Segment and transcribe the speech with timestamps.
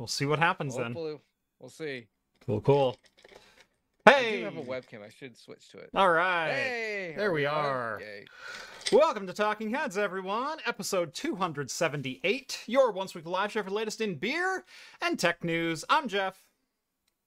[0.00, 0.94] we'll see what happens then.
[0.94, 2.06] We'll see.
[2.46, 2.96] Cool, cool.
[4.06, 4.36] Hey!
[4.36, 5.04] I do have a webcam.
[5.04, 5.90] I should switch to it.
[5.94, 6.50] all right.
[6.50, 8.00] Hey, there we are.
[8.00, 8.24] Yay.
[8.92, 10.56] Welcome to Talking Heads, everyone.
[10.66, 12.60] Episode 278.
[12.66, 14.64] Your once weekly live show for the latest in beer
[15.02, 15.84] and tech news.
[15.90, 16.42] I'm Jeff.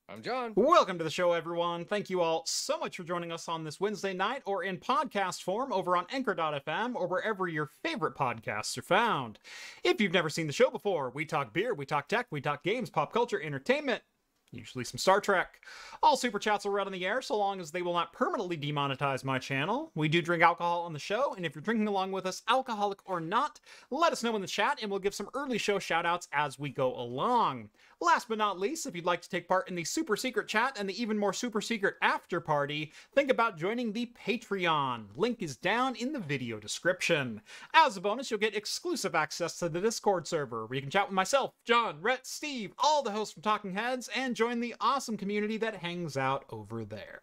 [0.09, 0.51] I'm Jon.
[0.57, 1.85] Welcome to the show, everyone.
[1.85, 5.43] Thank you all so much for joining us on this Wednesday night or in podcast
[5.43, 9.39] form over on Anchor.fm or wherever your favorite podcasts are found.
[9.81, 12.63] If you've never seen the show before, we talk beer, we talk tech, we talk
[12.63, 14.03] games, pop culture, entertainment,
[14.53, 15.61] usually some Star Trek.
[16.01, 18.57] All super chats will run on the air so long as they will not permanently
[18.57, 19.91] demonetize my channel.
[19.95, 22.99] We do drink alcohol on the show, and if you're drinking along with us, alcoholic
[23.05, 26.27] or not, let us know in the chat and we'll give some early show shoutouts
[26.31, 27.69] as we go along.
[28.01, 30.77] Last but not least, if you'd like to take part in the super secret chat
[30.77, 35.05] and the even more super secret after party, think about joining the Patreon.
[35.15, 37.41] Link is down in the video description.
[37.73, 41.07] As a bonus, you'll get exclusive access to the Discord server where you can chat
[41.07, 45.15] with myself, Jon, Rhett, Steve, all the hosts from Talking Heads, and join the awesome
[45.15, 47.21] community that hangs out over there.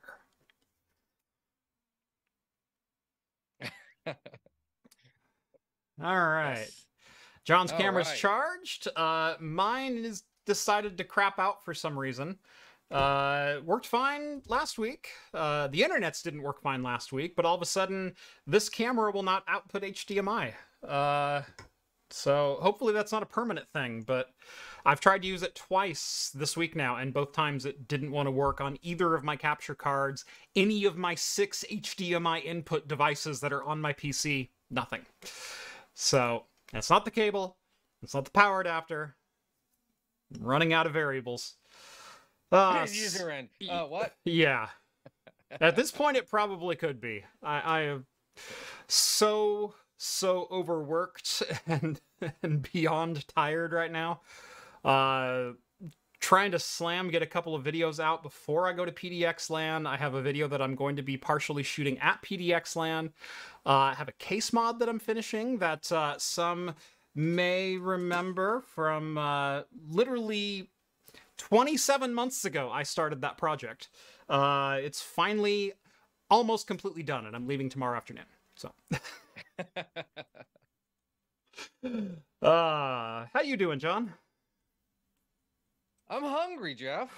[6.02, 6.60] All right.
[6.60, 6.86] Yes.
[7.44, 8.16] Jon's All camera's right.
[8.16, 8.88] charged.
[8.96, 12.38] Uh, mine is decided to crap out for some reason.
[12.90, 15.08] Uh, worked fine last week.
[15.34, 18.14] Uh, the internet's didn't work fine last week, but all of a sudden,
[18.46, 20.54] this camera will not output HDMI.
[20.86, 21.42] Uh,
[22.10, 24.02] so hopefully that's not a permanent thing.
[24.06, 24.30] But
[24.84, 28.26] I've tried to use it twice this week now, and both times it didn't want
[28.26, 30.24] to work on either of my capture cards,
[30.56, 34.48] any of my six HDMI input devices that are on my PC.
[34.70, 35.04] Nothing.
[35.94, 37.56] So it's not the cable.
[38.02, 39.16] It's not the power adapter.
[40.34, 41.54] I'm running out of variables.
[42.52, 43.48] Uh, User end.
[43.70, 44.16] Uh, what?
[44.24, 44.70] yeah.
[45.60, 47.22] At this point, it probably could be.
[47.44, 48.06] I, I am
[48.88, 52.00] so so overworked and
[52.42, 54.20] and beyond tired right now.
[54.84, 55.52] Uh,
[56.20, 59.86] trying to slam get a couple of videos out before I go to PDX LAN.
[59.86, 63.12] I have a video that I'm going to be partially shooting at PDX LAN.
[63.64, 66.74] Uh, I have a case mod that I'm finishing that uh, some
[67.14, 70.70] may remember from uh, literally
[71.38, 72.70] 27 months ago.
[72.70, 73.88] I started that project.
[74.28, 75.72] Uh, it's finally
[76.30, 78.26] almost completely done, and I'm leaving tomorrow afternoon.
[78.54, 78.72] So,
[82.42, 84.12] uh, how you doing, Jon?
[86.10, 87.08] I'm hungry, Jeff.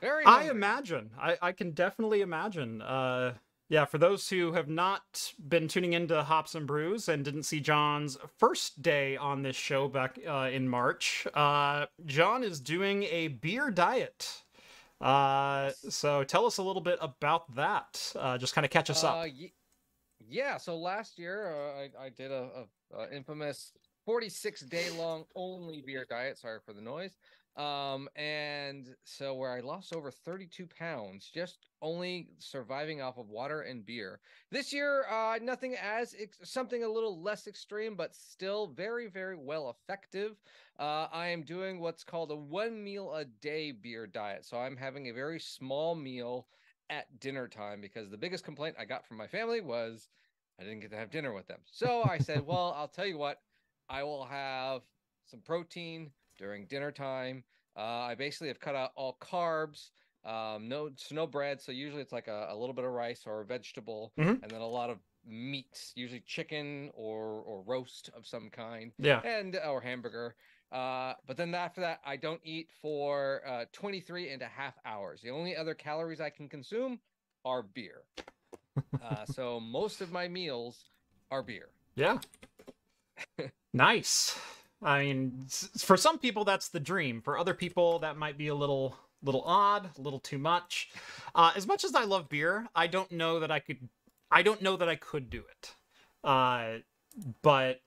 [0.00, 0.24] Very.
[0.24, 0.48] Hungry.
[0.48, 1.10] I imagine.
[1.20, 2.80] I, I can definitely imagine.
[2.82, 3.34] Uh,
[3.68, 7.60] yeah, for those who have not been tuning into Hops and Brews and didn't see
[7.60, 13.28] Jon's first day on this show back uh, in March, uh, John is doing a
[13.28, 14.42] beer diet.
[15.00, 18.12] Uh, so tell us a little bit about that.
[18.16, 19.28] Uh, just kind of catch us Uh, up.
[20.28, 20.56] yeah.
[20.56, 23.72] So last year, uh, I, I did a, a, a infamous
[24.04, 26.38] 46 day long only beer diet.
[26.38, 27.16] Sorry for the noise.
[27.56, 33.62] Um, and so where I lost over 32 pounds, just only surviving off of water
[33.62, 34.20] and beer.
[34.50, 39.36] This year, uh, nothing as ex- something a little less extreme, but still very, very
[39.36, 40.36] well effective.
[40.78, 44.46] Uh, I am doing what's called a one meal a day beer diet.
[44.46, 46.46] So I'm having a very small meal
[46.88, 50.08] at dinner time because the biggest complaint I got from my family was
[50.58, 51.60] I didn't get to have dinner with them.
[51.66, 53.40] So I said, well, I'll tell you what,
[53.88, 54.82] I will have
[55.26, 57.44] some protein during dinner time.
[57.76, 57.80] Uh,
[58.10, 59.90] I basically have cut out all carbs,
[60.24, 61.60] um, no, so no bread.
[61.60, 64.42] So usually it's like a, a little bit of rice or a vegetable, Mhm.
[64.42, 69.20] and then a lot of meats, usually chicken or or roast of some kind Yeah.
[69.24, 70.34] and or hamburger.
[70.72, 75.20] Uh, but then after that, I don't eat for uh, 23 and a half hours.
[75.22, 77.00] The only other calories I can consume
[77.44, 78.02] are beer.
[79.02, 80.84] Uh, so most of my meals
[81.30, 81.70] are beer.
[81.96, 82.18] Yeah.
[83.72, 84.38] nice.
[84.82, 85.46] I mean,
[85.78, 87.20] for some people that's the dream.
[87.20, 90.90] For other people that might be a little little odd, a little too much.
[91.34, 93.78] Uh, as much as I love beer, I don't know that I could
[94.30, 95.74] I don't know that I could do it.
[96.24, 96.78] Uh,
[97.42, 97.80] but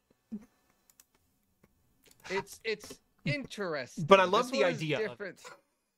[2.30, 2.94] It's it's
[3.26, 4.06] interesting.
[4.06, 4.98] But I love This the idea.
[4.98, 5.40] Different.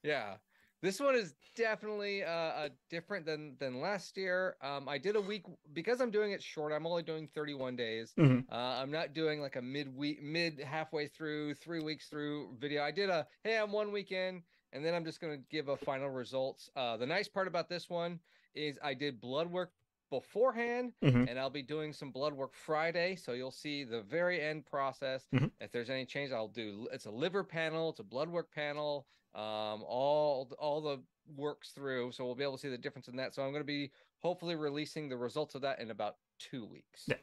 [0.03, 0.35] Yeah.
[0.85, 4.55] This one is definitely uh, uh different than than last year.
[4.61, 5.41] Um, I did a week
[5.73, 6.71] because I'm doing it short.
[6.71, 8.13] I'm only doing 31 days.
[8.19, 8.45] Mhm.
[8.51, 12.83] Uh, I'm not doing like a mid week, mid halfway through, three weeks through video.
[12.83, 14.43] I did a hey, I'm one weekend,
[14.73, 16.69] and then I'm just gonna give a final results.
[16.75, 18.19] Uh, the nice part about this one
[18.53, 19.71] is I did blood work
[20.11, 21.27] beforehand, Mhm.
[21.27, 25.27] and I'll be doing some blood work Friday, so you'll see the very end process.
[25.33, 25.51] Mhm.
[25.59, 26.87] If there's any change, I'll do.
[26.91, 30.99] It's a liver panel, it's a blood work panel, um, all all the
[31.35, 33.33] works through, so we'll be able to see the difference in that.
[33.35, 37.03] So I'm going to be hopefully releasing the results of that in about two weeks.
[37.07, 37.15] Yeah.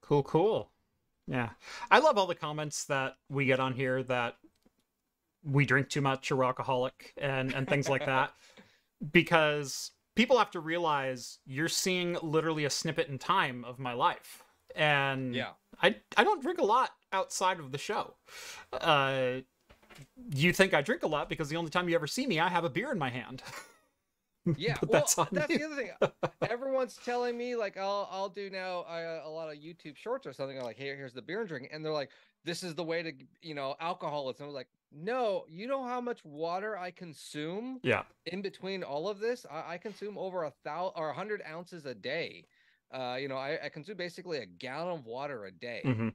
[0.00, 0.70] Cool, cool.
[1.26, 1.50] Yeah.
[1.90, 4.36] I love all the comments that we get on here that
[5.42, 8.32] we drink too much or alcoholic and and things like that
[9.12, 14.42] because people have to realize you're seeing literally a snippet in time of my life
[14.74, 15.50] and Yeah.
[15.82, 18.14] I I don't drink a lot outside of the show.
[18.72, 19.40] Uh,
[20.34, 22.48] you think I drink a lot because the only time you ever see me, I
[22.48, 23.42] have a beer in my hand.
[24.56, 25.90] Yeah, well, that's that's the other thing.
[26.48, 30.32] Everyone's telling me like I'll I'll do now uh, a lot of YouTube shorts or
[30.32, 30.58] something.
[30.58, 32.10] I'm like, here here's the beer and drink, and they're like,
[32.44, 33.12] this is the way to
[33.42, 34.44] you know alcoholism.
[34.44, 39.08] I was like, no, you know how much water I consume Yeah, in between all
[39.08, 39.44] of this?
[39.50, 42.46] I, I consume over a thousand or a hundred ounces a day.
[42.92, 46.08] Uh, you know, I, I consume basically a gallon of water a day, hmm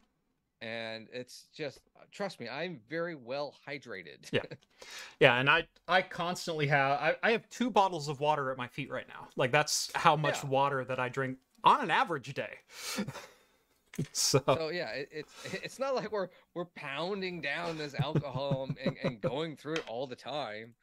[0.61, 1.79] and it's just
[2.11, 4.31] trust me, I'm very well hydrated.
[4.31, 4.41] Yeah.
[5.19, 8.67] yeah, and I I constantly have I, I have two bottles of water at my
[8.67, 9.27] feet right now.
[9.35, 10.43] Like that's how much Yeah.
[10.43, 12.59] water that I drink on an average day.
[14.13, 18.97] so So yeah, it, it's it's not like we're we're pounding down this alcohol and,
[18.97, 20.75] and, going through it all the time.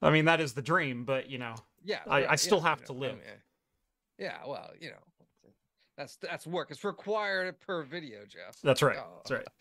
[0.00, 1.54] I mean that is the dream, but you know
[1.84, 3.14] Yeah, I- I still yeah, have you to know, I live.
[3.14, 3.42] mean,
[4.18, 5.02] yeah, well, you know,
[6.02, 6.70] that's that's work.
[6.70, 8.60] It's required per video, Jeff.
[8.62, 8.98] That's right.
[8.98, 9.18] Oh.
[9.18, 9.46] That's right.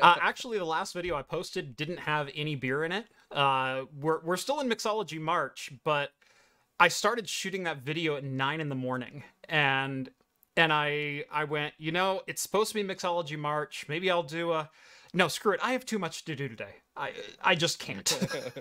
[0.00, 3.06] Uh, actually, the last video I posted didn't have any beer in it.
[3.30, 6.10] Uh, we're we're still in mixology March, but
[6.78, 10.10] I started shooting that video at nine in the morning, and
[10.56, 13.86] and I I went, you know, it's supposed to be mixology March.
[13.88, 14.70] Maybe I'll do a.
[15.14, 15.60] No, screw it.
[15.62, 16.76] I have too much to do today.
[16.96, 18.06] I I just can't.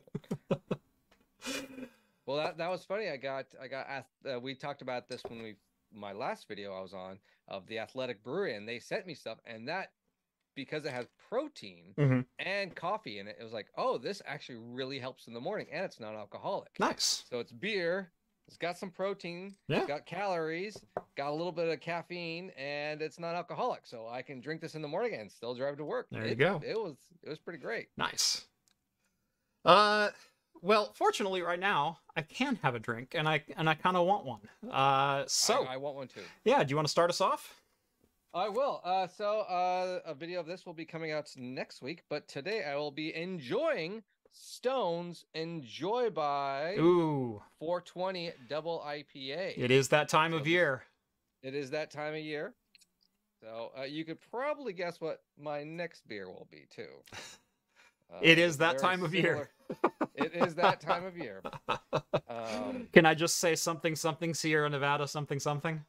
[2.26, 3.10] well, that that was funny.
[3.10, 5.56] I got I got ath- uh, we talked about this when we
[5.96, 9.40] my last video I was on of the Athletic Brewery, and they sent me stuff,
[9.46, 9.92] and that
[10.56, 12.26] because it has protein Mhm.
[12.40, 15.68] and coffee in it, it was like, oh, this actually really helps in the morning,
[15.72, 16.80] and it's non-alcoholic.
[16.80, 17.26] nice.
[17.30, 18.12] So it's beer.
[18.48, 19.58] It's got some protein.
[19.68, 19.80] Yeah.
[19.80, 20.78] It's got calories.
[21.16, 23.86] Got a little bit of caffeine, and it's not alcoholic.
[23.88, 26.08] So I can drink this in the morning and still drive to work.
[26.12, 26.62] There you go.
[26.64, 27.90] It was it was pretty great.
[27.98, 28.48] Nice.
[29.66, 30.12] Uh,
[30.62, 34.06] well, fortunately, right now I can have a drink, and I and I kind of
[34.06, 34.42] want one.
[34.72, 36.22] Uh, so I, I want one too.
[36.44, 37.62] yeah, do you want to start us off?
[38.34, 38.82] I will.
[38.84, 42.64] Uh, so uh, a video of this will be coming out next week, but today
[42.66, 44.04] I will be enjoying
[44.34, 49.54] Stones Enjoy by Ooh, 420 Double IPA.
[49.58, 50.84] it is that time of year.
[51.44, 52.54] It is that time of year.
[53.42, 56.88] So uh, you could probably guess what my next beer will be too.
[58.14, 59.50] Uh, it's that time of year.
[60.16, 61.42] it is that time of year.
[62.28, 65.82] Um, Can I just say something, something, Sierra Nevada, something, something,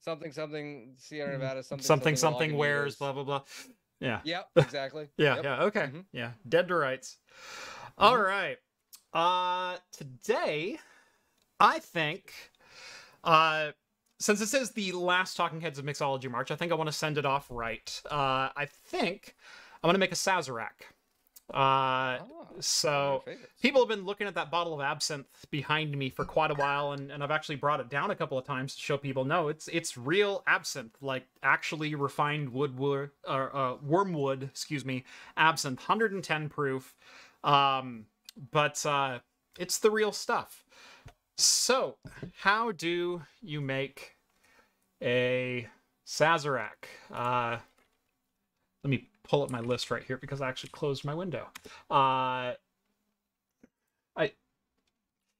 [0.00, 2.56] something, something, Sierra Nevada, something, something, something, Lagunitas.
[2.56, 3.42] wears, blah blah blah.
[4.00, 5.08] Yeah, Yep, exactly.
[5.16, 5.44] yeah, Yep.
[5.44, 5.62] yeah.
[5.64, 6.04] Okay, Mhm.
[6.12, 6.32] yeah.
[6.48, 7.18] Dead to rights.
[7.98, 8.58] All right.
[9.12, 10.78] Uh, today,
[11.58, 12.32] I think,
[13.24, 13.72] uh,
[14.20, 16.92] since this is the last Talking Heads of Mixology March, I think I want to
[16.92, 18.00] send it off right.
[18.10, 19.34] Uh, I think
[19.82, 20.92] I'm gonna make a Sazerac.
[21.52, 22.20] Uh, my
[22.58, 23.22] so
[23.60, 26.92] people have been looking at that bottle of absinthe behind me for quite a while
[26.92, 29.48] and, and i've actually brought it down a couple of times to show people no
[29.48, 35.04] it's it's real absinthe like actually refined wood wood or uh, wormwood excuse me
[35.36, 36.94] absinthe 110 proof.
[37.44, 38.06] Um
[38.52, 39.20] but uh
[39.58, 40.64] it's the real stuff.
[41.38, 41.96] So
[42.38, 44.16] how do you make
[45.02, 45.68] a
[46.06, 46.88] sazerac?
[47.12, 47.58] Uh
[48.82, 51.48] let me pull up my list right here because I actually closed my window.
[51.90, 52.54] Uh,
[54.16, 54.32] I,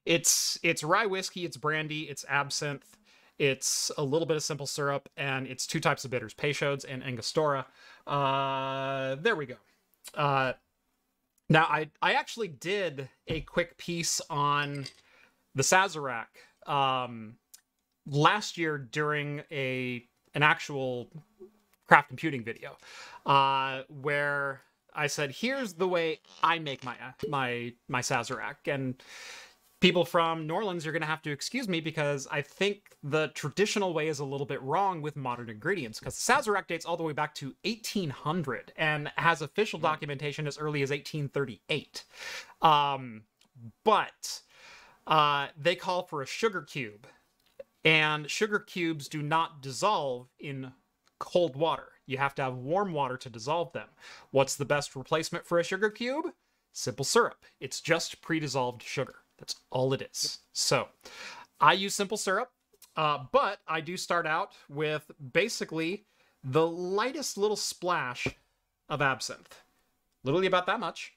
[0.04, 2.96] it's it's rye whiskey, it's brandy, it's absinthe,
[3.38, 7.02] it's a little bit of simple syrup, and it's two types of bitters: Peychaud's and
[7.02, 7.66] Angostura.
[8.06, 9.56] Uh, there we go.
[10.14, 10.52] Uh,
[11.48, 14.86] now I I actually did a quick piece on
[15.54, 16.26] the Sazerac
[16.66, 17.36] um,
[18.06, 21.08] last year during a an actual
[21.86, 22.76] craft computing video
[23.26, 24.62] uh, where
[24.94, 26.96] I said, "Here's the way I make my
[27.28, 29.02] my my Sazerac," and
[29.80, 33.92] people from New Orleans, you're gonna have to excuse me because I think the traditional
[33.92, 37.02] way is a little bit wrong with modern ingredients because the Sazerac dates all the
[37.02, 42.04] way back to 1800 and has official documentation as early as 1838.
[42.62, 43.22] Um,
[43.84, 44.40] but
[45.06, 47.06] uh, they call for a sugar cube,
[47.84, 50.72] and sugar cubes do not dissolve in
[51.18, 51.88] cold water.
[52.06, 53.88] You have to have warm water to dissolve them.
[54.30, 56.26] What's the best replacement for a sugar cube?
[56.72, 57.44] Simple syrup.
[57.60, 59.16] It's just pre dissolved sugar.
[59.38, 60.38] That's all it is.
[60.52, 60.88] So
[61.60, 62.50] I use simple syrup,
[62.96, 66.06] uh, but I do start out with basically
[66.44, 68.26] the lightest little splash
[68.88, 69.62] of absinthe.
[70.22, 71.14] Literally about that much.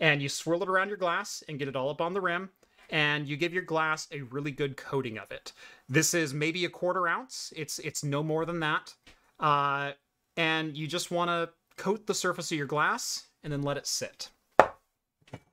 [0.00, 2.50] And you swirl it around your glass and get it all up on the rim.
[2.90, 5.52] And you give your glass a really good coating of it.
[5.88, 7.52] This is maybe a quarter ounce.
[7.56, 8.94] It's it's no more than that.
[9.38, 9.92] Uh,
[10.36, 13.86] and you just want to coat the surface of your glass and then let it
[13.86, 14.30] sit.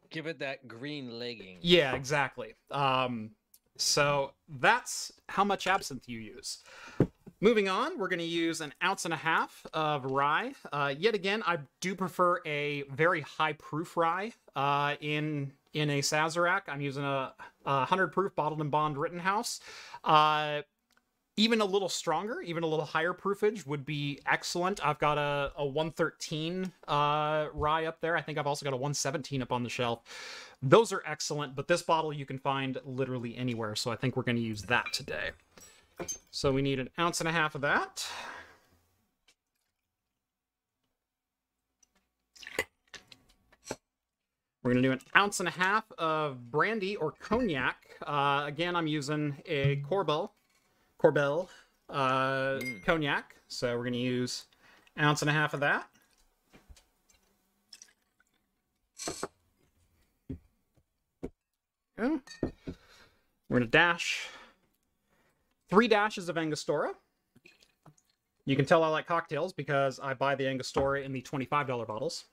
[0.09, 1.57] Give it that green legging.
[1.61, 2.55] Yeah, exactly.
[2.71, 3.31] Um,
[3.77, 6.59] so that's how much absinthe you use.
[7.41, 10.53] Moving on, we're going to use an ounce and a half of rye.
[10.71, 15.99] Uh, yet again, I do prefer a very high proof rye uh, in in a
[15.99, 16.61] Sazerac.
[16.67, 17.33] I'm using a,
[17.65, 19.59] a 100 proof bottled and bond Rittenhouse.
[20.03, 20.61] Uh,
[21.37, 24.83] even a little stronger, even a little higher proofage would be excellent.
[24.85, 28.15] I've got a, a 113 uh, rye up there.
[28.15, 29.99] I think I've also got a 117 up on the shelf.
[30.63, 34.23] Those are excellent, but this bottle you can find literally anywhere, so I think we're
[34.23, 35.31] going to use that today.
[36.31, 38.07] So we need an ounce and a half of that.
[44.65, 47.75] We're going to do an ounce and a half of brandy or cognac.
[48.01, 50.31] Uh, again, I'm using a Korbel,
[50.99, 51.47] Korbel
[51.87, 52.83] uh, Mm.
[52.83, 53.35] cognac.
[53.47, 54.45] So we're going to use
[54.99, 55.87] ounce and a half of that.
[61.95, 62.19] We're
[63.49, 64.29] going to dash
[65.69, 66.93] three dashes of Angostura.
[68.45, 72.25] You can tell I like cocktails because I buy the Angostura in the $25 bottles.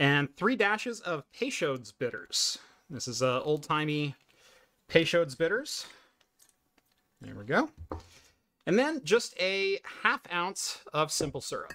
[0.00, 2.56] And three dashes of Peychaud's bitters.
[2.88, 4.14] This is uh, old timey
[4.88, 5.84] Peychaud's bitters.
[7.20, 7.68] There we go.
[8.66, 11.74] And then just a half ounce of simple syrup.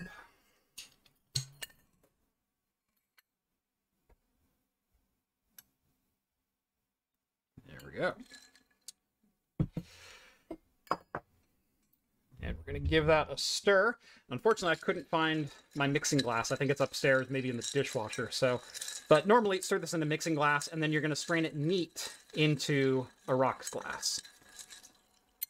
[7.68, 8.14] There we go.
[12.46, 13.96] And we're going to give that a stir.
[14.30, 16.52] Unfortunately, I couldn't find my mixing glass.
[16.52, 18.30] I think it's upstairs, maybe in the dishwasher.
[18.32, 18.62] So,
[19.10, 21.56] but normally stir this in a mixing glass, and then you're going to strain it
[21.56, 24.22] neat into a rocks glass.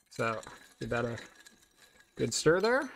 [0.10, 0.40] So,
[0.80, 1.18] give that a
[2.16, 2.90] good stir there.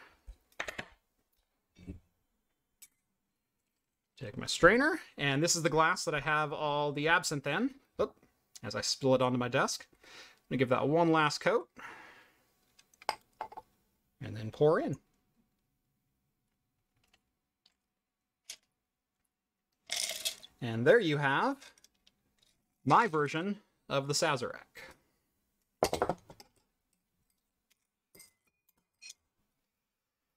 [4.18, 7.70] Take my strainer, and this is the glass that I have all the absinthe in.
[8.02, 8.14] Oop,
[8.64, 9.86] as I spill it onto my desk.
[9.92, 10.08] I'm
[10.52, 11.68] gonna give that one last coat.
[14.22, 14.96] And then pour in.
[20.62, 21.58] And there you have
[22.86, 24.60] my version of the Sazerac.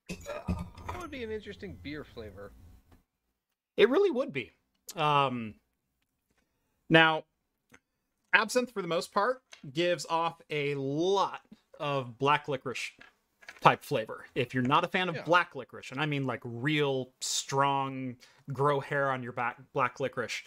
[0.07, 2.53] That would be an interesting beer flavor.
[3.75, 4.51] It really would be.
[4.95, 5.55] Um,
[6.89, 7.23] now,
[8.33, 9.41] absinthe, for the most part,
[9.73, 11.41] gives off a lot
[11.79, 12.91] of black licorice
[13.63, 14.25] type flavor.
[14.35, 15.23] If you're not a fan of Yeah.
[15.23, 18.17] black licorice, and I mean like real strong,
[18.51, 20.43] grow hair on your back black licorice,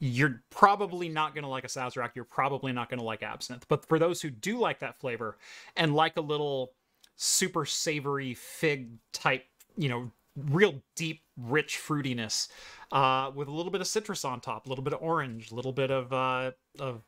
[0.00, 2.10] you're probably not going to like a Sazerac.
[2.14, 3.66] You're probably not going to like absinthe.
[3.68, 5.38] But for those who do like that flavor
[5.76, 6.72] and like a little
[7.16, 9.44] super savory fig type,
[9.76, 12.48] you know, real deep, rich fruitiness,
[12.92, 15.54] uh, with a little bit of citrus on top, a little bit of orange, a
[15.54, 17.02] little bit of uh, of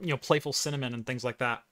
[0.00, 1.62] you know playful cinnamon and things like that.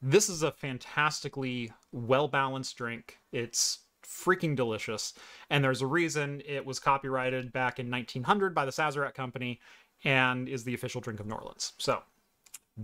[0.00, 3.18] This is a fantastically well balanced drink.
[3.32, 5.12] It's freaking delicious,
[5.50, 9.60] and there's a reason it was copyrighted back in 1900 by the Sazerac Company,
[10.04, 11.72] and is the official drink of New Orleans.
[11.78, 12.02] So,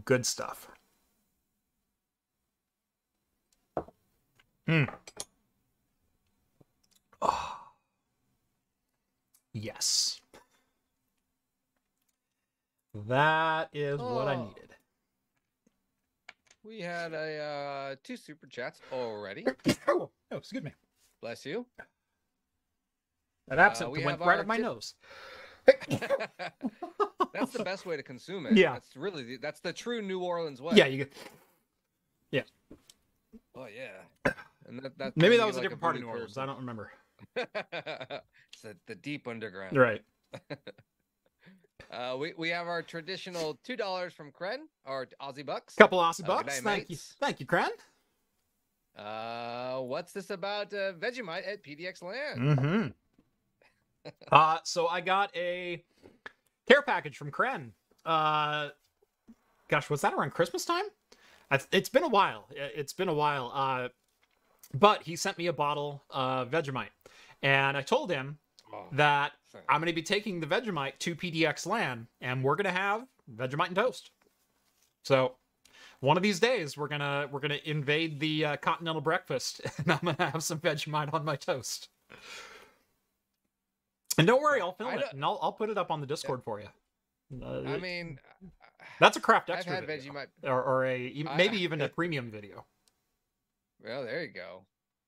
[0.05, 0.69] good stuff.
[4.67, 4.89] Mm.
[7.23, 7.61] Oh.
[9.53, 10.21] Yes.
[12.95, 14.45] That is what I Oh.
[14.47, 14.74] needed.
[16.65, 19.47] We had a uh, two super chats already.
[19.89, 20.73] oh, oh, excuse me.
[21.21, 21.67] Bless you.
[23.49, 24.95] That absinthe we went right up my tip- nose.
[27.33, 28.57] that's the best way to consume it.
[28.57, 28.73] Yeah.
[28.73, 30.75] That's really the, that's the true New Orleans way.
[30.75, 31.07] Yeah, you.
[33.57, 34.33] Oh yeah.
[34.67, 36.35] And that, that Maybe that get was a like different part of New Orleans.
[36.35, 36.43] curve.
[36.43, 36.91] I don't remember.
[37.37, 39.77] it's the, the deep underground.
[39.77, 40.03] Right.
[41.91, 45.75] Uh, we, we have our traditional two dollars from Kren, our Aussie bucks.
[45.75, 46.63] Couple Aussie Uh, bucks.
[46.63, 46.97] night, Thank you.
[47.21, 47.69] Thank you, Kren.
[48.97, 52.57] Uh, what's this about uh, Vegemite at PDX LAN?
[52.57, 54.09] Mm-hmm.
[54.33, 55.83] uh, so I got a
[56.69, 57.71] care package from Kren.
[58.07, 58.69] Uh,
[59.69, 60.85] gosh, was that around Christmas time?
[61.73, 62.47] It's been a while.
[62.51, 63.51] It's been a while.
[63.55, 63.89] Uh,
[64.73, 66.89] but he sent me a bottle of Vegemite,
[67.43, 68.39] and I told him
[68.73, 69.65] Oh, that sorry.
[69.69, 73.07] I'm going to be taking the Vegemite to PDX LAN, and we're going to have
[73.35, 74.11] Vegemite and toast.
[75.05, 75.37] So,
[76.01, 80.01] one of these days, we're gonna we're gonna invade the uh, continental breakfast, and I'm
[80.03, 81.89] gonna have some Vegemite on my toast.
[84.19, 86.43] And don't worry, I'll film it, and I'll I'll put it up on the Discord
[86.45, 86.69] for you.
[87.43, 88.19] Uh, I mean,
[89.01, 90.27] that's a craft I've extra had video, Vegemite.
[90.45, 92.65] or, or a e- I- maybe even a premium video.
[93.83, 94.63] Well, there you go.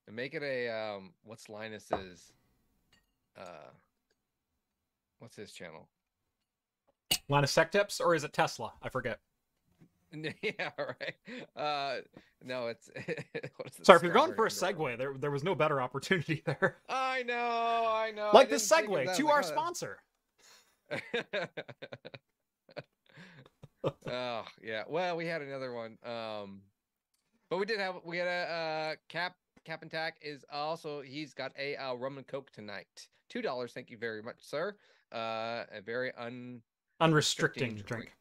[0.07, 1.13] And make it a um.
[1.25, 2.33] What's Linus's?
[3.39, 3.71] Uh.
[5.19, 5.89] What's his channel?
[7.29, 8.73] Linus Tech Tips, or is it Tesla?
[8.83, 9.21] I forget.
[10.43, 11.15] yeah, right.
[11.57, 12.01] Uh,
[12.45, 12.91] no, it's.
[13.57, 13.79] what is?
[13.83, 16.79] Sorry, if you're going for a segue, there there was no better opportunity there.
[16.89, 18.29] I know, I know.
[18.29, 19.99] I like this think of segue to Like, our oh, sponsor.
[24.07, 24.85] oh yeah.
[24.89, 25.99] Well, we had another one.
[26.05, 26.61] Um,
[27.51, 31.35] but we did have we had a uh, cap cap and tack is also he's
[31.35, 33.09] got a uh, rum and coke tonight.
[33.29, 33.73] Two dollars.
[33.73, 34.77] Thank you very much, sir.
[35.13, 36.63] Uh, a very unrestricting
[37.01, 38.13] Unrestricting drink.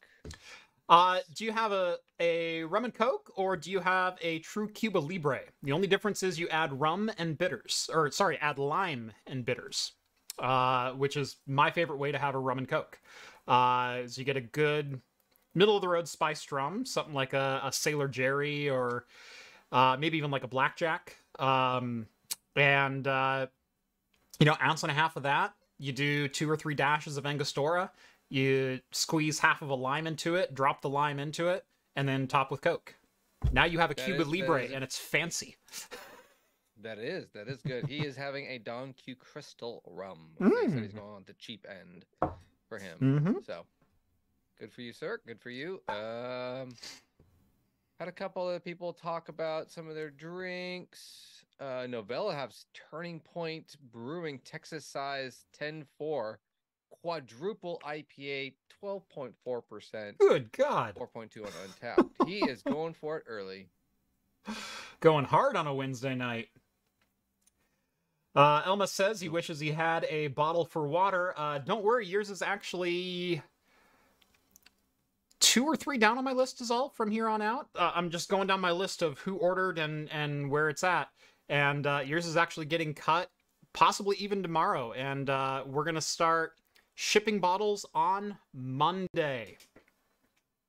[0.87, 4.67] Uh, do you have a, a rum and coke or do you have a true
[4.69, 5.39] Cuba Libre?
[5.63, 9.93] The only difference is you add rum and bitters, or sorry, add lime and bitters,
[10.39, 12.99] uh, which is my favorite way to have a rum and coke.
[13.47, 14.99] Uh, is you get a good
[15.55, 19.05] middle of the road spiced rum, something like a, a Sailor Jerry or
[19.71, 21.15] uh, maybe even like a Blackjack.
[21.39, 22.05] Um,
[22.55, 23.47] and, uh,
[24.39, 25.53] you know, ounce and a half of that.
[25.77, 27.91] You do two or three dashes of Angostura.
[28.29, 31.65] You squeeze half of a lime into it, drop the lime into it,
[31.95, 32.95] and then top with Coke.
[33.51, 35.55] Now you have a That Cuba is- Libre, and it's fancy.
[36.81, 37.87] That is that is good.
[37.87, 40.31] He is having a Don Q Crystal rum.
[40.39, 40.51] Said
[40.81, 40.95] he's Mm.
[40.95, 42.05] going on the cheap end
[42.67, 42.97] for him.
[42.99, 43.33] Mm-hmm.
[43.45, 43.65] So
[44.59, 45.19] good for you, sir.
[45.25, 45.81] Good for you.
[45.87, 46.75] Um,
[47.99, 51.34] had a couple of people talk about some of their drinks.
[51.59, 56.35] Uh, Novella has Turning Point Brewing Texas size 10-4
[56.89, 60.95] quadruple IPA, 12.4%, Good God.
[60.95, 62.27] 4.2 on Untappd.
[62.27, 63.67] he is going for it early.
[65.01, 66.47] Going hard on a Wednesday night.
[68.35, 71.33] Uh, Elma says he wishes he had a bottle for water.
[71.37, 73.41] Uh, don't worry, yours is actually
[75.39, 77.67] two or three down on my list is all from here on out.
[77.75, 81.09] Uh, I'm just going down my list of who ordered and and where it's at,
[81.49, 83.29] and uh, yours is actually getting cut,
[83.73, 84.93] possibly even tomorrow.
[84.93, 86.53] And uh, we're gonna start
[86.95, 89.57] shipping bottles on Monday.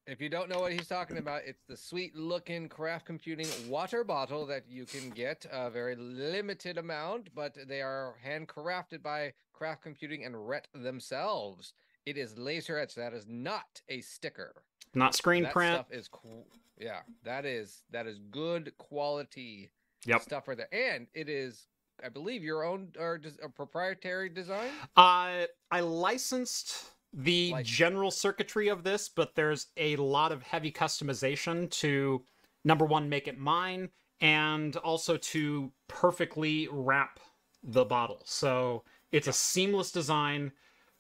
[0.06, 4.04] If you don't know what he's talking about, it's the sweet looking craft computing water
[4.04, 9.82] bottle that you can get a very limited amount, but they are handcrafted by craft
[9.82, 11.72] computing and Rhett themselves.
[12.04, 12.94] It is laser etched.
[12.94, 14.54] That is not a sticker.
[14.94, 15.74] Not screen that print.
[15.74, 16.46] stuff is cool.
[16.78, 19.70] Yeah, that is that is good quality
[20.06, 20.22] Yep.
[20.22, 21.66] stuff right there, and it is,
[22.02, 24.70] I believe, your own or just a proprietary design.
[24.96, 30.70] Uh, I licensed the Like- general circuitry of this, but there's a lot of heavy
[30.72, 32.24] customization to
[32.64, 33.90] number one, make it mine,
[34.20, 37.20] and also to perfectly wrap
[37.62, 38.22] the bottle.
[38.24, 40.52] So it's a seamless design.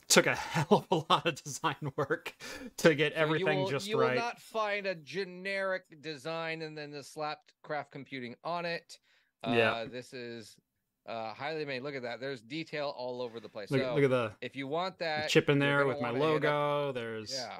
[0.08, 2.34] Took a hell of a lot of design work
[2.78, 4.10] to get So you everything will- just you right.
[4.14, 8.98] will not find a generic design and then the slapped craft computing on it.
[9.42, 9.84] Uh, Yeah.
[9.84, 10.56] This is
[11.06, 11.82] uh, highly made.
[11.82, 12.20] Look at that.
[12.20, 13.70] There's detail all over the place.
[13.70, 16.32] Look, so look at the, if you want that, chip in there with my wanna
[16.34, 16.92] hit up- logo.
[16.92, 17.58] There's Yeah.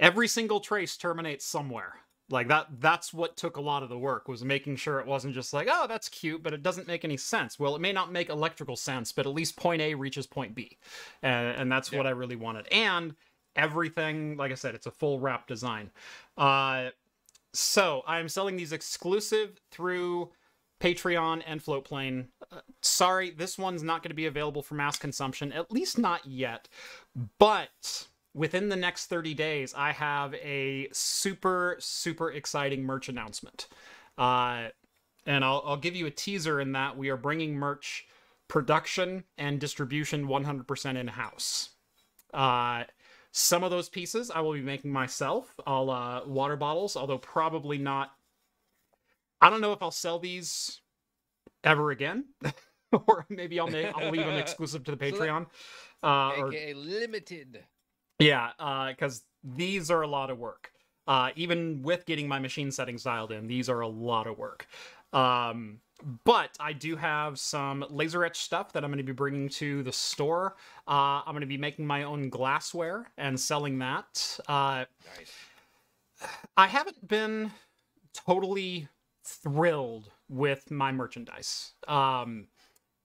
[0.00, 1.94] every single trace terminates somewhere
[2.30, 5.34] like that that's what took a lot of the work was making sure it wasn't
[5.34, 7.58] just like oh that's cute but it doesn't make any sense.
[7.58, 10.78] Well it may not make electrical sense but at least point a reaches point b
[11.22, 12.66] and, and that's what i really wanted.
[12.72, 13.14] And
[13.56, 15.90] everything like i said it's a full wrap design.
[16.36, 16.90] Uh
[17.52, 20.30] so i'm selling these exclusive through
[20.80, 22.26] patreon and floatplane.
[22.50, 26.26] Uh, sorry this one's not going to be available for mass consumption at least not
[26.26, 26.68] yet
[27.38, 33.68] but within the next 30 days, I have a super, super exciting merch announcement.
[34.18, 34.68] Uh,
[35.26, 38.06] and I'll, I'll give you a teaser in that we are bringing merch
[38.48, 41.70] production and distribution 100% in house.
[42.32, 42.84] Uh,
[43.32, 45.54] some of those pieces I will be making myself.
[45.66, 48.12] I'll uh, water bottles, although probably not.
[49.40, 50.80] I don't know if I'll sell these
[51.62, 52.26] ever again,
[52.92, 55.46] or maybe I'll make I'll leave them exclusive to the Patreon.
[56.02, 57.64] Uh, or limited.
[58.18, 58.50] Yeah,
[58.90, 60.70] because these are a lot of work.
[61.06, 64.66] Uh, even with getting my machine settings dialed in, these are a lot of work.
[65.12, 65.80] Um,
[66.24, 69.82] but I do have some laser etch stuff that I'm going to be bringing to
[69.82, 70.56] the store.
[70.88, 74.38] Uh, I'm going to be making my own glassware and selling that.
[74.48, 74.84] Uh,
[75.16, 75.32] Nice.
[76.56, 77.50] I haven't been
[78.14, 78.88] totally
[79.24, 81.72] thrilled with my merchandise.
[81.86, 82.48] Um,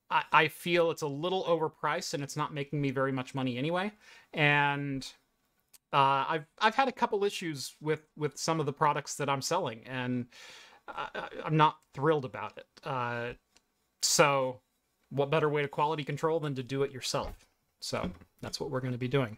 [0.10, 3.58] I, I feel it's a little overpriced and it's not making me very much money
[3.58, 3.92] anyway.
[4.34, 5.08] And
[5.92, 9.42] uh, I've I've had a couple issues with with some of the products that I'm
[9.42, 10.28] selling, and
[10.88, 12.68] I, I'm not thrilled about it.
[12.84, 13.34] Uh,
[14.02, 14.62] so,
[15.10, 17.49] what better way to quality control than to do it yourself?
[17.82, 18.10] So
[18.42, 19.38] that's what we're going to be doing.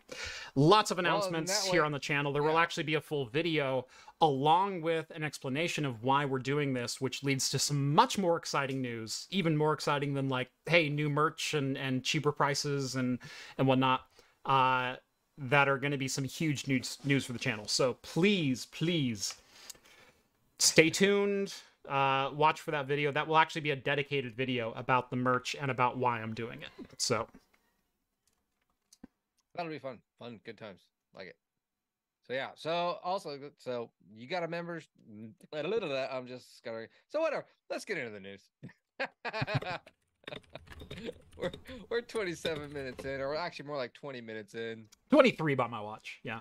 [0.56, 2.34] Lots of Well, announcements that here way- on the channel.
[2.34, 3.86] There will actually be a full video
[4.20, 8.38] along with an explanation of why we're doing this, which leads to some much more
[8.38, 13.20] exciting news, even more exciting than like, hey, new merch and, and cheaper prices and,
[13.58, 14.02] and whatnot.
[14.46, 14.96] Uh,
[15.38, 17.68] that are going to be some huge news news for the channel.
[17.68, 19.36] So please, please
[20.60, 21.54] stay tuned.
[21.90, 23.12] Uh, watch for that video.
[23.12, 26.62] That will actually be a dedicated video about the merch and about why I'm doing
[26.62, 26.70] it.
[26.98, 27.28] So
[29.56, 30.00] That'll be fun.
[30.20, 30.82] Fun, good times.
[31.16, 31.36] Like it.
[32.28, 32.50] So yeah.
[32.56, 34.88] So also, so you got a members.
[35.54, 36.14] A little of that.
[36.14, 36.86] I'm just gonna.
[37.10, 37.46] So whatever.
[37.70, 38.42] Let's get into the news.
[41.38, 41.52] we're
[41.90, 44.86] we're 27 minutes in, or actually more like 20 minutes in.
[45.10, 46.20] 23 by my watch.
[46.24, 46.40] Yeah.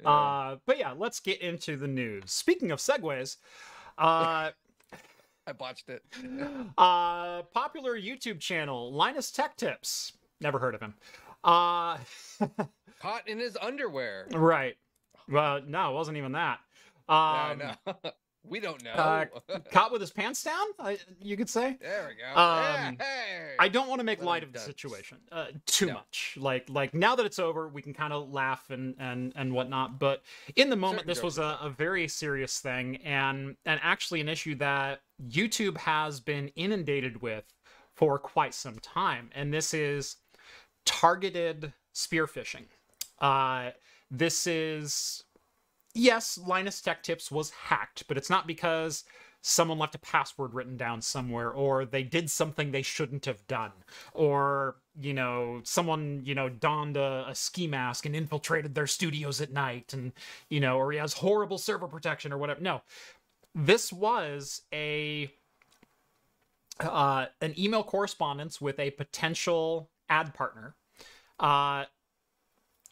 [0.00, 0.08] Yeah.
[0.08, 2.30] Uh, but yeah, let's get into the news.
[2.30, 3.36] Speaking of segues,
[3.98, 4.50] uh,
[5.46, 6.04] I botched it.
[6.78, 10.12] uh, popular YouTube channel Linus Tech Tips.
[10.40, 10.94] Never heard of him.
[11.44, 11.98] Uh,
[13.00, 14.26] Caught in his underwear.
[14.32, 14.76] right.
[15.28, 16.58] Well, no, it wasn't even that.
[17.08, 17.74] Yeah, I Um, know.
[18.44, 18.90] we don't know.
[18.92, 19.24] uh,
[19.70, 21.76] caught with his pants down, I, you could say.
[21.80, 22.22] there we go.
[22.34, 23.54] yeah, um, hey.
[23.58, 25.92] I don't want to make Let light of the situation uh, too No.
[25.94, 26.36] much.
[26.40, 29.98] Like like now that it's over, we can kind of laugh and and and whatnot.
[29.98, 30.22] But
[30.56, 34.28] in the moment, Certain this was a, a very serious thing, and and actually an
[34.28, 37.44] issue that YouTube has been inundated with
[37.94, 39.28] for quite some time.
[39.34, 40.16] And this is
[40.88, 42.64] targeted spear phishing.
[43.20, 43.70] Uh,
[44.10, 45.24] this is
[45.94, 49.04] yes, Linus Tech Tips was hacked, but it's not because
[49.40, 53.70] someone left a password written down somewhere or they did something they shouldn't have done
[54.12, 59.40] or you know someone you know donned a, a ski mask and infiltrated their studios
[59.40, 60.12] at night and
[60.50, 62.82] you know or he has horrible server protection or whatever no
[63.54, 65.32] this was a
[66.80, 70.74] uh, an email correspondence with a potential ad partner
[71.40, 71.84] uh,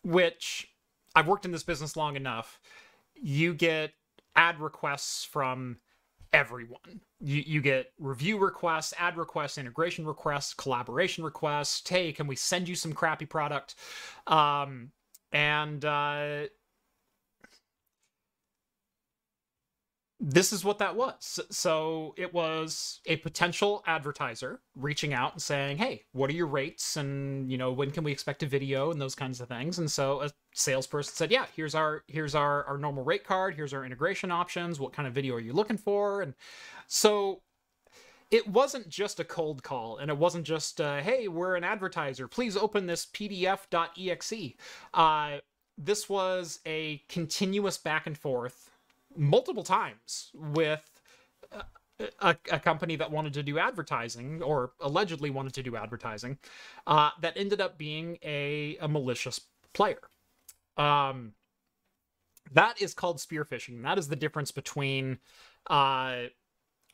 [0.05, 0.69] which
[1.15, 2.61] I've worked in this business long enough.
[3.15, 3.93] You get
[4.35, 5.79] ad requests from
[6.33, 7.01] everyone.
[7.21, 11.89] You, you get review requests, ad requests, integration requests, collaboration requests.
[11.89, 13.75] Hey, can we send you some crappy product?
[14.27, 14.91] Um,
[15.33, 16.45] and uh,
[20.19, 21.41] this is what that was.
[21.51, 26.97] So- it was a potential advertiser reaching out and saying, "Hey, what are your rates?
[26.97, 29.91] And you know, when can we expect a video and those kinds of things?" And
[29.91, 33.55] so a salesperson said, "Yeah, here's our here's our our normal rate card.
[33.55, 34.81] Here's our integration options.
[34.81, 36.35] What kind of video are you looking for?" And
[36.87, 37.43] so
[38.31, 42.27] it wasn't just a cold call and it wasn't just uh, hey we're an advertiser
[42.27, 44.55] please open this pdf.exe
[44.95, 45.39] uh,
[45.79, 48.71] this was a continuous back and forth
[49.17, 50.83] multiple times with
[52.21, 56.39] a, a company that wanted to do advertising or allegedly wanted to do advertising
[56.87, 59.41] uh, that ended up being a, a malicious
[59.73, 60.01] player.
[60.77, 61.33] Um,
[62.53, 63.83] that is called spear phishing.
[63.83, 65.19] That is the difference between
[65.69, 66.25] uh,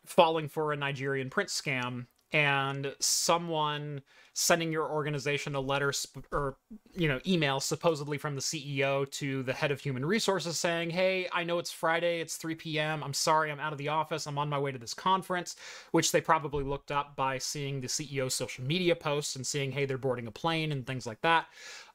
[0.06, 4.02] falling for a Nigerian print scam and someone
[4.34, 6.56] sending your organization a letter sp- or
[6.94, 11.28] you know email supposedly from the CEO to the head of human resources saying hey
[11.32, 13.04] I know it's Friday it's 3 p.m.
[13.04, 15.56] I'm sorry I'm out of the office I'm on my way to this conference
[15.90, 19.84] which they probably looked up by seeing the CEO's social media posts and seeing hey
[19.84, 21.46] they're boarding a plane and things like that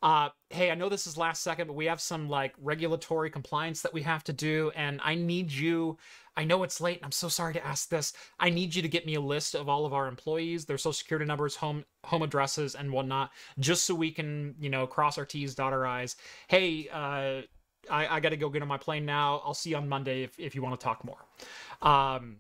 [0.03, 3.81] uh, hey, I know this is last second, but we have some like regulatory compliance
[3.81, 5.97] that we have to do, and I need you.
[6.37, 8.13] I know it's late, and I'm so sorry to ask this.
[8.39, 10.93] I need you to get me a list of all of our employees, their social
[10.93, 15.25] security numbers, home home addresses, and whatnot, just so we can, you know, cross our
[15.25, 16.15] T's, dot our I's.
[16.47, 17.41] Hey, uh,
[17.89, 19.41] I, I got to go get on my plane now.
[19.43, 21.25] I'll see you on Monday if, if you want to talk more.
[21.81, 22.37] Um,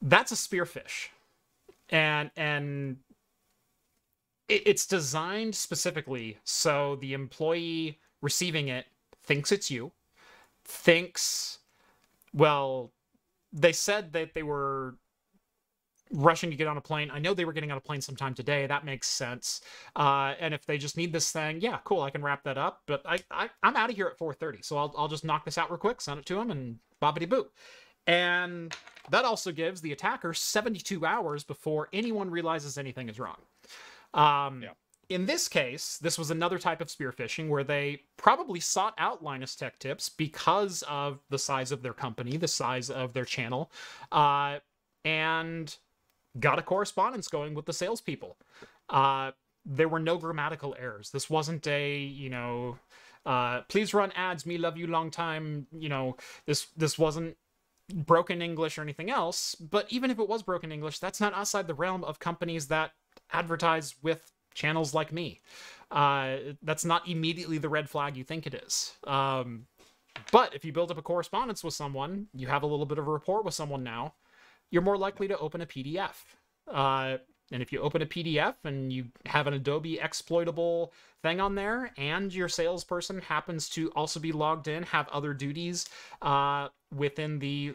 [0.00, 1.08] that's a spearfish,
[1.88, 2.98] and and
[4.48, 8.86] it- it's designed specifically so the employee receiving it
[9.22, 9.92] thinks it's you
[10.64, 11.59] thinks
[12.32, 12.92] well
[13.52, 14.96] they said that they were
[16.12, 17.10] rushing to get on a plane.
[17.12, 18.66] I know they were getting on a plane sometime today.
[18.66, 19.60] That makes sense.
[19.94, 22.02] Uh, and if they just need this thing yeah cool.
[22.02, 22.82] I can wrap that up.
[22.86, 25.58] But i, I i'm out of here at 4.30 so I'll, I'll just knock this
[25.58, 27.46] out real quick send it to them and bobbity boo
[28.06, 28.74] and
[29.10, 33.36] that also gives the attacker 72 hours before anyone realizes anything is wrong.
[34.14, 34.70] Um, Yeah.
[35.10, 39.24] In this case, this was another type of spear phishing where they probably sought out
[39.24, 43.72] Linus Tech Tips because of the size of their company, the size of their channel,
[44.12, 44.60] uh,
[45.04, 45.76] and
[46.38, 48.36] got a correspondence going with the salespeople.
[48.88, 49.32] Uh,
[49.66, 51.10] there were no grammatical errors.
[51.10, 52.78] This wasn't a, you know,
[53.26, 55.66] uh, please run ads, me love you long time.
[55.72, 57.36] You know, this this wasn't
[57.92, 59.56] broken English or anything else.
[59.56, 62.92] But even if it was broken English, that's not outside the realm of companies that
[63.32, 65.40] advertise with channels like me.
[65.90, 68.92] Uh, that's not immediately the red flag you think it is.
[69.06, 69.66] Um,
[70.32, 73.08] but if you build up a correspondence with someone, you have a little bit of
[73.08, 74.14] a rapport with someone now,
[74.70, 76.14] you're more likely to open a PDF.
[76.68, 77.18] Uh,
[77.52, 81.90] and if you open a PDF and you have an Adobe exploitable thing on there,
[81.96, 85.88] and your salesperson happens to also be logged in, have other duties
[86.22, 87.74] uh, within the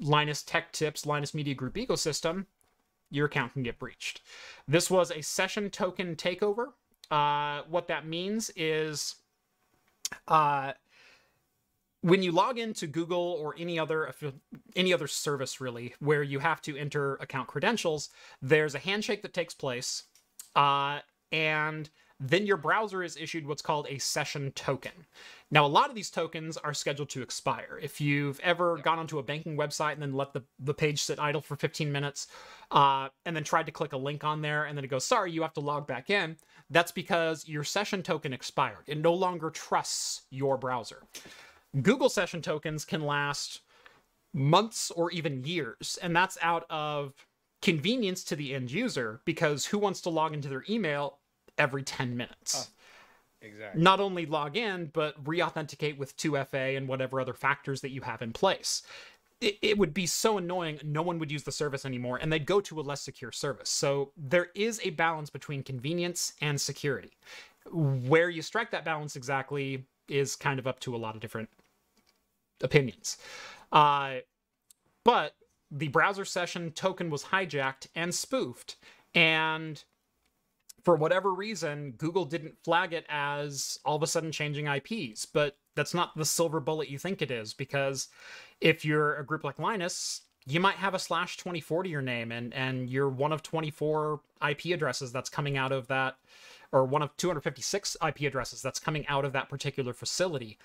[0.00, 2.46] Linus Tech Tips, Linus Media Group ecosystem,
[3.14, 4.20] your account can get breached.
[4.66, 6.72] This was a session token takeover.
[7.10, 9.16] Uh, what that means is
[10.28, 10.72] uh,
[12.00, 14.14] when you log into Google or any other
[14.76, 18.10] any other service really where you have to enter account credentials,
[18.42, 20.04] there's a handshake that takes place,
[20.54, 21.00] uh,
[21.32, 21.88] and
[22.20, 24.92] then your browser is issued what's called a session token.
[25.50, 27.78] Now, a lot of these tokens are scheduled to expire.
[27.82, 31.18] If you've ever gone onto a banking website and then let the, the page sit
[31.18, 32.28] idle for 15 minutes,
[32.70, 35.32] uh, and then tried to click a link on there, and then it goes, sorry,
[35.32, 36.36] you have to log back in,
[36.70, 38.84] that's because your session token expired.
[38.86, 41.02] It no longer trusts your browser.
[41.82, 43.60] Google session tokens can last
[44.32, 47.12] months or even years, and that's out of
[47.60, 51.18] convenience to the end user because who wants to log into their email
[51.58, 52.70] every 10 minutes?
[53.44, 53.82] Exactly.
[53.82, 58.00] Not only log in, but re authenticate with 2FA and whatever other factors that you
[58.00, 58.82] have in place.
[59.40, 62.46] It, it, would be so annoying, no one would use the service anymore, and they'd
[62.46, 63.68] go to a less secure service.
[63.68, 67.10] So there is a balance between convenience and security.
[67.70, 71.50] Where you strike that balance exactly is kind of up to a lot of different
[72.62, 73.18] opinions.
[73.72, 74.16] Uh,
[75.04, 75.34] but
[75.70, 78.76] the browser session token was hijacked and spoofed,
[79.14, 79.82] and
[80.84, 85.24] for whatever reason, Google didn't flag it as all of a sudden changing IPs.
[85.26, 88.08] But that's not the silver bullet you think it is, because
[88.60, 92.30] if you're a group like Linus, you might have a slash 24 to your name,
[92.30, 96.16] and, and you're one of 24 IP addresses that's coming out of that,
[96.70, 100.58] or one of 256 IP addresses that's coming out of that particular facility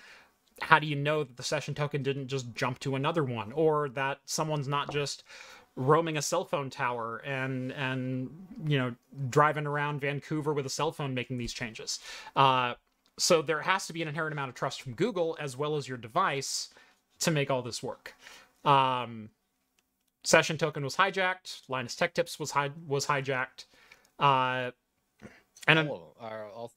[0.60, 3.88] how do you know that the session token didn't just jump to another one or
[3.90, 5.24] that someone's not just
[5.80, 8.28] roaming a cell phone tower and and
[8.66, 8.94] you know
[9.30, 12.00] driving around Vancouver with a cell phone making these changes
[12.36, 12.74] uh,
[13.18, 15.88] so there has to be an inherent amount of trust from Google as well as
[15.88, 16.68] your device
[17.20, 18.14] to make all this work
[18.66, 19.30] um,
[20.22, 23.64] session token was hijacked Linus Tech Tips was hi- was hijacked
[24.18, 24.70] uh,
[25.66, 26.72] and all, all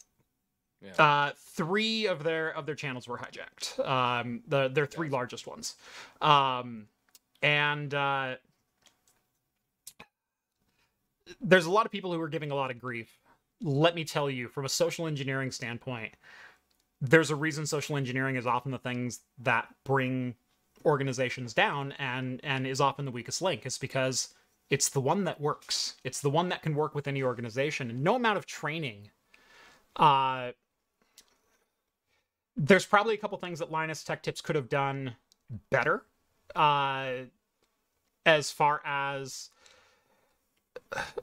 [0.81, 1.01] yeah.
[1.01, 3.79] Uh, three of their of their channels were hijacked.
[3.87, 5.13] Um, the their three yes.
[5.13, 5.75] largest ones,
[6.19, 6.87] um,
[7.41, 8.35] and uh,
[11.41, 13.19] there's a lot of people who are giving a lot of grief.
[13.61, 16.13] Let me tell you, from a social engineering standpoint,
[17.01, 20.35] there's a reason social engineering is often the things that bring
[20.85, 23.65] organizations down and and is often the weakest link.
[23.65, 24.33] It's because
[24.69, 25.95] it's the one that works.
[26.03, 27.89] It's the one that can work with any organization.
[27.89, 29.09] And no amount of training
[29.95, 30.51] uh,
[32.55, 35.15] there's probably a couple things that Linus Tech Tips could have done
[35.69, 36.03] better
[36.55, 37.11] uh,
[38.25, 39.49] as far as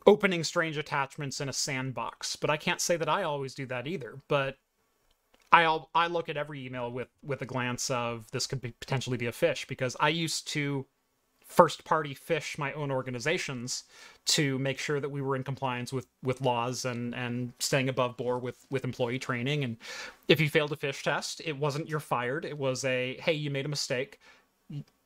[0.07, 2.37] opening strange attachments in a sandbox.
[2.37, 4.21] But I can't say that I always do that either.
[4.29, 4.59] But
[5.53, 9.17] I I look at every email with with a glance of this could be, potentially
[9.17, 10.87] be a fish because I used to
[11.51, 13.83] first party fish my own organizations
[14.25, 18.17] to make sure that we were in compliance with with laws and and staying above
[18.17, 19.77] board with with employee training and
[20.29, 23.51] if you failed a fish test it wasn't you're fired it was a hey you
[23.51, 24.21] made a mistake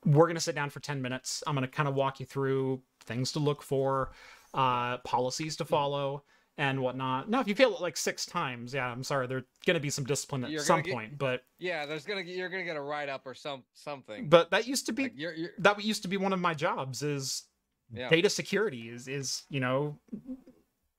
[0.04, 2.26] we're going to sit down for 10 minutes i'm going to kind of walk you
[2.26, 4.12] through things to look for
[4.52, 6.24] uh, policies to follow
[6.56, 7.28] and whatnot.
[7.28, 10.04] Now, if you fail it like six times, yeah, I'm sorry, there's gonna be some
[10.04, 11.18] discipline at you're some get, point.
[11.18, 14.28] But yeah, there's gonna you're gonna get a write up or some something.
[14.28, 15.50] But that used to be like you're, you're...
[15.58, 17.44] that used to be one of my jobs is
[17.92, 18.08] yeah.
[18.08, 19.98] data security is is you know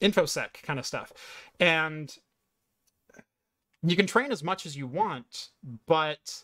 [0.01, 1.13] infosec kind of stuff,
[1.59, 2.15] and
[3.81, 5.49] you can train as much as you want,
[5.85, 6.43] but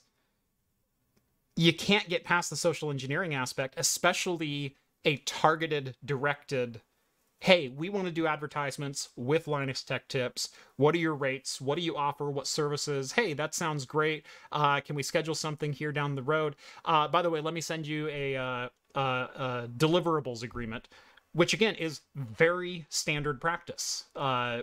[1.58, 6.82] you can't get past the social engineering aspect, especially a targeted, directed
[7.42, 10.50] hey, we want to do advertisements with Linus Tech Tips.
[10.78, 11.60] What are your rates?
[11.60, 12.30] What do you offer?
[12.30, 13.12] What services?
[13.12, 14.28] Hey, that sounds great.
[14.52, 16.56] Uh, can we schedule something here down the road?
[16.86, 20.88] Uh, by the way, let me send you a, uh, deliverables agreement,
[21.34, 24.06] which again is very standard practice.
[24.16, 24.62] Uh,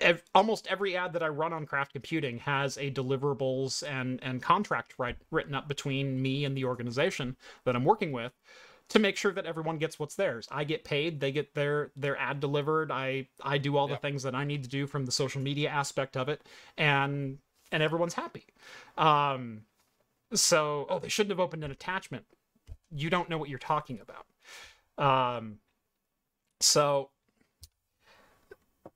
[0.00, 4.40] ev- almost every ad that I run on Craft Computing has a deliverables and and
[4.40, 8.32] contract right, written up between me and the organization that I'm working with
[8.90, 10.48] to make sure that everyone gets what's theirs.
[10.50, 12.90] I get paid, they get their their ad delivered.
[12.90, 14.00] I I do all yep.
[14.00, 16.42] the things that I need to do from the social media aspect of it
[16.76, 17.38] and
[17.70, 18.46] and everyone's happy.
[18.96, 19.62] Um
[20.32, 22.24] so oh they shouldn't have opened an attachment.
[22.90, 25.36] You don't know what you're talking about.
[25.36, 25.58] Um
[26.60, 27.10] so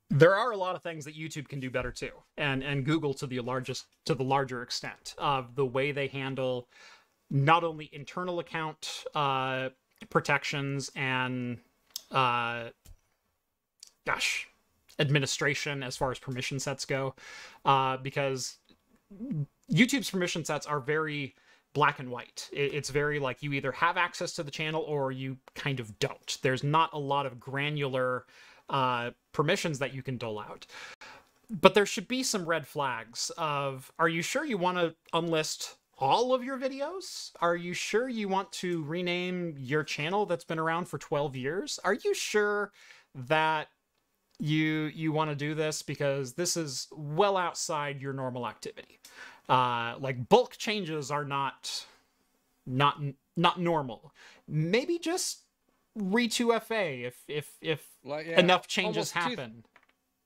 [0.09, 3.15] there are a lot of things that YouTube can do better too, and and Google
[3.15, 6.69] to the largest to the larger extent of the way they handle
[7.33, 9.71] not only internal account uh,
[10.11, 11.59] protections and
[12.11, 12.69] uh,
[14.07, 14.49] gosh
[14.99, 17.15] administration as far as permission sets go,
[17.65, 18.59] uh, because
[19.71, 21.35] YouTube's permission sets are very
[21.73, 22.49] black and white.
[22.53, 26.39] It's very like you either have access to the channel or you kind of don't.
[26.43, 28.27] There's not a lot of granular
[28.69, 30.67] uh, permissions that you can dole out.
[31.51, 35.75] But there should be some red flags of are you sure you want to unlist
[35.99, 37.33] all of your videos?
[37.41, 41.79] Are you sure you want to rename your channel that's been around for 12 years?
[41.85, 42.73] Are you sure
[43.15, 43.69] that
[44.39, 48.99] you you want to do this because this is well outside your normal activity?
[49.49, 51.87] Uh, like bulk changes are not
[52.67, 53.01] not
[53.37, 54.13] not normal.
[54.49, 55.43] Maybe just
[55.99, 59.65] re2FA if if if like, yeah, enough changes happen.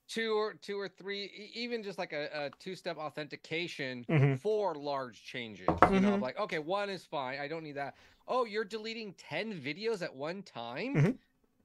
[0.07, 4.35] Two, or two or three, even just like a, a two-step authentication mm-hmm.
[4.35, 5.67] for large changes.
[5.67, 5.93] Mm-hmm.
[5.93, 6.23] You know, mm-hmm.
[6.23, 7.39] like okay, one is fine.
[7.39, 7.95] I don't need that.
[8.25, 10.95] Oh, you're deleting ten videos at one time.
[10.95, 11.11] Mm-hmm.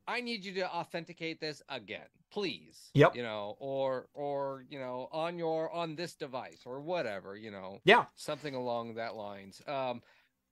[0.09, 2.91] I need you to authenticate this again, please.
[2.95, 3.15] Yep.
[3.15, 7.37] You know, or or you know, on your on this device or whatever.
[7.37, 7.79] You know.
[7.85, 8.07] Yeah.
[8.17, 9.63] Something along that lines.
[9.69, 10.03] Um,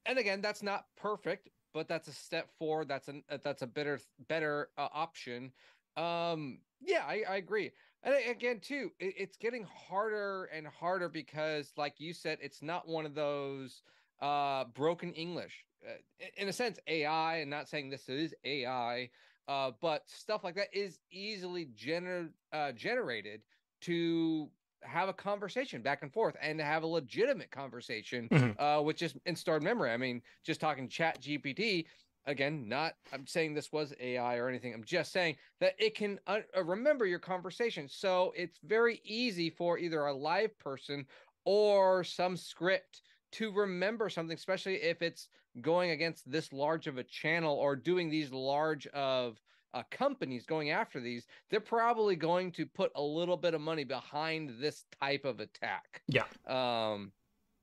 [0.07, 2.89] and again, that's not perfect, but that's a step forward.
[2.89, 3.99] That's an that's a better
[4.29, 5.53] better uh, option.
[5.97, 7.71] Um, yeah, I, I agree.
[8.03, 12.89] And again, too, it, it's getting harder and harder because, like you said, it's not
[12.89, 13.83] one of those
[14.21, 15.65] uh, broken English.
[15.87, 19.11] Uh, in a sense, AI, and not saying this is AI,
[19.49, 23.43] uh, but stuff like that is easily gener- uh, generated
[23.83, 24.49] to
[24.83, 28.63] have a conversation back and forth and to have a legitimate conversation mm-hmm.
[28.63, 29.91] uh, with just in stored memory.
[29.91, 31.87] I mean, just talking ChatGPT,
[32.27, 34.75] again, not I'm saying this was AI or anything.
[34.75, 37.89] I'm just saying that it can uh, uh, remember your conversation.
[37.89, 41.07] So it's very easy for either a live person
[41.45, 43.03] or some script
[43.33, 45.29] to remember something, especially if it's
[45.61, 49.41] going against this large of a channel or doing these large of
[49.73, 53.85] uh, companies going after these, they're probably going to put a little bit of money
[53.85, 56.03] behind this type of attack.
[56.09, 56.25] Yeah.
[56.47, 57.13] Um,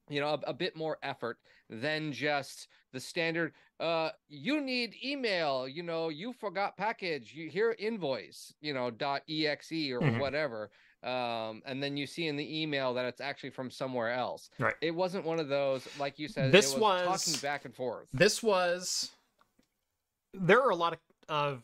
[0.09, 1.37] you know, a, a bit more effort
[1.69, 3.53] than just the standard.
[3.79, 5.67] Uh, you need email.
[5.67, 7.33] You know, you forgot package.
[7.33, 8.53] You hear invoice.
[8.61, 10.19] You know, dot exe or mm-hmm.
[10.19, 10.71] whatever.
[11.03, 14.49] Um, and then you see in the email that it's actually from somewhere else.
[14.59, 14.73] Right.
[14.81, 16.51] It wasn't one of those, like you said.
[16.51, 18.07] This was, was talking back and forth.
[18.13, 19.11] This was.
[20.33, 21.63] There are a lot of, of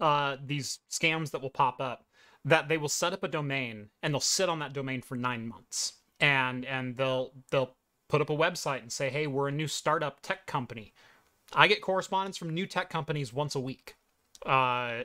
[0.00, 2.04] uh, these scams that will pop up
[2.44, 5.46] that they will set up a domain and they'll sit on that domain for nine
[5.46, 7.74] months and and they'll they'll
[8.08, 10.92] put up a website and say hey we're a new startup tech company
[11.54, 13.94] i get correspondence from new tech companies once a week.
[14.46, 15.02] Uh,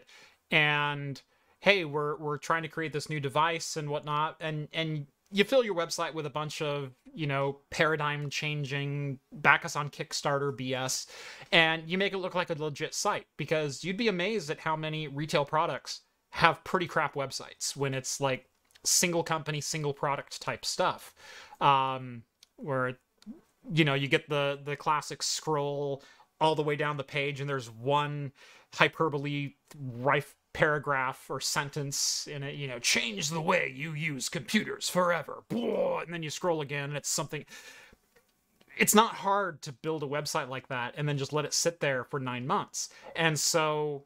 [0.51, 1.21] and
[1.59, 4.35] hey we're we're trying to create this new device and whatnot.
[4.39, 9.65] And and you fill your website with a bunch of you know paradigm changing back
[9.65, 11.07] us on kickstarter bs
[11.51, 14.75] and you make it look like a legit site because you'd be amazed at how
[14.75, 18.47] many retail products have pretty crap websites when it's like
[18.85, 21.13] single company single product type stuff.
[21.61, 22.23] Um
[22.57, 22.97] where
[23.73, 26.03] you know you get the the classic scroll
[26.41, 28.31] all the way down the page and there's one
[28.73, 34.87] hyperbole rife paragraph or sentence in it, you know, change the way you use computers
[34.87, 35.43] forever.
[35.51, 37.45] And then you scroll again and it's something.
[38.77, 41.79] It's not hard to build a website like that and then just let it sit
[41.79, 42.89] there for nine months.
[43.15, 44.05] And so,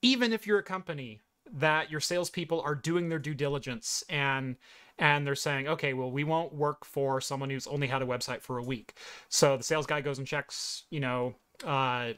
[0.00, 1.20] even if you're a company
[1.52, 4.56] that your salespeople are doing their due diligence and
[4.98, 8.42] and they're saying, okay, well, we won't work for someone who's only had a website
[8.42, 8.94] for a week.
[9.28, 12.12] So the sales guy goes and checks, you know, uh,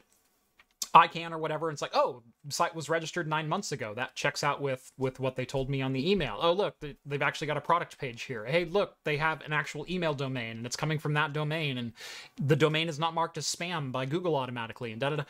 [0.93, 1.69] ICANN or whatever.
[1.69, 3.93] And it's like, oh, site was registered nine months ago.
[3.93, 6.37] That checks out with with what they told me on the email.
[6.41, 8.45] Oh, look, they, they've actually got a product page here.
[8.45, 11.93] Hey, look, they have an actual email domain, and it's coming from that domain, and
[12.41, 15.23] the domain is not marked as spam by Google automatically, and da da da.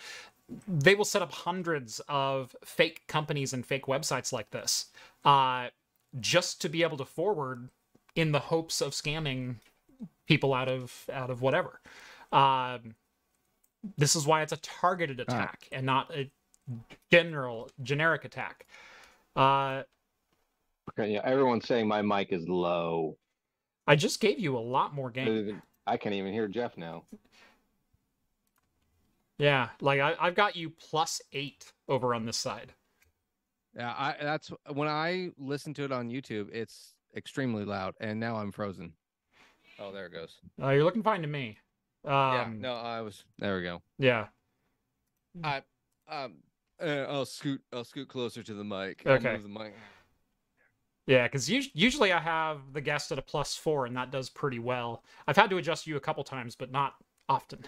[0.67, 4.87] They will set up hundreds of fake companies and fake websites like this,
[5.23, 5.67] uh,
[6.19, 7.69] just to be able to forward
[8.15, 9.55] in the hopes of scamming
[10.27, 11.79] people out of out of whatever.
[12.31, 12.95] Um,
[13.97, 15.77] this is why it's a targeted attack right.
[15.77, 16.29] and not a
[17.11, 18.65] general generic attack.
[19.35, 19.83] Uh,
[20.91, 23.17] okay, yeah, everyone's saying my mic is low.
[23.87, 25.61] I just gave you a lot more gain.
[25.87, 27.03] I can't even hear Jeff now.
[29.37, 32.73] Yeah, like I, I've got you plus eight over on this side.
[33.75, 38.35] Yeah, I that's when I listen to it on YouTube, it's extremely loud, and now
[38.35, 38.93] I'm frozen.
[39.79, 40.37] Oh, there it goes.
[40.61, 41.57] Uh, you're looking fine to me.
[42.03, 43.23] Um, yeah, no, I was.
[43.39, 43.81] There we go.
[43.97, 44.27] Yeah.
[45.43, 45.61] I
[46.09, 46.35] um,
[46.81, 47.61] uh, I'll scoot.
[47.71, 49.03] I'll scoot closer to the mic.
[49.05, 49.37] Okay.
[49.37, 49.73] the mic.
[51.07, 54.59] Yeah, because usually I have the guest at a plus four, and that does pretty
[54.59, 55.03] well.
[55.27, 56.93] I've had to adjust you a couple times, but not
[57.27, 57.59] often.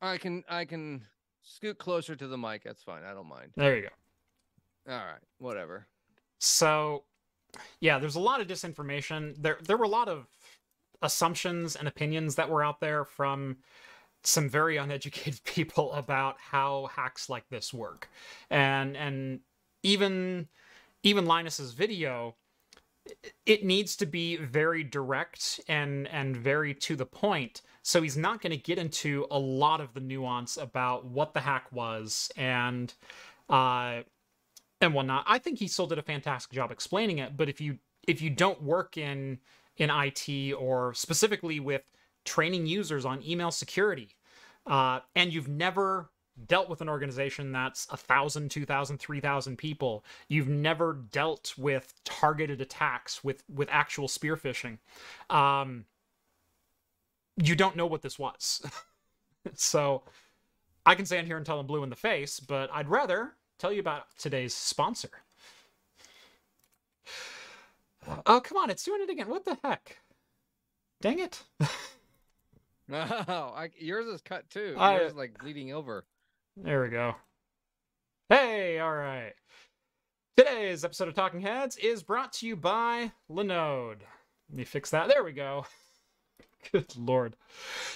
[0.00, 1.02] I can I can
[1.42, 2.62] scoot closer to the mic.
[2.64, 3.02] That's fine.
[3.04, 3.50] I don't mind.
[3.56, 4.92] There you go.
[4.92, 5.86] All right, whatever.
[6.38, 7.04] So,
[7.80, 9.34] yeah, there's a lot of disinformation.
[9.38, 10.26] There there were a lot of
[11.04, 13.58] assumptions and opinions that were out there from
[14.24, 18.08] some very uneducated people about how hacks like this work.
[18.50, 19.40] And and
[19.82, 20.48] even
[21.04, 22.34] even Linus's video
[23.44, 28.40] it needs to be very direct and and very to the point so he's not
[28.40, 32.94] going to get into a lot of the nuance about what the hack was and
[33.50, 34.00] uh
[34.80, 37.78] and whatnot i think he still did a fantastic job explaining it but if you
[38.08, 39.38] if you don't work in
[39.76, 41.82] in it or specifically with
[42.24, 44.16] training users on email security
[44.66, 46.10] uh, and you've never
[46.46, 50.04] dealt with an organization that's a thousand, two thousand, three thousand people.
[50.28, 54.78] You've never dealt with targeted attacks with with actual spear phishing.
[55.30, 55.84] Um,
[57.42, 58.62] you don't know what this was.
[59.54, 60.02] so
[60.86, 63.72] I can stand here and tell them blue in the face, but I'd rather tell
[63.72, 65.10] you about today's sponsor.
[68.26, 69.28] Oh, come on, it's doing it again.
[69.28, 69.98] What the heck?
[71.00, 71.42] Dang it.
[72.88, 74.74] No, oh, I, yours is cut too.
[74.78, 76.04] I, yours is like bleeding over.
[76.56, 77.14] There we go.
[78.28, 79.32] Hey, all right.
[80.36, 84.00] Today's episode of Talking Heads is brought to you by Linode.
[84.50, 85.08] Let me fix that.
[85.08, 85.66] There we go.
[86.72, 87.36] Good lord.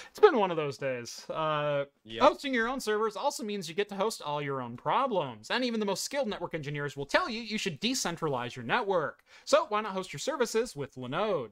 [0.09, 1.25] It's been one of those days.
[1.29, 2.23] Uh, yep.
[2.23, 5.49] Hosting your own servers also means you get to host all your own problems.
[5.49, 9.23] And even the most skilled network engineers will tell you you should decentralize your network.
[9.45, 11.51] So why not host your services with Linode?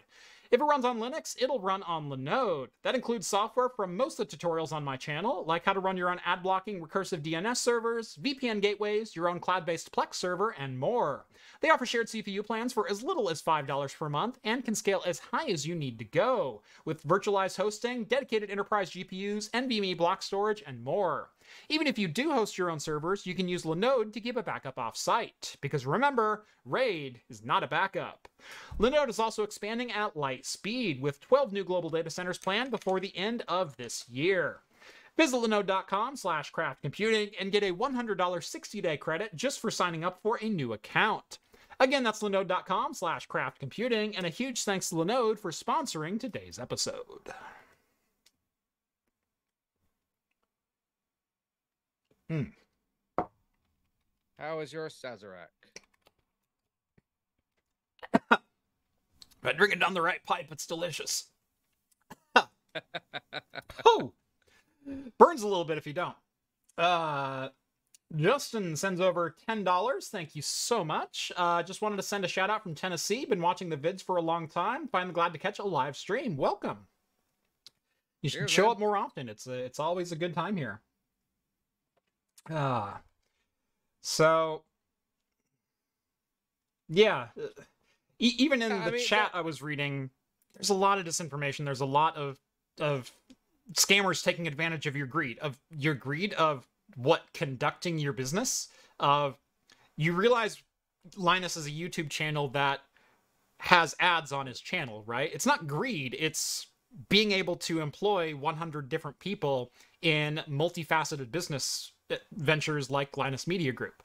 [0.49, 2.67] If it runs on Linux, it'll run on Linode.
[2.83, 5.97] That includes software from most of the tutorials on my channel, like how to run
[5.97, 10.79] your own ad blocking recursive DNS servers, VPN gateways, your own cloud-based Plex server, and
[10.79, 11.25] more.
[11.61, 15.03] They offer shared CPU plans for as little as $5 per month and can scale
[15.05, 20.21] as high as you need to go, with virtualized hosting, dedicated enterprise GPUs, NVMe block
[20.21, 21.31] storage, and more.
[21.69, 24.43] Even if you do host your own servers, you can use Linode to keep a
[24.43, 28.27] backup off-site, because remember, RAID is not a backup.
[28.79, 32.99] Linode is also expanding at light speed, with 12 new global data centers planned before
[32.99, 34.61] the end of this year.
[35.17, 40.37] Visit linode.com slash craftcomputing and get a $100 60-day credit just for signing up for
[40.41, 41.39] a new account.
[41.79, 47.31] Again, that's linode.com slash craftcomputing, and a huge thanks to Linode for sponsoring today's episode.
[52.29, 52.43] Hmm.
[54.39, 55.56] How is your Sazerac?
[59.47, 61.25] I drink it down the right pipe, it's delicious.
[63.85, 64.13] oh,
[65.17, 66.15] burns a little bit if you don't.
[66.77, 67.49] Uh,
[68.15, 70.09] Justin sends over $10.
[70.09, 71.31] Thank you so much.
[71.35, 73.25] Uh, just wanted to send a shout out from Tennessee.
[73.25, 74.87] Been watching the vids for a long time.
[74.87, 76.37] Finally glad to catch a live stream.
[76.37, 76.87] Welcome.
[78.21, 78.71] You should Cheers, show man.
[78.71, 79.27] up more often.
[79.29, 80.81] It's a, it's always a good time here.
[82.49, 83.01] Ah.
[84.01, 84.63] So,
[86.87, 87.27] yeah.
[88.19, 90.09] E- even in the mean, chat I was reading,
[90.55, 91.65] there's a lot of disinformation.
[91.65, 92.39] There's a lot of
[92.79, 93.11] of
[93.73, 98.69] scammers taking advantage of your greed, of your greed of what conducting your business.
[98.99, 99.37] Of
[99.95, 100.61] you realize
[101.15, 102.81] Linus is a YouTube channel that
[103.59, 105.31] has ads on his channel, right?
[105.33, 106.15] It's not greed.
[106.19, 106.67] It's
[107.09, 113.71] being able to employ 100 different people in multifaceted business eh, ventures like Linus Media
[113.71, 114.03] Group.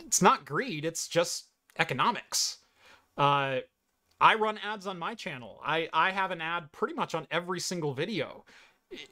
[0.00, 1.46] It's not greed, it's just
[1.78, 2.58] economics.
[3.16, 3.58] Uh,
[4.20, 5.60] I run ads on my channel.
[5.64, 8.44] I, I have an ad pretty much on every single video.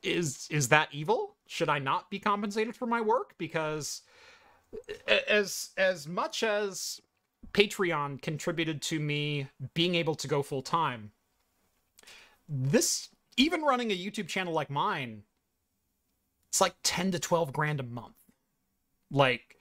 [0.03, 1.37] Is is that evil?
[1.47, 3.35] Should I not be compensated for my work?
[3.39, 4.03] Because
[5.29, 7.01] as as much as
[7.53, 11.13] Patreon contributed to me being able to go full time,
[12.49, 15.23] this even running a YouTube channel like mine
[16.49, 18.17] it's like 10 to 12 grand a month.
[19.11, 19.57] Like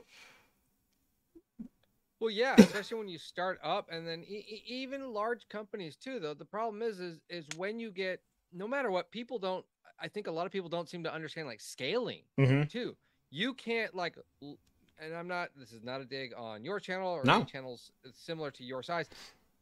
[2.20, 6.20] well, yeah, especially when you start up, and then e- even large companies too.
[6.20, 9.66] Though the problem is, is is when you get no matter what, people don't.
[10.00, 12.64] I think a lot of people don't seem to understand like scaling mm-hmm.
[12.64, 12.96] too.
[13.30, 15.50] You can't like, and I'm not.
[15.56, 17.38] This is not a dig on your channel or no.
[17.38, 19.08] any channels similar to your size,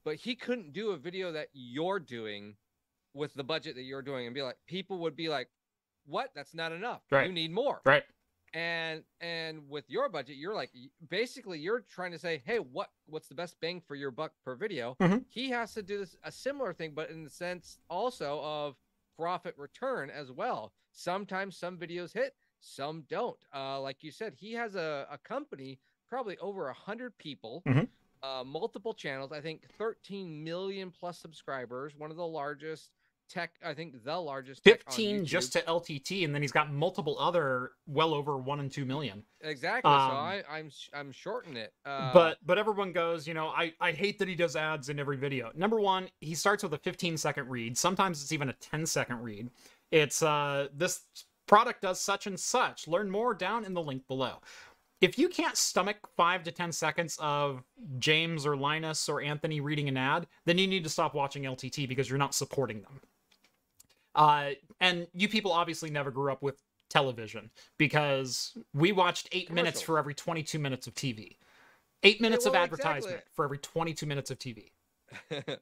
[0.04, 2.56] but he couldn't do a video that you're doing
[3.14, 5.50] with the budget that you're doing and be like, people would be like,
[6.06, 6.32] what?
[6.36, 7.02] That's not enough.
[7.10, 7.28] Right.
[7.28, 7.82] You need more.
[7.86, 8.04] Right.
[8.56, 10.72] And and with your budget, you're like
[11.10, 14.56] basically you're trying to say, hey, what what's the best bang for your buck per
[14.56, 14.96] video?
[15.02, 15.18] Mm-hmm.
[15.28, 18.76] He has to do this a similar thing, but in the sense also of
[19.18, 20.72] profit return as well.
[20.94, 23.38] Sometimes some videos hit, some don't.
[23.54, 25.78] Uh, like you said, he has a, a company,
[26.08, 27.84] probably over a hundred people, mm-hmm.
[28.24, 29.34] uh, multiple channels.
[29.34, 31.94] I think 13 million plus subscribers.
[31.98, 32.92] One of the largest
[33.30, 33.52] tech.
[33.64, 34.64] I think the largest.
[34.64, 38.72] tech 15 just to LTT, and then he's got multiple other well over one and
[38.72, 39.24] two million.
[39.42, 39.90] exactly.
[39.90, 41.74] so um, I, I'm I'm shorting it.
[41.86, 45.00] Uh, but but everyone goes, you know, I I hate that he does ads in
[45.00, 45.52] every video.
[45.56, 47.78] Number one, he starts with a 15 second read.
[47.78, 49.50] Sometimes it's even a 10 second read.
[49.92, 51.02] It's uh this
[51.48, 52.88] product does such and such.
[52.88, 54.40] Learn more down in the link below.
[55.02, 57.64] If you can't stomach five to 10 seconds of
[58.00, 61.88] James or Linus or Anthony reading an ad, then you need to stop watching LTT
[61.88, 63.02] because you're not supporting them.
[64.16, 69.82] Uh, and you people obviously never grew up with television because we watched eight minutes
[69.82, 71.38] for every 22 minutes of TV.
[72.04, 73.32] Eight minutes of well, advertisement exactly.
[73.34, 74.72] for every 22 minutes of TV.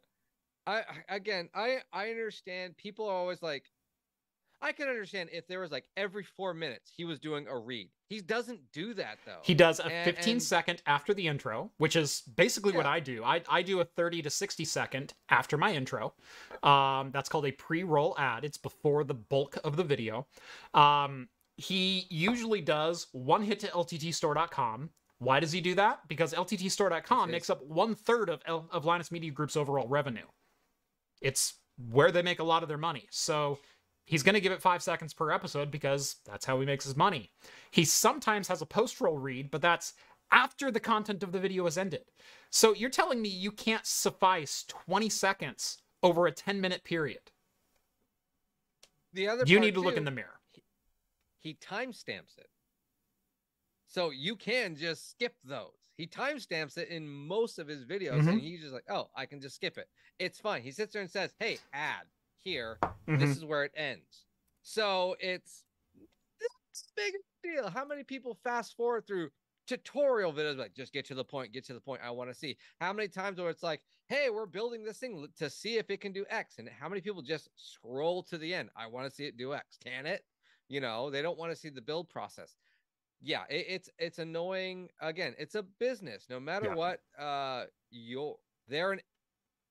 [0.67, 2.77] I- again, I I understand.
[2.77, 3.65] People are always like,
[4.63, 7.89] I can understand if there was like every four minutes he was doing a read.
[8.09, 9.39] He doesn't do that though.
[9.43, 12.99] He does a And- 15 and- second after the intro, which is basically what I
[12.99, 13.23] do.
[13.23, 16.13] I, I do a 30 to 60 second after my intro.
[16.63, 18.45] Um, that's called a pre roll ad.
[18.45, 20.27] It's before the bulk of the video.
[20.73, 24.89] Um, he usually does one hit to LTTstore.com.
[25.19, 26.07] Why does he do that?
[26.07, 30.25] Because LTTstore.com makes up one third of, L- of Linus Media Group's overall revenue.
[31.21, 31.53] It's
[31.91, 33.07] where they make a lot of their money.
[33.09, 33.59] So
[34.05, 36.95] he's going to give it five seconds per episode because that's how he makes his
[36.95, 37.31] money.
[37.71, 39.93] He sometimes has a post roll read, but that's
[40.31, 42.05] after the content of the video has ended.
[42.49, 47.31] So you're telling me you can't suffice 20 seconds over a 10 minute period.
[49.13, 50.39] the other You need to look in the mirror.
[51.39, 52.49] he timestamps it.
[53.87, 55.77] So you can just skip those.
[55.97, 58.27] He timestamps it in most of his videos, Mhm.
[58.29, 59.87] and he's just like, "Oh, I can just skip it.
[60.17, 62.07] It's fine." He sits there and says, "Hey, ad
[62.43, 62.77] here.
[63.07, 63.19] Mhm.
[63.19, 64.25] This is where it ends."
[64.61, 65.65] So it's
[66.41, 67.13] a big
[67.43, 67.69] deal.
[67.69, 69.31] How many people fast forward through
[69.67, 72.33] tutorial videos like just get to the point, get to the point I want to
[72.33, 72.57] see?
[72.79, 76.01] How many times where it's like, "Hey, we're building this thing to see if it
[76.01, 78.69] can do X," and how many people just scroll to the end?
[78.75, 79.77] I want to see it do X.
[79.77, 80.25] Can it?
[80.69, 82.55] You know, they don't want to see the build process
[83.25, 86.75] yeah it, it's it's annoying again it's a business no matter Yeah.
[86.75, 88.37] what uh you're
[88.67, 89.01] they're an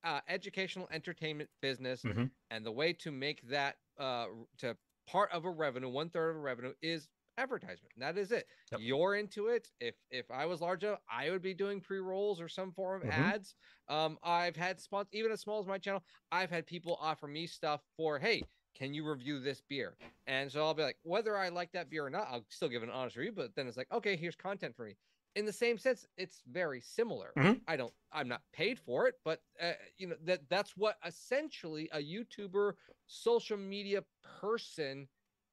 [0.05, 2.31] uh, educational entertainment business Mhm.
[2.51, 4.27] and the way to make that uh
[4.59, 4.77] to
[5.07, 8.83] part of a revenue one third of a revenue is advertisement that is it Yep.
[8.83, 12.49] you're into it if if i was large enough i would be doing pre-rolls or
[12.49, 13.33] some form of Mhm.
[13.33, 13.55] ads
[13.89, 17.47] um i've had spons even as small as my channel i've had people offer me
[17.47, 19.99] stuff for hey can you review this beer
[20.29, 22.85] and so I'll be like, whether I like that beer or not, I'll still give
[22.85, 23.33] an honest review.
[23.33, 24.97] But then it's like, okay, here's content for me.
[25.35, 27.33] In the same sense, it's very similar.
[27.37, 27.61] Mhm.
[27.67, 31.89] I don't, I'm not paid for it, but uh, you know that that's what essentially
[31.93, 32.75] a YouTuber,
[33.07, 34.05] social media
[34.41, 35.09] person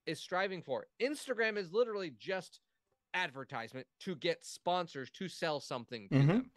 [0.06, 0.88] is striving for.
[1.02, 2.60] Instagram is literally just
[3.14, 6.28] advertisement to get sponsors to sell something to Mhm.
[6.28, 6.52] them.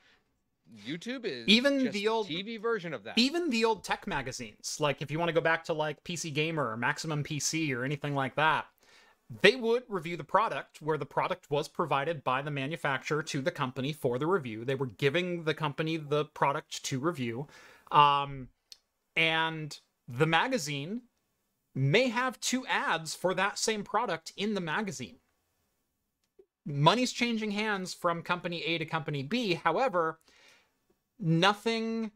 [0.87, 3.19] YouTube is Even just the old- TV version of that.
[3.19, 6.31] Even the old tech magazines, like if you want to go back to like PC
[6.33, 8.67] Gamer or Maximum PC or anything like that,
[9.41, 13.51] they would review the product where the product was provided by the manufacturer to the
[13.51, 14.65] company for the review.
[14.65, 17.47] They were giving the company the product to review.
[17.91, 18.49] Um,
[19.17, 19.79] and
[20.09, 21.03] the magazine
[21.75, 25.17] may have two ads for that same product in the magazine.
[26.67, 29.55] Money's changing hands from company A to company B.
[29.55, 30.21] However,
[31.19, 32.13] nothing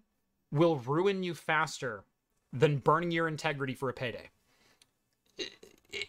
[0.53, 2.05] will ruin you faster
[2.53, 4.31] than burning your integrity for a payday.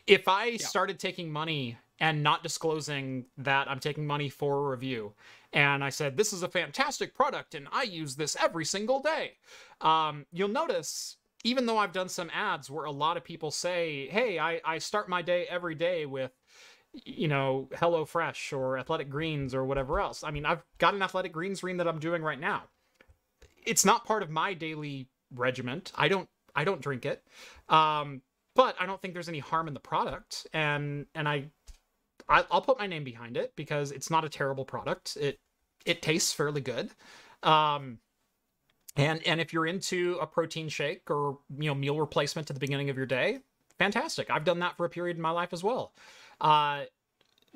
[0.05, 5.13] If I started taking money and not disclosing that I'm taking money for a review,
[5.53, 9.33] and I said, This is a fantastic product and I use this every single day,
[9.81, 14.07] um, you'll notice, even though I've done some ads where a lot of people say,
[14.09, 16.31] Hey, I, I start my day every day with
[17.05, 20.23] you know, Hello Fresh or Athletic Greens or whatever else.
[20.23, 22.63] I mean, I've got an Athletic Greens ream that I'm doing right now.
[23.65, 25.91] It's not part of my daily regiment.
[25.95, 27.23] I don't I don't drink it.
[27.69, 28.21] Um,
[28.57, 31.45] but I don't think there's any harm in the product and and I
[32.29, 35.17] I- I'll put my name behind it because it's not a terrible product.
[35.17, 35.39] It
[35.85, 36.91] it tastes fairly good.
[37.43, 37.99] Um,
[38.97, 42.59] and and if you're into a protein shake or you know meal replacement at the
[42.59, 43.39] beginning of your day,
[43.79, 44.29] fantastic.
[44.29, 45.93] I've done that for a period in my life as well.
[46.41, 46.85] Uh,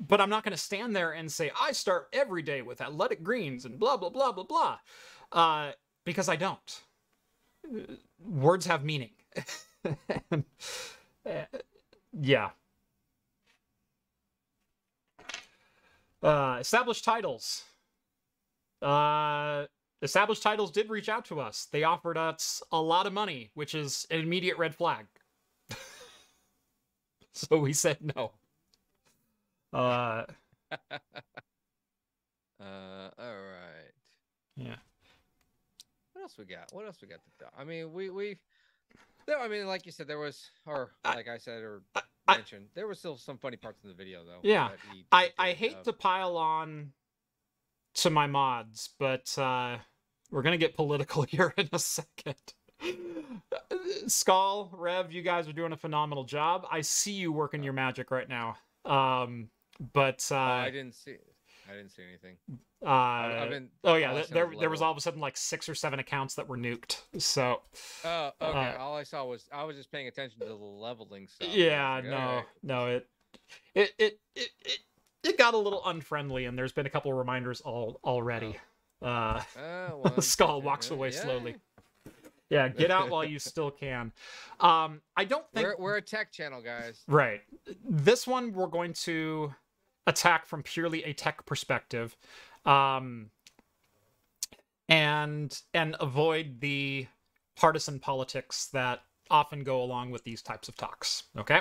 [0.00, 3.22] but I'm not going to stand there and say I start every day with athletic
[3.22, 4.78] greens and blah blah blah blah blah,
[5.32, 5.72] uh,
[6.04, 6.82] because I don't.
[7.66, 7.94] Uh,
[8.24, 9.10] Words have meaning.
[9.84, 10.44] And,
[11.26, 11.44] uh,
[12.12, 12.50] yeah.
[16.22, 17.64] Uh, established titles.
[18.80, 19.66] Uh,
[20.02, 21.68] established titles did reach out to us.
[21.72, 25.06] They offered us a lot of money, which is an immediate red flag.
[27.32, 28.32] so we said no.
[29.72, 30.24] Uh,
[30.72, 30.90] uh,
[32.60, 33.92] all right.
[34.56, 34.76] yeah.
[36.12, 36.72] What else we got?
[36.72, 37.52] What else we got to talk?
[37.58, 38.36] I mean, we we.
[39.26, 42.66] There, I mean, like you said, there was, or like I said, or I- mentioned,
[42.74, 44.38] there were still some funny parts in the video, though.
[44.42, 46.92] Yeah, he- I, he I hate uh, to pile on
[47.94, 49.78] to my mods, but uh,
[50.30, 52.36] we're gonna get political here in a second.
[54.06, 56.66] Skull, Rev, you guys are doing a phenomenal job.
[56.70, 58.56] I see you working your magic right now.
[58.84, 59.50] Um,
[59.92, 61.16] but uh, oh, I didn't see.
[61.72, 62.36] I didn't see anything.
[62.86, 63.68] uh, been.
[63.84, 65.36] oh yeah, all I th- saw there was there was all of a sudden like
[65.36, 67.00] six or seven accounts that were nuked.
[67.18, 67.62] So
[68.04, 68.74] Oh, okay.
[68.74, 71.48] uh, all I saw was I was just paying attention to the leveling stuff.
[71.52, 73.08] Yeah, like, no, "Alright." no, it
[73.74, 74.78] it it it it,
[75.24, 78.56] it got a little unfriendly, and there's been a couple of reminders all already.
[79.00, 81.20] Uh, Uh, well, Skull walks away yeah.
[81.22, 81.56] slowly.
[82.50, 84.12] Yeah, get out while you still can.
[84.60, 87.02] Um, I don't think We're we're a tech channel, guys.
[87.08, 87.40] right.
[87.88, 89.54] This one we're going to
[90.06, 92.16] attack from purely a tech perspective,
[92.64, 93.30] um,
[94.88, 97.06] and and avoid the
[97.56, 101.24] partisan politics that often go along with these types of talks.
[101.36, 101.60] Okay.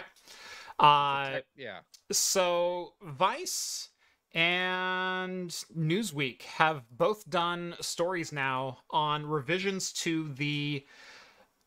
[0.80, 1.80] Uh, yeah.
[2.12, 3.90] so Vice
[4.34, 10.86] and Newsweek have both done stories now on revisions to the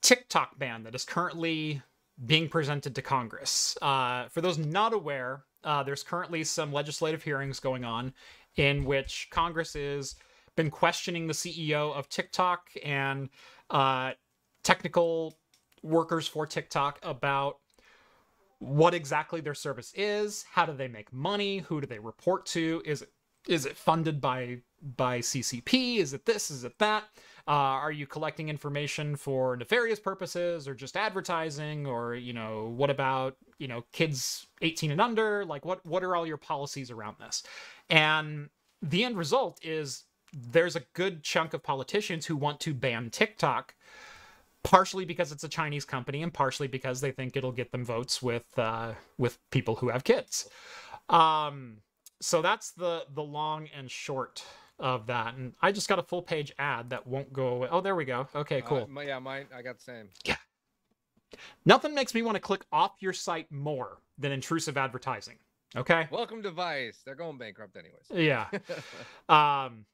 [0.02, 1.82] TikTok ban that is currently
[2.26, 3.76] being presented to Congress.
[3.80, 8.12] Uh, for those not aware, uh, there's currently some legislative hearings going on
[8.56, 10.14] in which Congress has
[10.56, 13.28] been questioning the CEO of TikTok and
[13.70, 14.12] uh,
[14.62, 15.36] technical
[15.82, 17.58] workers for TikTok about
[18.58, 22.82] what exactly their service is, how do they make money, who do they report to,
[22.84, 23.10] is it
[23.46, 24.58] is it funded by
[24.96, 27.04] by CCP, is it this, is it that?
[27.46, 32.88] Uh, are you collecting information for nefarious purposes or just advertising or you know what
[32.88, 37.16] about you know kids 18 and under like what what are all your policies around
[37.18, 37.42] this
[37.88, 38.50] and
[38.82, 40.04] the end result is
[40.52, 43.74] there's a good chunk of politicians who want to ban TikTok
[44.62, 48.20] partially because it's a Chinese company and partially because they think it'll get them votes
[48.20, 50.48] with uh, with people who have kids.
[51.08, 51.78] Um,
[52.20, 54.44] so that's the the long and short
[54.78, 55.34] of that.
[55.34, 57.68] And I just got a full page ad that won't go away.
[57.70, 58.26] Oh, there we go.
[58.34, 58.86] Okay, Uh, cool.
[58.90, 59.46] my, yeah, mine.
[59.56, 60.08] I got the same.
[61.64, 65.36] Nothing makes me want to click off your site more than intrusive advertising.
[65.76, 66.06] Okay.
[66.10, 67.00] Welcome to Vice.
[67.04, 68.06] They're going bankrupt anyways.
[68.10, 68.46] Yeah.
[69.28, 69.86] Um,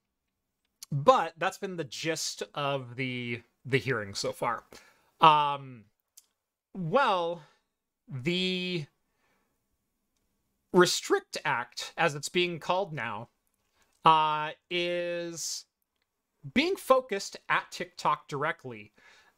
[0.92, 4.64] but that's been the gist of the the hearing so far.
[5.20, 5.84] Um,
[6.74, 7.42] well,
[8.08, 8.86] the
[10.72, 13.28] Restrict Act, as it's being called now,
[14.04, 15.64] uh, is
[16.54, 18.92] being focused at TikTok directly,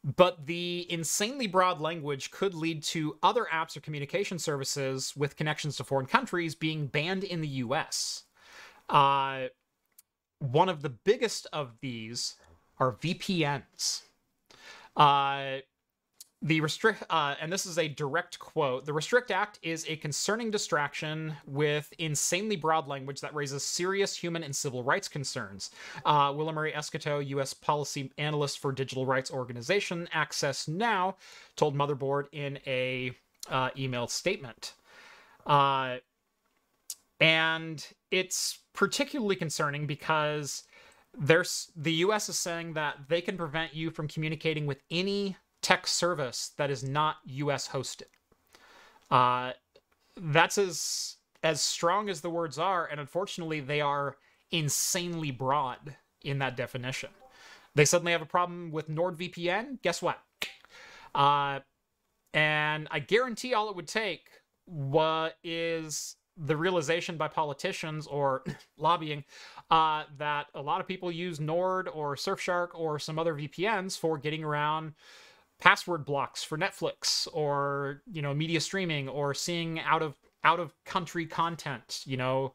[0.04, 5.76] but the insanely broad language could lead to other apps or communication services with connections
[5.76, 8.24] to foreign countries being banned in the US.
[8.88, 9.46] Uh,
[10.40, 12.34] one of the biggest of these
[12.78, 14.02] are VPNs.
[14.96, 15.58] Uh,
[16.42, 18.84] the restrict, uh, and this is a direct quote.
[18.84, 24.42] The Restrict Act is a concerning distraction with insanely broad language that raises serious human
[24.42, 25.70] and civil rights concerns.
[26.04, 27.54] Uh, Murray Escoto, U.S.
[27.54, 31.16] policy analyst for digital rights organization Access Now,
[31.54, 33.12] told Motherboard in a
[33.48, 34.74] uh, email statement.
[35.46, 35.98] Uh,
[37.20, 40.64] and it's particularly concerning because
[41.16, 45.86] there's the US is saying that they can prevent you from communicating with any tech
[45.86, 48.10] service that is not US hosted.
[49.10, 49.52] Uh,
[50.16, 54.16] that's as as strong as the words are, and unfortunately, they are
[54.52, 57.10] insanely broad in that definition.
[57.74, 59.82] They suddenly have a problem with NordVPN.
[59.82, 60.20] Guess what?
[61.14, 61.60] Uh,
[62.34, 64.28] and I guarantee all it would take
[64.66, 68.44] what is the realization by politicians or
[68.78, 69.24] lobbying
[69.70, 74.16] uh, that a lot of people use Nord or Surfshark or some other VPNs for
[74.16, 74.94] getting around
[75.62, 80.74] password blocks for Netflix or you know media streaming or seeing out of out of
[80.84, 82.02] country content.
[82.04, 82.52] You know,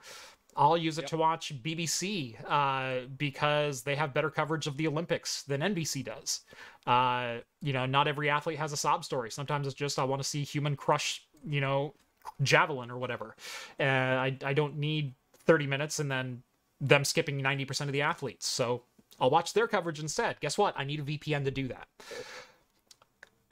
[0.58, 1.10] I'll use it Yep.
[1.12, 6.41] to watch BBC uh, because they have better coverage of the Olympics than NBC does.
[6.86, 9.32] Uh, you know, not every athlete has a sob story.
[9.32, 11.24] Sometimes it's just I want to see human crush.
[11.45, 11.93] You know,
[12.41, 13.38] javelin or whatever.
[13.80, 15.14] Uh, I I don't need
[15.45, 16.43] 30 minutes and then
[16.82, 18.47] them skipping 90% of the athletes.
[18.47, 18.84] So
[19.20, 20.39] I'll watch their coverage instead.
[20.41, 20.76] Guess what?
[20.78, 21.88] I need a VPN to do that.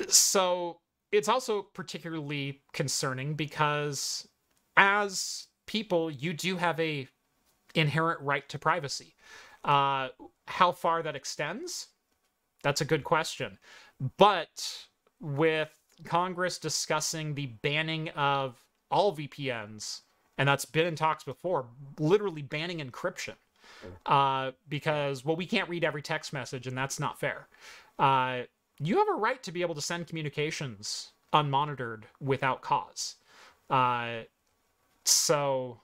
[0.10, 0.80] So
[1.12, 4.28] it's also particularly concerning because
[4.78, 7.08] as people, you do have a
[7.74, 9.16] inherent right to privacy.
[9.64, 10.10] Uh,
[10.48, 11.88] how far that extends?
[12.64, 13.58] That's a good question.
[14.18, 14.86] But
[15.20, 15.72] with
[16.06, 18.60] Congress discussing the banning of
[18.92, 20.02] all VPNs,
[20.38, 21.68] and that's been in talks before,
[22.00, 23.36] literally banning encryption.
[24.06, 27.48] uh, because well we can't read every text message and that's not fair.
[28.00, 28.42] Uh,
[28.80, 33.16] you have a right to be able to send communications unmonitored without cause.
[33.70, 34.20] Uh,
[35.06, 35.80] so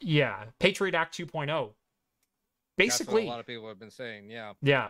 [0.00, 1.70] yeah, Patriot Act 2.0.
[2.76, 4.30] Basically, a lot of people have been saying.
[4.30, 4.52] Yeah.
[4.62, 4.88] yeah.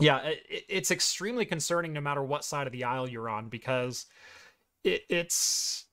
[0.00, 4.06] Yeah, it, it's extremely concerning no matter what side of the aisle you're on because
[4.82, 5.86] it, it's.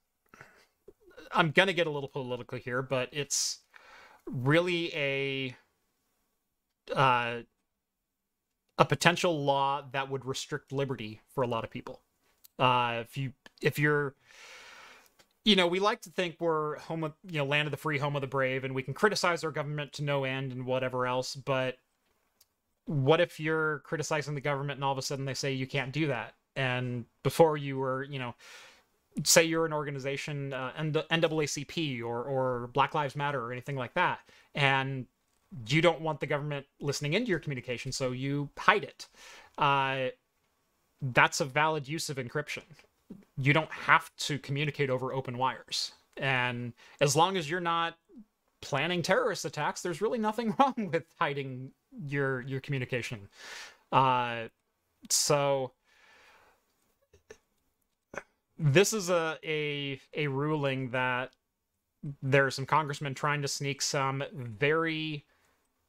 [1.32, 3.60] I'm going to get a little political here, but it's
[4.30, 5.56] really a.
[6.94, 7.42] Uh,
[8.82, 12.02] a potential law that would restrict liberty for a lot of people.
[12.58, 14.16] Uh, if you if you're
[15.46, 17.98] you know, we like to think we're home of, you know, land of the free,
[17.98, 21.06] home of the brave, and we can criticize our government to no end and whatever
[21.06, 21.36] else.
[21.36, 21.78] But
[22.86, 25.92] what if you're criticizing the government and all of a sudden they say you can't
[25.92, 26.34] do that?
[26.56, 28.34] And before you were, you know,
[29.24, 34.20] say you're an organization, uh, NAACP or or Black Lives Matter or anything like that,
[34.56, 35.06] and
[35.68, 39.08] you don't want the government listening into your communication, so you hide it.
[39.58, 40.08] Uh,
[41.02, 42.64] that's a valid use of encryption
[43.38, 45.92] you don't have to communicate over open wires.
[46.18, 47.96] And as long as you're not
[48.62, 51.72] planning terrorist attacks, there's really nothing wrong with hiding
[52.06, 53.28] your your communication.
[53.92, 54.48] Uh,
[55.10, 55.74] so
[58.58, 61.32] this is a a a ruling that
[62.22, 65.26] there are some congressmen trying to sneak some very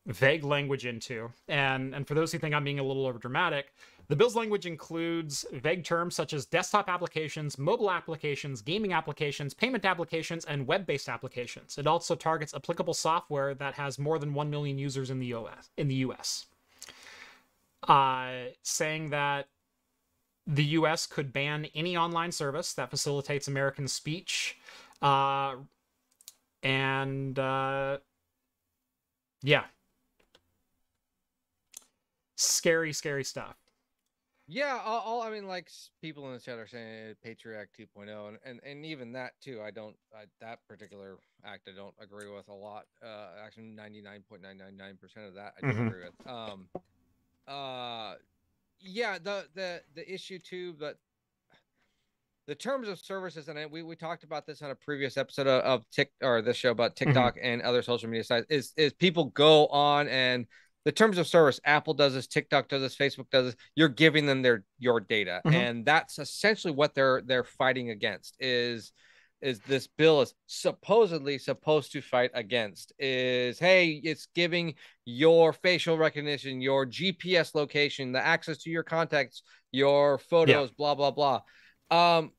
[0.07, 1.31] vague language into.
[1.49, 3.73] And and for those who think I'm being a little over dramatic,
[4.09, 9.85] the bill's language includes vague terms such as desktop applications, mobile applications, gaming applications, payment
[9.85, 11.79] applications, and web-based applications.
[11.79, 15.71] It also targets applicable software that has more than 1 million users in the US.
[15.77, 16.47] In the US.
[17.89, 19.49] Uh, saying that
[20.47, 24.59] the US could ban any online service that facilitates American speech.
[25.01, 25.57] Uh,
[26.63, 27.99] and uh,
[29.43, 29.65] yeah.
[32.43, 33.55] Scary, scary stuff.
[34.49, 35.71] Yeah, all, all I mean, like
[36.03, 39.61] people in the chat are saying Patriot Act 2.0, and, and and even that too.
[39.65, 42.87] I don't I, that particular act I don't agree with a lot.
[43.03, 45.87] Uh, actually, 99.999 percent of that I don't Mhm.
[45.87, 46.15] agree with.
[46.27, 46.69] Um,
[47.49, 48.15] uh,
[48.81, 50.99] yeah, the the the issue too, but
[52.47, 55.47] the terms of services, and I- we we talked about this on a previous episode
[55.47, 58.47] of, of Tik or this show about TikTok and other social media sites.
[58.51, 60.47] Is is people go on and
[60.85, 64.27] the terms of service apple does this tiktok does this facebook does this you're giving
[64.27, 65.55] them their your data Mhm.
[65.55, 68.93] and that's essentially what they're they're fighting against is
[69.41, 74.75] is this bill is supposedly supposed to fight against is hey it's giving
[75.05, 81.11] your facial recognition your gps location the access to your contacts your photos blah blah
[81.11, 81.41] blah
[81.91, 82.33] um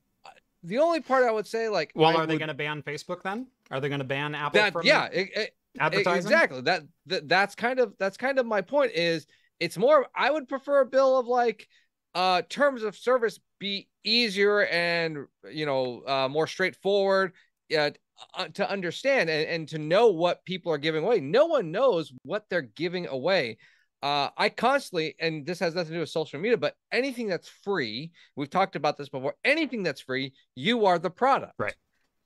[0.63, 3.21] the only part i would say like Well, I are they going to ban Facebook
[3.21, 3.47] then?
[3.69, 6.31] Are they going to ban Apple that from yeah it- it- advertising?
[6.31, 6.61] Exactly.
[6.61, 8.91] That, that that's kind of that's kind of my point.
[8.93, 9.25] Is
[9.59, 10.07] it's more.
[10.15, 11.67] I would prefer a bill of like
[12.15, 17.33] uh terms of service be easier and you know uh, more straightforward.
[17.75, 17.91] Uh,
[18.35, 21.19] uh, to understand and, and to know what people are giving away.
[21.19, 23.57] No one knows what they're giving away.
[24.01, 27.47] Uh, I constantly, and this has nothing to do with social media, but anything that's
[27.47, 29.35] free, we've talked about this before.
[29.45, 31.73] Anything that's free, you are the product, Right.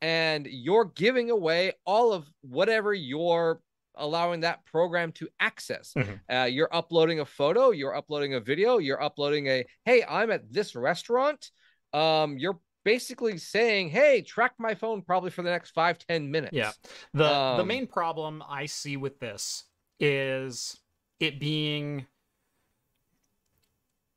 [0.01, 3.61] And you're giving away all of whatever you're
[3.95, 5.93] allowing that program to access.
[5.95, 6.19] Mhm.
[6.31, 10.53] Uh, you're uploading a photo, you're uploading a video, you're uploading a hey, I'm at
[10.53, 11.49] this restaurant.
[11.93, 16.53] Um, you're basically saying, hey, track my phone probably for the next five, ten minutes.
[16.53, 16.71] Yeah.
[17.13, 19.63] The the Um, main problem I see with this
[19.99, 20.79] is
[21.19, 22.05] it being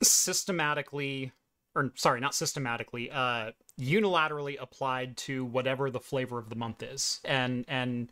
[0.03, 1.33] systematically
[1.75, 7.21] or sorry, not systematically, uh unilaterally applied to whatever the flavor of the month is.
[7.25, 8.11] And and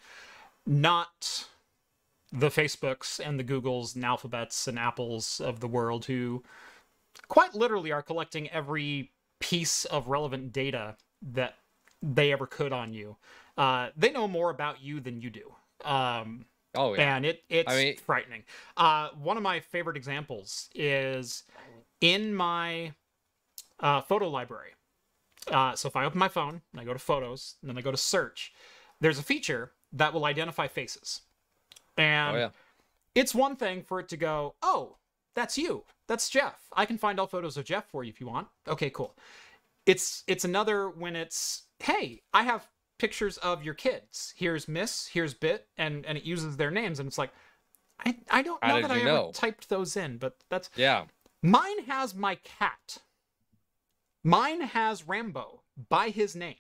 [0.67, 1.47] not
[2.33, 6.43] the Facebooks and the Googles and Alphabets and Apples of the world who
[7.29, 11.57] quite literally are collecting every piece of relevant data that
[12.03, 13.17] they ever could on you.
[13.57, 15.53] Uh, they know more about you than you do.
[15.85, 16.45] Um,
[16.75, 17.17] Oh yeah.
[17.17, 18.43] and it it's I mean- frightening.
[18.77, 21.45] Uh, one of my favorite examples is
[22.01, 22.93] in my
[23.81, 24.73] uh, photo library.
[25.51, 27.81] Uh, so if I open my phone and I go to photos and then I
[27.81, 28.53] go to search,
[29.01, 31.23] there's a feature that will identify faces.
[31.97, 32.49] And oh yeah.
[33.15, 34.97] it's one thing for it to go, oh,
[35.35, 35.85] that's you.
[36.07, 36.59] That's Jeff.
[36.75, 38.49] I can find all photos of Jeff for you if you want.
[38.67, 39.15] Okay, cool.
[39.87, 42.67] It's it's another when it's, hey, I have
[42.99, 44.35] pictures of your kids.
[44.37, 47.31] Here's Miss, here's Bit, and and it uses their names, and it's like,
[48.05, 51.05] I I don't know that I you ever typed those in, but that's Yeah.
[51.43, 52.99] mine has my cat.
[54.25, 56.57] Mine has Rambo by his name.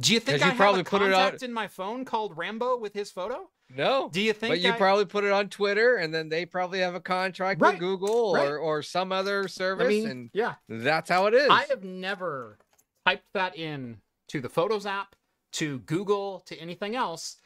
[0.00, 2.78] Do you think I you probably a put it on- in my phone called Rambo
[2.78, 3.50] with his photo?
[3.68, 4.08] No.
[4.10, 6.78] Do you think But you I- probably put it on Twitter, and then they probably
[6.80, 8.48] have a contract Right, with Google right.
[8.48, 10.54] or or some other service, I mean, and yeah.
[10.68, 11.48] that's how it is.
[11.50, 12.58] I have never
[13.06, 15.14] typed that in to the Photos app,
[15.52, 17.36] to Google, to anything else.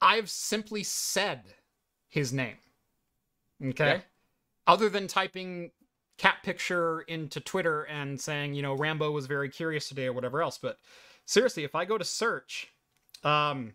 [0.00, 1.54] I've simply said
[2.08, 2.58] his name.
[3.62, 3.96] Okay?
[3.96, 4.00] Yeah.
[4.66, 5.72] Other than typing
[6.18, 10.42] cat picture into Twitter and saying, you know, Rambo was very curious today or whatever
[10.42, 10.58] else.
[10.58, 10.78] But
[11.26, 12.68] seriously, if I go to search,
[13.22, 13.74] um,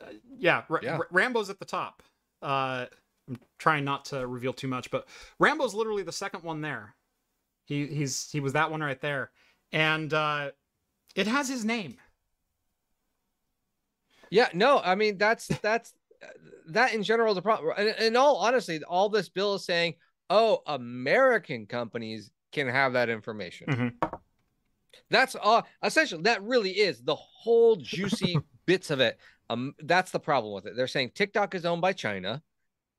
[0.00, 0.06] uh,
[0.38, 0.96] yeah, Ra- Yeah.
[0.98, 2.02] Ra- Rambo's at the top.
[2.42, 2.86] Uh,
[3.28, 5.06] I'm trying not to reveal too much, but
[5.38, 6.96] Rambo's literally the second one there.
[7.66, 9.30] He he's he was that one right there,
[9.70, 10.50] and uh,
[11.14, 11.98] it has his name.
[14.30, 15.92] Yeah, no, I mean that's that's
[16.68, 17.74] that in general is a problem.
[17.76, 19.94] And in all honesty, all this bill is saying,
[20.28, 23.66] oh, American companies can have that information.
[24.02, 24.20] Mhm.
[25.10, 29.18] That's uh essentially that really is the whole juicy bits of it.
[29.48, 30.76] Um, that's the problem with it.
[30.76, 32.42] They're saying TikTok is owned by China,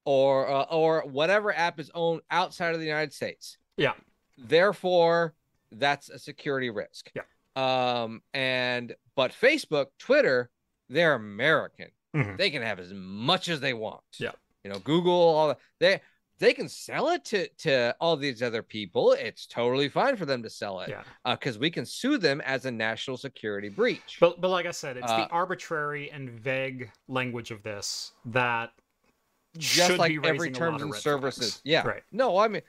[0.04, 3.58] or uh, or whatever app is owned outside of the United States.
[3.78, 3.94] Yeah.
[4.38, 5.34] Therefore,
[5.72, 7.10] that's a security risk.
[7.16, 7.24] Yeah.
[7.56, 10.50] Um, and but Facebook, Twitter,
[10.90, 11.88] they're American.
[12.16, 12.38] Mhm.
[12.38, 14.04] They can have as much as they want.
[14.18, 14.32] Yeah.
[14.64, 15.60] You know, Google, all that.
[15.80, 16.02] They
[16.40, 19.14] they can sell it to to all these other people.
[19.14, 20.90] It's totally fine for them to sell it.
[20.90, 21.04] Yeah.
[21.26, 24.18] Because we can sue them as a national security breach.
[24.20, 28.74] But but like I said, it's Uh, the arbitrary and vague language of this that
[29.58, 31.54] just should like be every terms and services.
[31.56, 31.62] flags.
[31.64, 31.88] Yeah.
[31.88, 32.04] Right.
[32.12, 32.62] No, I mean,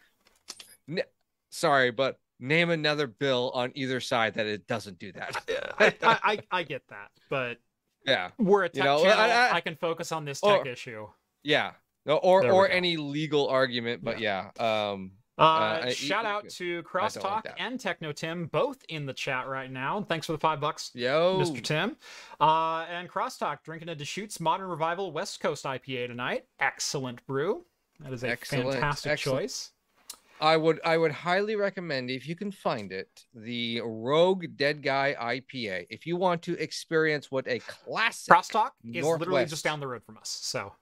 [0.88, 1.02] n-
[1.50, 5.36] sorry, but name another bill on either side that it doesn't do that.
[5.78, 7.58] I, I, I I get that, but
[8.06, 8.30] yeah.
[8.38, 9.20] we're a tech You know, channel.
[9.20, 11.08] I- I, I- can focus on this Or- tech issue.
[11.42, 11.72] Yeah.
[12.04, 12.72] No, or or go.
[12.74, 14.50] any legal argument, but yeah.
[14.58, 17.54] Um Uh, I- shout y- out to Crosstalk that.
[17.58, 19.96] and Techno Tim, both in the chat right now.
[19.96, 21.62] And thanks for the five bucks, yo Mr.
[21.62, 21.96] Tim.
[22.40, 26.44] Uh, and Crosstalk drinking a Deschutes Modern Revival West Coast IPA tonight.
[26.60, 27.64] Excellent brew.
[28.00, 29.40] That is a Excellent, fantastic excellent.
[29.42, 29.72] choice.
[30.42, 35.14] I would I would highly recommend if you can find it, the Rogue Dead Guy
[35.18, 35.86] IPA.
[35.88, 40.02] If you want to experience what a classic Crosstalk is literally just down the road
[40.04, 40.28] from us.
[40.42, 40.72] So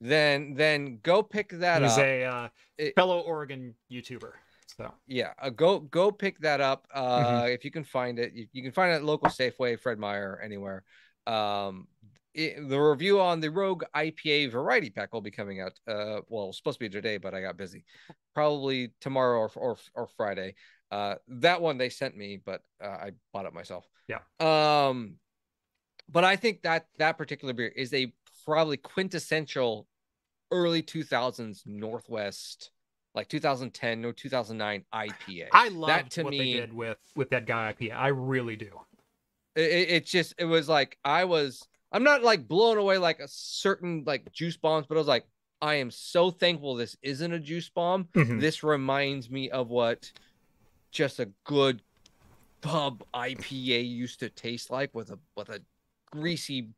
[0.00, 1.98] then then go pick that he's up.
[1.98, 2.48] a uh,
[2.78, 4.32] It- fellow Oregon YouTuber.
[4.76, 6.88] So yeah, uh, go go pick that up.
[6.92, 7.48] Uh Mm-hmm.
[7.52, 8.32] if you can find it.
[8.34, 10.82] You, you can find it at local Safeway, Fred Meyer, anywhere.
[11.26, 11.88] Um
[12.34, 15.78] it- the review on the Rogue IPA variety pack will be coming out.
[15.86, 17.84] Uh, well, it was supposed to be today, but I got busy.
[18.34, 20.54] Probably tomorrow or or, or Friday.
[20.90, 23.86] Uh, that one they sent me, but uh, I bought it myself.
[24.08, 24.18] Yeah.
[24.40, 25.16] Um,
[26.08, 28.12] but I think that that particular beer is a
[28.44, 29.86] probably quintessential
[30.50, 32.70] early 2000s Northwest,
[33.14, 35.48] like 2010 or 2009 IPA.
[35.52, 37.96] I loved to what they me- did with with that guy IPA.
[37.96, 38.78] I really do.
[39.56, 43.20] it, it it just it was like I was I'm not like blown away like
[43.20, 45.24] a certain like juice bombs, but I was like,
[45.62, 48.08] I am so thankful this isn't a juice bomb.
[48.14, 48.40] Mhm.
[48.40, 50.10] This reminds me of what
[50.90, 51.80] just a good
[52.62, 55.60] pub IPA used to taste like with a with a
[56.10, 56.70] greasy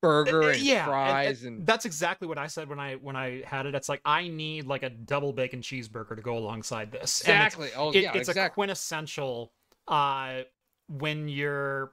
[0.00, 3.16] burger and Uh, yeah, fries and and, that's exactly what I said when I when
[3.16, 3.74] I had it.
[3.74, 7.22] It's like I need like a double bacon cheeseburger to go alongside this.
[7.22, 7.70] And exactly.
[7.76, 9.52] Oh it- yeah, it's a quintessential
[9.88, 10.42] uh
[10.88, 11.92] when you're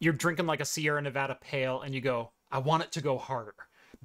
[0.00, 3.16] you're drinking like a Sierra Nevada pale and you go, I want it to go
[3.18, 3.54] harder,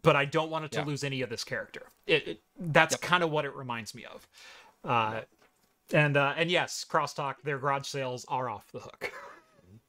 [0.02, 0.86] but I don't want it to Yeah.
[0.86, 1.84] lose any of this character.
[2.08, 3.02] It, it that's Yep.
[3.02, 4.28] kind of what it reminds me of.
[4.84, 5.22] Uh
[5.94, 9.12] and uh and yes, crosstalk, their garage sales are off the hook.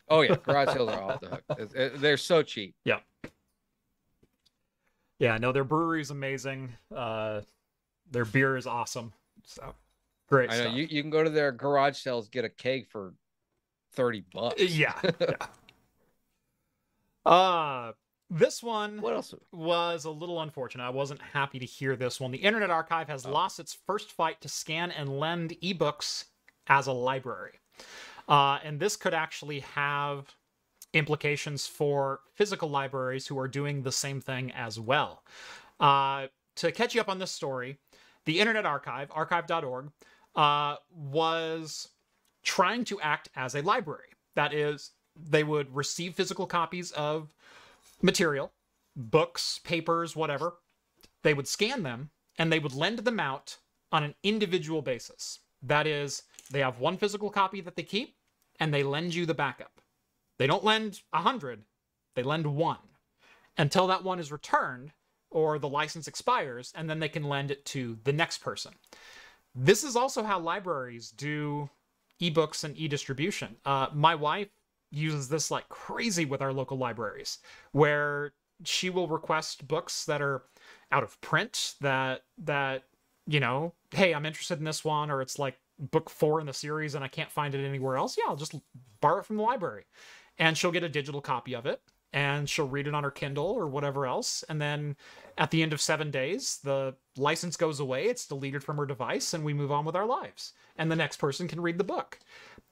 [0.09, 1.45] Oh yeah, garage sales are off the hook.
[1.59, 2.75] It- it- they're so cheap.
[2.85, 2.99] yeah,
[5.19, 5.39] Yeah.
[5.39, 6.75] no, their brewery is amazing.
[6.95, 7.43] Uh
[8.11, 9.13] their beer is awesome.
[9.45, 9.75] So
[10.29, 10.75] great I know stuff.
[10.75, 13.15] you, you can go to their garage sales, get a keg for
[13.93, 14.61] thirty bucks.
[14.63, 14.95] yeah.
[15.21, 15.37] yeah.
[17.25, 17.93] Uh
[18.31, 19.35] this one What else?
[19.53, 20.85] was a little unfortunate.
[20.85, 22.31] I wasn't happy to hear this one.
[22.31, 23.31] The Internet Archive has Oh.
[23.31, 26.25] lost its first fight to scan and lend ebooks
[26.67, 27.61] as a library.
[28.29, 30.35] Uh, and this could actually have
[30.95, 35.23] implications for physical libraries who are doing the same thing as well.
[35.81, 37.79] Uh, to catch you up on this story,
[38.25, 39.91] the Internet Archive, archive.org,
[40.37, 41.89] uh, was
[42.43, 44.09] trying to act as a library.
[44.37, 47.35] That is, they would receive physical copies of
[48.01, 48.53] material,
[48.97, 50.55] books, papers, whatever.
[51.23, 53.59] They would scan them and they would lend them out
[53.91, 55.41] on an individual basis.
[55.63, 58.17] That is, they have one physical copy that they keep
[58.59, 59.81] and they lend you the backup.
[60.39, 61.63] They don't lend a hundred,
[62.15, 62.79] they lend one
[63.57, 64.93] until that one is returned
[65.31, 68.73] or the license expires, and then they can lend it to the next person.
[69.55, 71.71] This is also how libraries do
[72.21, 73.57] ebooks and e-distribution.
[73.65, 74.49] Uh, my wife
[74.93, 77.39] uses this like crazy with our local libraries,
[77.73, 78.33] where
[78.65, 80.43] she will request books that are
[80.93, 82.85] out of print that that
[83.27, 86.53] you know, hey, I'm interested in this one, or it's like book four in the
[86.53, 88.17] series and I can't find it anywhere else.
[88.19, 88.55] Yeah, I'll just
[89.01, 89.85] borrow it from the library,
[90.39, 91.81] and she'll get a digital copy of it
[92.13, 94.45] and she'll read it on her Kindle or whatever else.
[94.49, 94.97] And then
[95.39, 99.33] at the end of seven days, the license goes away, it's deleted from her device,
[99.33, 100.53] and we move on with our lives.
[100.77, 102.19] And the next person can read the book.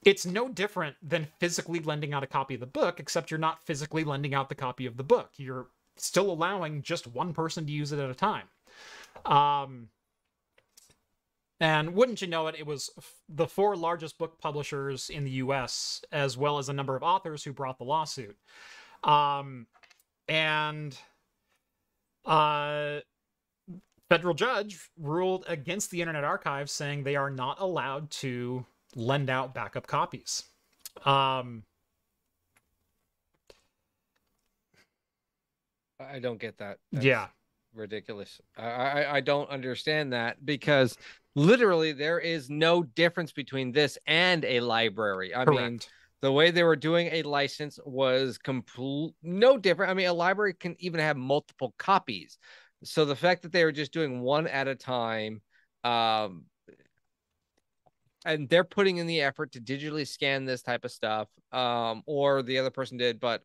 [0.03, 3.63] It's no different than physically lending out a copy of the book, except you're not
[3.63, 5.31] physically lending out the copy of the book.
[5.37, 5.67] You're
[5.97, 8.47] still allowing just one person to use it at a time.
[9.25, 9.89] Um,
[11.59, 12.89] and wouldn't you know it, it was
[13.29, 17.43] the four largest book publishers in the US, as well as a number of authors
[17.43, 18.35] who brought the lawsuit.
[19.03, 19.67] Um,
[20.27, 20.97] and
[22.25, 22.99] uh,
[24.09, 29.53] federal judge ruled against the Internet Archive, saying they are not allowed to lend out
[29.53, 30.43] backup copies.
[31.05, 31.63] Um,
[35.99, 36.79] I don't get that.
[36.91, 37.27] That's yeah,
[37.73, 38.41] ridiculous.
[38.57, 40.97] I, I I don't understand that because
[41.35, 45.33] literally there is no difference between this and a library.
[45.35, 45.61] I correct.
[45.61, 45.79] mean
[46.21, 49.91] the way they were doing a license was complete no different.
[49.91, 52.37] I mean, a library can even have multiple copies.
[52.83, 55.41] So the fact that they were just doing one at a time,
[55.83, 56.45] um,
[58.23, 62.43] and they're putting in the effort to digitally scan this type of stuff, um, or
[62.43, 63.41] the other person did, but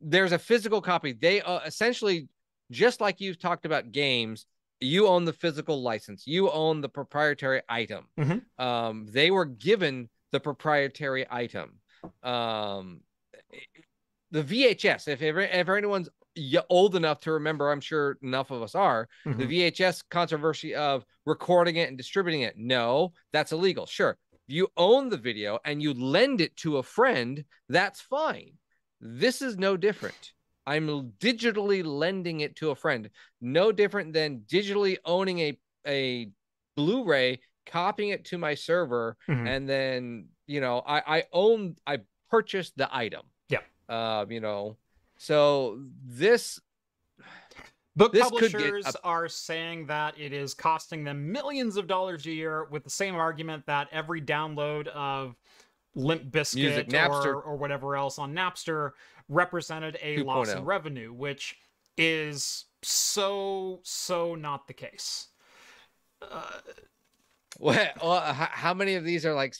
[0.00, 1.12] there's a physical copy.
[1.12, 2.28] They uh, essentially,
[2.70, 4.46] just like you've talked about games,
[4.80, 8.06] you own the physical license, you own the proprietary item.
[8.18, 8.42] Mhm.
[8.58, 11.78] Um, they were given the proprietary item.
[12.22, 13.00] Um,
[14.30, 16.08] the VHS, if ever, if anyone's
[16.68, 19.48] old enough to remember, I'm sure enough of us are, the Mhm.
[19.48, 22.56] VHS controversy of recording it and distributing it.
[22.56, 23.86] No, that's illegal.
[23.86, 24.18] Sure.
[24.46, 28.58] You own the video and you lend it to a friend, that's fine.
[29.00, 30.32] This is no different.
[30.66, 33.08] I'm digitally lending it to a friend.
[33.40, 36.30] No different than digitally owning a a
[36.76, 39.46] Blu-ray, copying it to my server, Mhm.
[39.48, 41.98] and then you know I I own I
[42.30, 43.26] purchased the item.
[43.48, 43.60] Yeah.
[43.88, 44.76] Um, you know,
[45.18, 46.60] so this
[47.94, 52.30] Book This publishers up- are saying that it is costing them millions of dollars a
[52.30, 55.34] year with the same argument that every download of
[55.94, 58.90] Limp Bizkit Music, or, or whatever else on Napster
[59.30, 61.56] represented a loss in revenue, which
[61.96, 65.28] is so, so not the case.
[66.20, 66.60] Uh,
[67.60, 69.54] Well, well, how many of these are like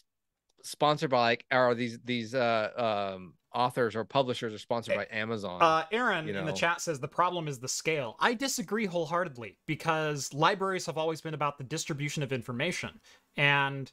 [0.62, 5.62] sponsored by like are these these uh um authors or publishers are sponsored by Amazon?
[5.62, 8.16] Uh, Aaron you in the chat says the problem is the scale.
[8.20, 13.00] I disagree wholeheartedly because libraries have always been about the distribution of information.
[13.36, 13.90] And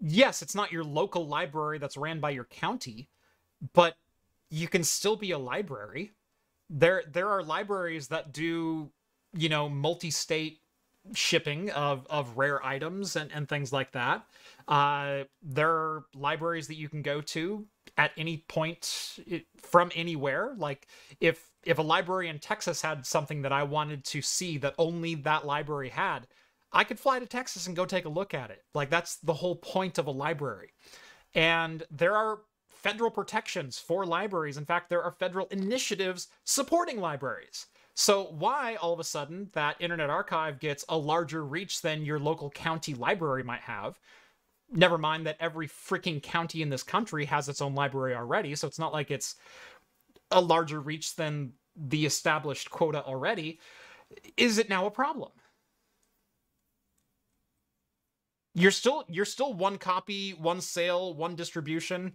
[0.00, 3.10] yes, it's not your local library that's ran by your county,
[3.74, 3.96] but
[4.50, 6.12] you can still be a library.
[6.70, 8.90] There there are libraries that do,
[9.34, 10.60] you know, multi-state
[11.14, 14.26] shipping of of rare items and, and things like that.
[14.66, 19.18] Uh, there are libraries that you can go to at any point
[19.56, 20.54] from anywhere.
[20.56, 20.86] Like
[21.20, 25.14] if if a library in Texas had something that I wanted to see that only
[25.16, 26.26] that library had,
[26.72, 28.64] I could fly to Texas and go take a look at it.
[28.74, 30.70] Like that's the whole point of a library.
[31.34, 34.56] And there are federal protections for libraries.
[34.56, 37.66] In fact, there are federal initiatives supporting libraries.
[37.98, 42.20] So why all of a sudden that Internet Archive gets a larger reach than your
[42.20, 43.98] local county library might have?
[44.70, 48.68] Never mind that every freaking county in this country has its own library already, so
[48.68, 49.34] it's not like it's
[50.30, 53.58] a larger reach than the established quota already.
[54.36, 55.32] Is it now a problem?
[58.54, 62.12] You're still you're still one copy, one sale, one distribution.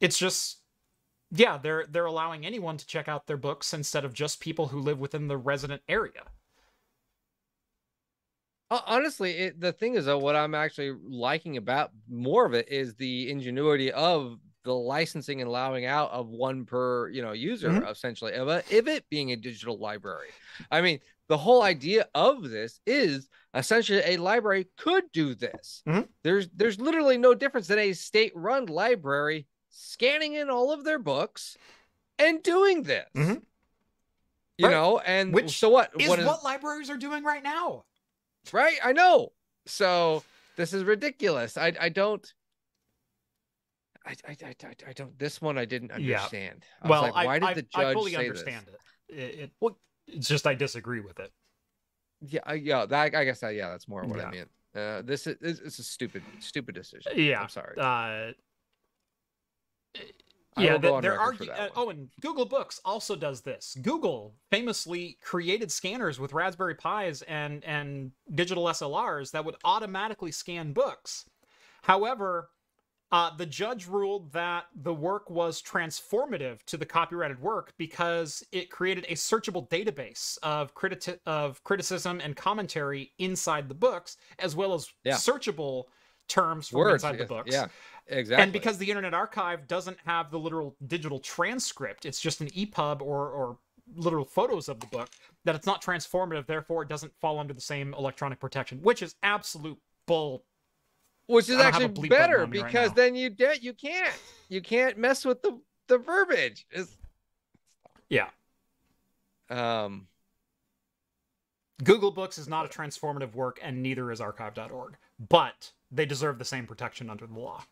[0.00, 0.60] It's just
[1.30, 4.80] yeah, they're they're allowing anyone to check out their books instead of just people who
[4.80, 6.24] live within the resident area.
[8.68, 12.96] Honestly, it, the thing is, though, what I'm actually liking about more of it is
[12.96, 17.88] the ingenuity of the licensing and allowing out of one per you know user Mhm.
[17.88, 20.30] essentially of, a, of it being a digital library.
[20.72, 20.98] I mean,
[21.28, 25.84] the whole idea of this is essentially a library could do this.
[25.86, 26.08] Mhm.
[26.24, 29.46] There's there's literally no difference than a state-run library
[29.76, 31.56] scanning in all of their books
[32.18, 33.06] and doing this.
[33.14, 33.42] Mhm.
[34.58, 34.72] You Right.
[34.72, 35.90] know, and Which so what?
[36.00, 37.84] Is what what, is libraries are doing right now.
[38.52, 38.78] right?
[38.82, 39.32] I know.
[39.66, 40.24] So
[40.56, 41.56] this is ridiculous.
[41.58, 42.32] I I don't.
[44.06, 45.18] I, I, I, I- I don't.
[45.18, 46.16] This one I didn't Yeah.
[46.18, 46.64] understand.
[46.80, 49.14] I well, like, why I, did I, the I judge fully say understand it.
[49.14, 51.32] It, it- Well- It's just I disagree with it.
[52.20, 52.86] Yeah, I- yeah.
[52.86, 54.26] That I guess that yeah, that's more what Yeah.
[54.26, 54.46] I mean.
[54.74, 57.12] Uh, this is it's a stupid, stupid decision.
[57.16, 57.42] Yeah.
[57.42, 57.76] I'm sorry.
[57.76, 58.34] Uh, I
[60.58, 61.34] yeah, the- there are.
[61.34, 63.76] uh, oh, and Google Books also does this.
[63.82, 70.72] Google famously created scanners with Raspberry Pis and and digital SLRs that would automatically scan
[70.72, 71.28] books.
[71.82, 72.50] However,
[73.12, 78.70] uh, the judge ruled that the work was transformative to the copyrighted work because it
[78.70, 84.74] created a searchable database of criti- of criticism and commentary inside the books, as well
[84.74, 85.14] as Yeah.
[85.14, 85.84] searchable
[86.28, 87.52] terms from Words inside the books.
[87.52, 87.68] Yeah,
[88.08, 88.42] exactly.
[88.42, 93.00] And because the Internet Archive doesn't have the literal digital transcript, it's just an EPUB
[93.00, 93.58] or or
[93.94, 95.08] literal photos of the book,
[95.44, 99.14] that it's not transformative, therefore it doesn't fall under the same electronic protection, which is
[99.22, 100.44] absolute bull.
[101.26, 103.72] which is I don't have a actually better me right because then you de- you
[103.72, 104.14] can't
[104.48, 106.66] you can't mess with the the verbiage.
[106.70, 106.96] It's,
[108.08, 108.28] Yeah.
[109.50, 110.08] um,
[111.84, 114.96] Google Books is not a transformative work, and neither is archive.org,
[115.28, 117.64] but they deserve the same protection under the law.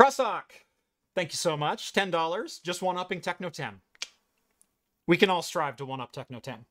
[0.00, 0.42] Crosstalk,
[1.14, 1.92] thank you so much.
[1.92, 3.80] $10, just one upping Techno Tim.
[5.06, 6.66] We can all strive to one up Techno Tim.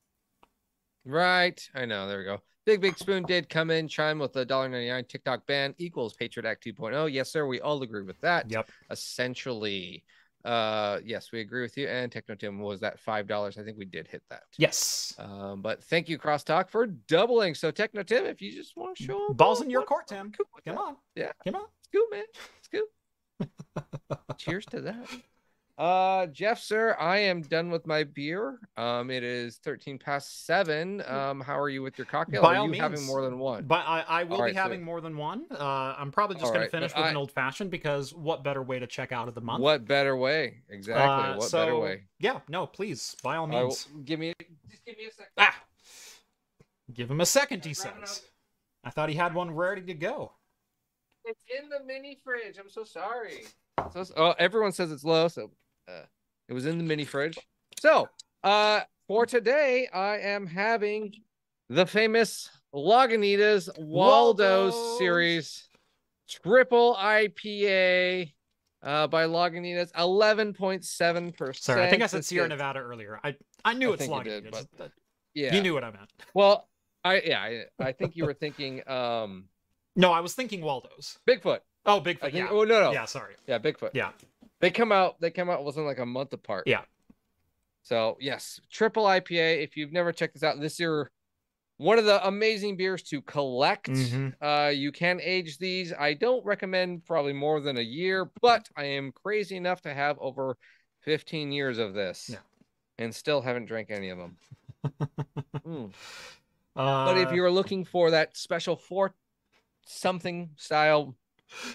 [1.05, 1.59] right.
[1.75, 2.07] I know.
[2.07, 2.39] There we go.
[2.65, 6.65] Big Big Spoon did come in, chime with the $1.99 TikTok ban equals Patriot Act
[6.65, 7.11] 2.0.
[7.11, 7.47] Yes, sir.
[7.47, 8.51] We all agree with that.
[8.51, 8.69] Yep.
[8.91, 10.03] Essentially,
[10.43, 11.88] uh, yes, we agree with you.
[11.88, 13.57] And Techno Tim was that five dollars.
[13.57, 14.43] I think we did hit that.
[14.57, 15.13] Yes.
[15.17, 17.55] Um, but thank you, Crosstalk, for doubling.
[17.55, 20.32] So Techno Tim, if you just want to show up, Balls in your court, Tim.
[20.32, 20.95] cool Come on.
[21.15, 21.32] Yeah.
[21.45, 21.65] Come on.
[21.80, 22.25] It's cool, man.
[22.59, 22.84] It's cool.
[24.38, 25.07] Cheers to that.
[25.77, 28.57] Uh, Jeff, sir, I am done with my beer.
[28.77, 31.03] Um, it is 13 past seven.
[31.05, 32.41] Um, how are you with your cocktail?
[32.41, 33.65] By are all means, having more than one?
[33.65, 35.45] But I, I will All right, be so- having more than one.
[35.51, 38.11] Uh, I'm probably just All going right, to finish but with an old fashioned because
[38.11, 39.61] what better way to check out of the month?
[39.61, 40.63] What better way?
[40.67, 41.03] Exactly.
[41.33, 42.05] Uh, what so, better way?
[42.19, 43.88] Yeah, no, please, by all I will- means.
[44.03, 44.33] give me
[44.71, 45.31] just give me a second.
[45.38, 45.55] Ah!
[46.91, 48.23] Give him a second, he says.
[48.83, 50.31] I thought he had one ready to go.
[51.28, 52.57] It's in the mini fridge.
[52.57, 53.43] I'm so sorry.
[53.91, 55.51] So, oh, everyone says it's low, so
[55.88, 56.03] uh,
[56.47, 57.38] it was in the mini fridge.
[57.82, 58.07] So,
[58.43, 61.13] uh, for today, I am having
[61.69, 64.97] the famous Lagunitas Waldo's Waldo's.
[64.97, 65.69] series
[66.30, 68.34] triple IPA
[68.84, 71.55] uh, by Lagunitas, 11.7%.
[71.55, 73.19] Sorry, I think I said Sierra is- Nevada earlier.
[73.23, 74.88] I I knew I it's think you did, but- uh,
[75.34, 75.55] Yeah.
[75.55, 76.09] You knew what I meant.
[76.34, 76.67] Well,
[77.03, 79.45] I yeah, I, I think you were thinking um
[79.97, 81.19] No, I was thinking Waldo's.
[81.27, 81.59] Bigfoot.
[81.85, 82.21] Oh, Bigfoot.
[82.21, 82.47] think, Yeah.
[82.49, 82.91] Oh no, no.
[82.93, 83.35] Yeah, sorry.
[83.47, 83.91] Yeah, Bigfoot.
[83.93, 84.11] Yeah.
[84.61, 86.67] They come out, they come out within like a month apart.
[86.67, 86.81] Yeah.
[87.83, 89.63] So yes, triple IPA.
[89.63, 91.07] If you've never checked this out, this is
[91.77, 93.87] one of the amazing beers to collect.
[93.89, 94.33] Mhm.
[94.41, 95.93] Uh, you can age these.
[95.93, 100.17] I don't recommend probably more than a year, but I am crazy enough to have
[100.19, 100.57] over
[101.01, 102.29] 15 years of this.
[102.31, 102.39] Yeah.
[102.99, 104.37] And still haven't drank any of them.
[105.65, 105.91] Mm.
[106.75, 109.13] Uh, But if you're looking for that special four
[109.88, 111.15] something style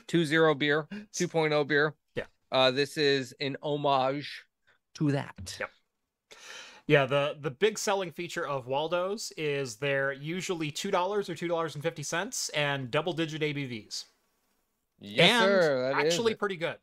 [0.09, 2.25] 2.0 beer, 2.0 beer, Yeah.
[2.51, 4.45] uh, this is an homage
[4.95, 5.57] to that.
[5.59, 5.71] Yep.
[6.89, 11.47] Yeah, the the big selling feature of Waldo's is they're usually two dollars or two
[11.49, 14.05] dollars and fifty cents and double digit ABVs.
[15.01, 15.93] Yes, and sir.
[15.95, 16.77] that is actually pretty good.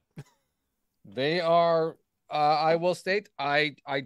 [1.05, 1.97] they are.
[2.31, 4.03] Uh, I will state, I I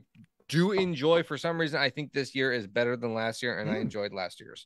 [0.50, 1.24] do enjoy.
[1.24, 3.82] For some reason, I think this year is better than last year, and I Mm.
[3.82, 4.66] enjoyed last year's.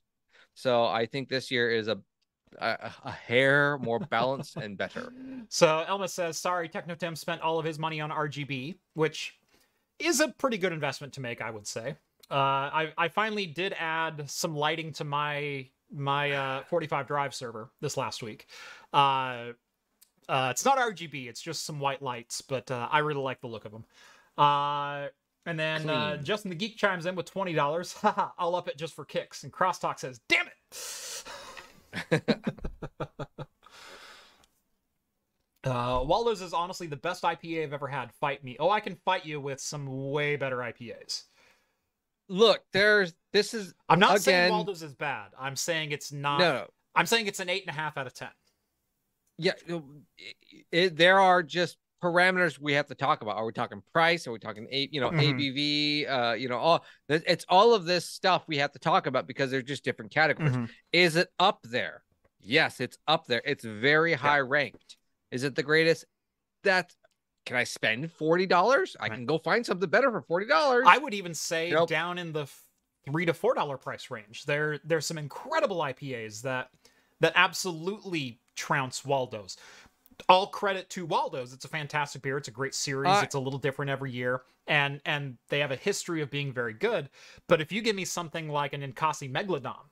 [0.53, 1.99] So I think this year is a
[2.59, 5.11] a, a hair more balanced and better.
[5.49, 9.37] So Elma says, "Sorry, Techno Tim spent all of his money on RGB, which
[9.97, 11.95] is a pretty good investment to make, I would say.
[12.29, 17.69] Uh, I I finally did add some lighting to my my uh, 45 drive server
[17.79, 18.47] this last week.
[18.91, 19.53] Uh,
[20.27, 23.47] uh, it's not RGB; it's just some white lights, but uh, I really like the
[23.47, 23.85] look of them.
[24.37, 25.07] Uh,
[25.45, 27.93] and then uh, Justin the Geek chimes in with twenty dollars.
[28.01, 29.43] Haha, I'll up it just for kicks.
[29.43, 30.53] And Crosstalk says, "Damn it."
[35.67, 38.13] Uh, Waldo's is honestly the best IPA I've ever had.
[38.13, 38.55] Fight me.
[38.59, 41.23] Oh, I can fight you with some way better IPAs.
[42.29, 45.31] Look, there's this is I'm not saying Waldo's is bad.
[45.37, 46.39] I'm saying it's not.
[46.39, 46.67] no, no.
[46.95, 48.29] I'm saying it's an eight and a half out of ten.
[49.37, 49.83] Yeah, it,
[50.71, 53.37] it, there are just parameters we have to talk about.
[53.37, 54.27] Are we talking price?
[54.27, 55.33] Are we talking a you know Mhm.
[55.33, 56.07] ABV?
[56.07, 59.51] Uh, you know, all it's all of this stuff we have to talk about because
[59.51, 60.53] they're just different categories.
[60.53, 60.65] Mm-hmm.
[60.93, 62.03] Is it up there?
[62.39, 63.41] Yes, it's up there.
[63.45, 64.97] It's very high ranked.
[65.31, 66.05] Is it the greatest?
[66.63, 66.93] That
[67.45, 68.95] can I spend forty dollars?
[68.99, 69.13] I Right.
[69.13, 70.85] can go find something better for forty dollars.
[70.87, 71.89] I would even say Nope.
[71.89, 72.47] down in the
[73.09, 74.43] three to four dollar price range.
[74.43, 76.69] There, there's some incredible IPAs that
[77.21, 79.57] that absolutely trounce Waldo's.
[80.29, 81.53] All credit to Waldo's.
[81.53, 82.37] It's a fantastic beer.
[82.37, 83.09] It's a great series.
[83.09, 86.51] I- it's a little different every year, and and they have a history of being
[86.51, 87.09] very good.
[87.47, 89.85] But if you give me something like an Ninkasi Megalodon,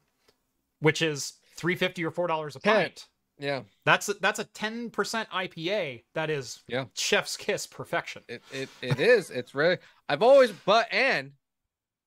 [0.79, 3.07] which is three fifty or four dollars a pint.
[3.37, 6.03] Yeah, That's a, that's a ten percent IPA.
[6.13, 6.85] That is Yeah.
[6.93, 8.23] chef's kiss perfection.
[8.29, 9.29] it it, it is.
[9.29, 9.77] It's really.
[10.07, 11.33] I've always but and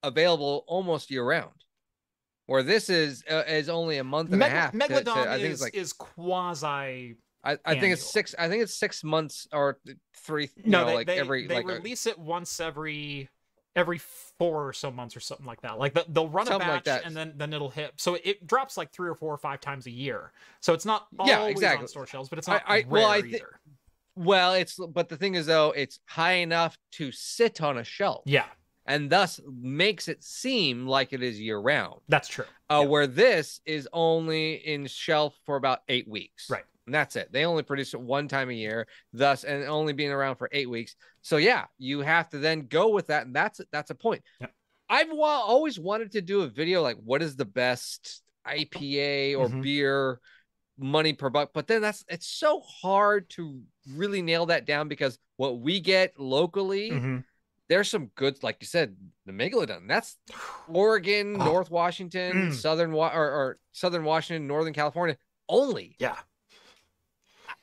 [0.03, 1.53] available almost year round.
[2.47, 4.73] Where this is uh, is only a month and Meg- a half.
[4.73, 7.17] to- to- Megalodon I think is it's like is quasi.
[7.45, 8.35] I, I think it's six.
[8.39, 9.79] I think it's six months or
[10.15, 10.51] three.
[10.57, 13.29] You No, know, they like they, every they like a- release it once every
[13.77, 15.79] every four or so months or something like that.
[15.79, 17.05] Like the, they'll run a batch like that.
[17.05, 17.93] and then then it'll hit.
[17.97, 20.33] So it drops like three or four or five times a year.
[20.61, 21.83] So it's not Yeah, exactly.
[21.85, 23.61] on store shelves, but it's not I- rare well, I thi- either.
[24.17, 28.23] Well, it's but the thing is though, it's high enough to sit on a shelf,
[28.27, 28.47] Yeah,
[28.85, 32.01] and thus makes it seem like it is year round.
[32.09, 32.47] that's true.
[32.69, 32.89] Uh, Yeah.
[32.89, 36.65] Where this is only in shelf for about eight weeks, Right.
[36.89, 37.31] And that's it.
[37.31, 40.71] They only produce it one time a year, thus and only being around for eight
[40.71, 40.97] weeks.
[41.21, 44.23] So yeah, you have to then go with that, and that's that's a point.
[44.41, 44.53] Yep.
[44.89, 49.49] I've wa- always wanted to do a video like what is the best IPA or
[49.49, 49.63] Mhm.
[49.63, 50.19] beer
[50.79, 53.61] money per buck, but then that's it's so hard to
[53.95, 57.25] really nail that down because what we get locally, Mhm.
[57.69, 58.97] there's some good, like you said,
[59.27, 59.87] the megalodon.
[59.89, 60.17] That's
[60.69, 61.45] Oregon, Oh.
[61.45, 62.55] North Washington, Mm.
[62.55, 65.19] Southern Wa- or, or Southern Washington, Northern California
[65.51, 65.97] only.
[65.99, 66.17] Yeah,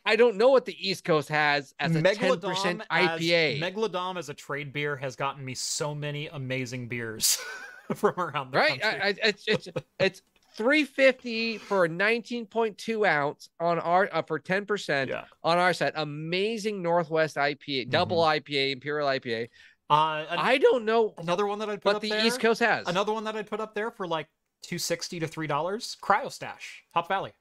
[0.06, 3.60] I don't know what the East Coast has as a Megalodon percent as- IPA.
[3.60, 7.38] Megalodon as a trade beer has gotten me so many amazing beers
[7.95, 8.80] from around the right?
[8.80, 9.02] country.
[9.02, 9.68] I, it's it's
[9.99, 10.22] it's
[10.56, 15.26] three fifty for a nineteen point two ounce on our uh, for ten percent yeah.
[15.44, 15.94] on our side.
[15.95, 19.49] Amazing Northwest IPA, double IPA, Imperial IPA.
[19.90, 22.26] Uh, an- I don't know another one that I'd put what up the there.
[22.26, 22.88] East Coast has.
[22.88, 24.27] Another one that I'd put up there for like
[24.61, 25.98] two sixty to three dollars.
[26.02, 27.32] Cryostash, Hop Valley.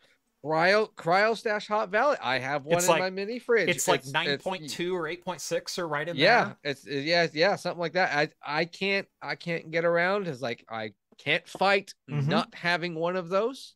[0.45, 2.17] Cryo Cryo Stash Hop Valley.
[2.21, 3.69] I have one It's in like- my mini fridge.
[3.71, 6.45] It's like It's- nine it's- point two or eight point six or right in yeah
[6.45, 6.57] there.
[6.65, 8.15] Yeah, it's yeah yeah something like that
[8.45, 12.27] i i can't i can't get around is like i can't fight Mhm.
[12.27, 13.75] not having one of those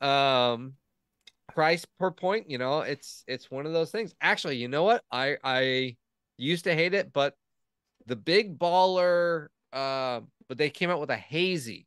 [0.00, 0.74] um
[1.48, 5.04] price per point you know it's it's one of those things actually you know what
[5.12, 5.96] i i
[6.38, 7.36] used to hate it but
[8.06, 11.86] the big baller uh but they came out with a hazy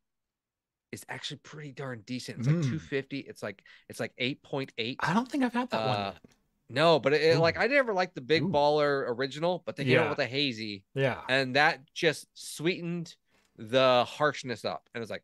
[0.96, 2.64] is actually pretty darn decent it's like Mm.
[2.64, 5.96] 250 it's like it's like 8.8 I don't think I've had that one.
[5.96, 6.22] Uh, Yet.
[6.70, 8.50] no but it, it- like I never liked the big Ooh.
[8.50, 10.04] baller original, but they came Yeah.
[10.06, 11.22] out with a hazy, Yeah.
[11.30, 13.16] and that just sweetened
[13.58, 14.90] the harshness up.
[14.94, 15.24] And it's like,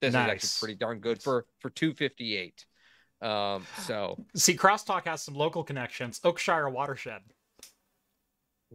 [0.00, 2.66] this is actually pretty darn good for for two fifty eight.
[3.22, 6.20] Um, so See, Crosstalk has some local connections.
[6.20, 7.22] Oakshire Watershed.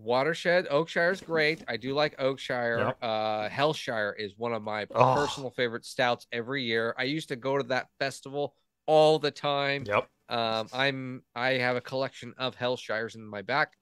[0.03, 1.63] Watershed, Oakshire's great.
[1.67, 2.87] I do like Oakshire.
[2.87, 2.97] Yep.
[3.01, 5.15] Uh, Hellshire is one of my Oh.
[5.15, 6.95] personal favorite stouts every year.
[6.97, 8.55] I used to go to that festival
[8.85, 9.83] all the time.
[9.85, 10.09] Yep.
[10.29, 13.73] Um, I'm I have a collection of Hellshires in my back.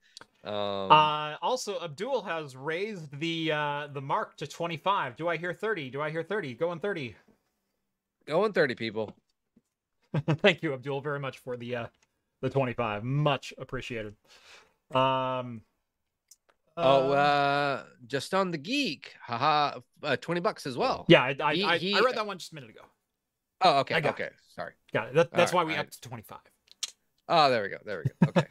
[0.44, 0.54] Um,
[0.92, 5.18] Uh, also, Abdul has raised the uh, the mark to 25.
[5.18, 5.90] Do I hear 30?
[5.90, 6.54] Do I hear 30?
[6.56, 7.16] Going 30.
[8.26, 9.16] going 30 people.
[10.16, 11.88] Thank you, Abdul, very much for the uh,
[12.42, 13.04] the 25.
[13.04, 14.16] Much appreciated.
[14.96, 15.62] Um.
[16.78, 21.06] Oh, uh, uh, Justin the Geek, haha, uh, 20 bucks as well.
[21.08, 22.82] yeah, I, I, he- I, he- I read that one just a minute ago.
[23.62, 23.96] Oh, okay.
[23.96, 24.24] I got it.
[24.24, 24.30] Okay.
[24.56, 24.74] Sorry.
[24.94, 25.14] Got it.
[25.16, 26.38] That, that's All why right, we upped to 25.
[27.30, 27.78] Oh, there we go.
[27.84, 28.30] There we go.
[28.30, 28.48] Okay.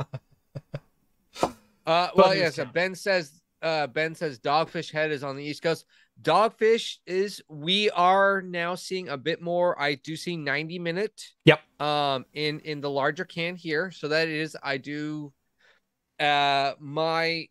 [1.87, 2.57] uh, well, yes.
[2.57, 2.73] count.
[2.73, 3.41] Ben says.
[3.63, 5.87] Uh, Ben says Dogfish Head is on the East Coast.
[6.23, 7.43] Dogfish is.
[7.49, 9.81] We are now seeing a bit more.
[9.81, 11.23] I do see 90 minute.
[11.47, 11.61] Yep.
[11.81, 15.33] Um, in in the larger can here, so that is I do.
[16.21, 17.49] Uh, my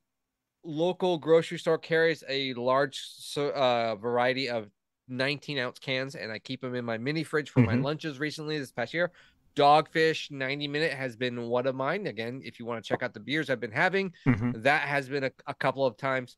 [0.66, 3.02] local grocery store carries a large
[3.38, 4.70] uh variety of
[5.08, 7.84] 19 ounce cans, and I keep them in my mini fridge for my Mhm.
[7.84, 9.12] lunches recently this past year.
[9.56, 12.08] Dogfish 90 minute has been one of mine.
[12.08, 14.64] Again, if you want to check out the beers I've been having, Mhm.
[14.64, 16.38] that has been a, a couple of times.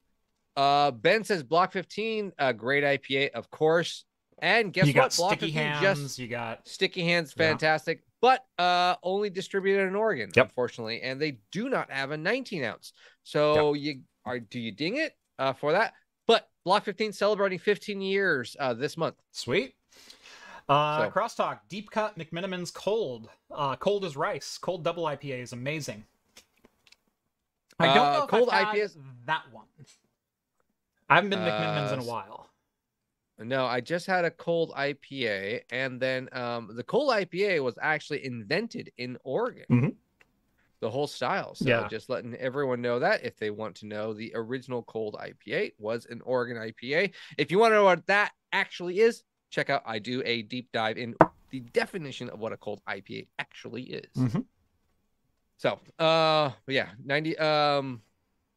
[0.55, 4.05] Uh, Ben says Block 15, a great IPA, of course.
[4.39, 5.15] And guess you what?
[5.15, 5.81] Block sticky 15 hands.
[5.81, 7.49] just You got sticky hands, Yeah.
[7.49, 10.47] fantastic, but uh, only distributed in Oregon, Yep.
[10.47, 12.93] unfortunately, and they do not have a 19 ounce.
[13.23, 15.93] So you are do you ding it uh, for that?
[16.27, 19.15] But Block 15 celebrating 15 years uh, this month.
[19.31, 19.73] sweet.
[20.67, 23.29] Uh, So- Crosstalk, deep cut McMenamins cold.
[23.49, 24.57] Uh, cold as rice.
[24.57, 26.03] Cold double IPA is amazing.
[27.79, 29.67] I don't Uh, know if cold I've IPAs that one.
[31.09, 32.49] I haven't been to McMenamins in a Uh, while.
[33.39, 38.25] No, I just had a cold IPA, and then um, the cold IPA was actually
[38.25, 39.65] invented in Oregon.
[39.69, 39.95] Mhm.
[40.79, 41.55] The whole style.
[41.55, 41.87] So Yeah.
[41.87, 46.05] just letting everyone know that if they want to know, the original cold IPA was
[46.05, 47.13] an Oregon IPA.
[47.37, 49.81] If you want to know what that actually is, check out.
[49.85, 51.15] I do a deep dive in
[51.49, 54.11] the definition of what a cold IPA actually is.
[54.15, 54.45] Mhm.
[55.57, 57.35] So, uh, yeah, ninety.
[57.37, 58.03] Um,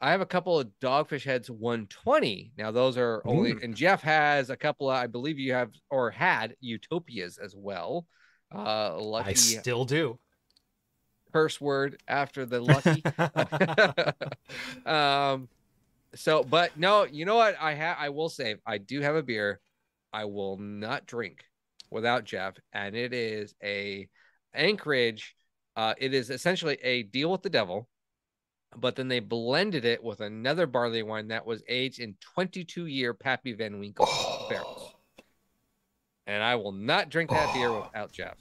[0.03, 2.53] I have a couple of Dogfish Heads 120.
[2.57, 3.61] Now those are only, Ooh.
[3.63, 4.91] and Jeff has a couple.
[4.91, 8.07] Of, I believe you have or had Utopias as well.
[8.55, 10.19] Uh, lucky I still do.
[11.33, 13.03] Curse word after the lucky.
[14.87, 15.49] um,
[16.15, 17.57] so, but no, you know what?
[17.61, 17.97] I have.
[17.99, 19.61] I will say, I do have a beer.
[20.13, 21.45] I will not drink
[21.91, 24.09] without Jeff, and it is a
[24.55, 25.37] Anchorage.
[25.77, 27.89] Uh, it is essentially a deal with the devil,
[28.77, 33.15] but then they blended it with another barley wine that was aged in 22 year
[33.15, 34.09] Pappy Van Winkle
[34.51, 34.95] barrels.
[36.27, 38.37] And I will not drink that beer without Jeff.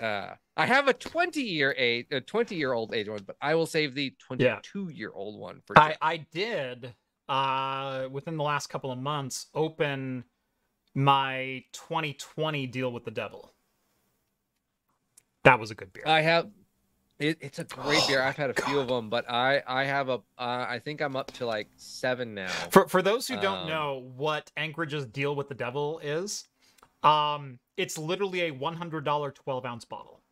[0.00, 3.54] Uh, I have a 20 year age, a 20 year old age one, but I
[3.54, 6.94] will save the 22 year old one for I I did
[7.28, 10.24] uh within the last couple of months open
[10.94, 13.52] my 2020 deal with the devil.
[15.44, 16.04] That was a good beer.
[16.06, 16.48] I have.
[17.18, 18.22] It, it's a great Oh beer.
[18.22, 20.14] I've had a few of them, but I I have a.
[20.38, 22.48] Uh, I think I'm up to like seven now.
[22.70, 26.44] For for those who don't Um, know what Anchorage's deal with the devil is,
[27.02, 30.23] um, it's literally a one hundred dollar twelve ounce bottle.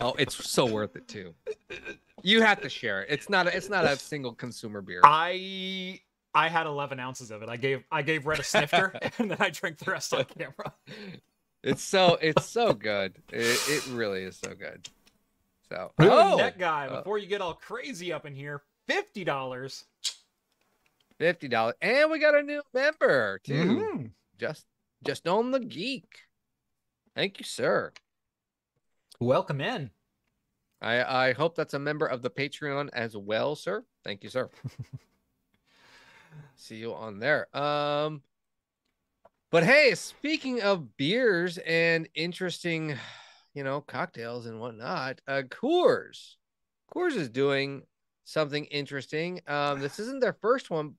[0.00, 1.34] Oh, it's so worth it too.
[2.22, 3.08] You have to share it.
[3.10, 3.46] It's not.
[3.46, 5.00] A, it's not a single consumer beer.
[5.04, 6.00] I
[6.34, 7.48] I had eleven ounces of it.
[7.48, 10.72] I gave I gave Red a snifter, and then I drank the rest on camera.
[11.62, 12.16] It's so.
[12.20, 13.16] It's so good.
[13.30, 14.88] It, it really is so good.
[15.68, 15.92] So.
[16.00, 19.84] Ooh, Oh, net guy, uh, before you get all crazy up in here, fifty dollars.
[21.18, 23.52] fifty dollars, and we got a new member too.
[23.52, 24.06] Mm-hmm.
[24.38, 24.64] Just,
[25.04, 26.20] Justin the Geek.
[27.14, 27.92] Thank you, sir.
[29.20, 29.90] Welcome in.
[30.80, 33.84] I I hope that's a member of the Patreon as well, sir.
[34.04, 34.48] Thank you, sir.
[36.56, 37.54] See you on there.
[37.56, 38.22] Um
[39.50, 42.96] but hey, speaking of beers and interesting,
[43.54, 46.34] you know, cocktails and whatnot, uh Coors.
[46.94, 47.82] Coors is doing
[48.24, 49.40] something interesting.
[49.46, 50.94] Um, this isn't their first one,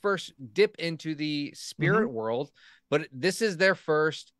[0.00, 2.50] first dip into the spirit world,
[2.90, 4.32] but this is their first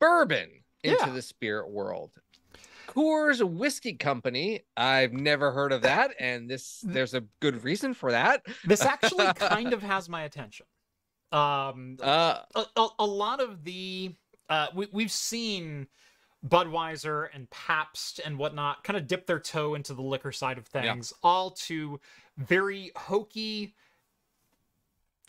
[0.00, 0.48] bourbon
[0.82, 1.12] into Yeah.
[1.12, 2.12] the spirit world.
[2.98, 4.62] Coors Whiskey Company.
[4.76, 8.44] I've never heard of that, and this there's a good reason for that.
[8.64, 10.66] This actually kind of has my attention.
[11.30, 14.14] Um, Uh, a, a, a lot of the
[14.48, 15.86] uh, we we've seen
[16.46, 20.68] Budweiser and Pabst and whatnot kind of dip their toe into the liquor side of
[20.74, 20.82] Yeah.
[20.92, 22.00] things, all to
[22.36, 23.74] very hokey,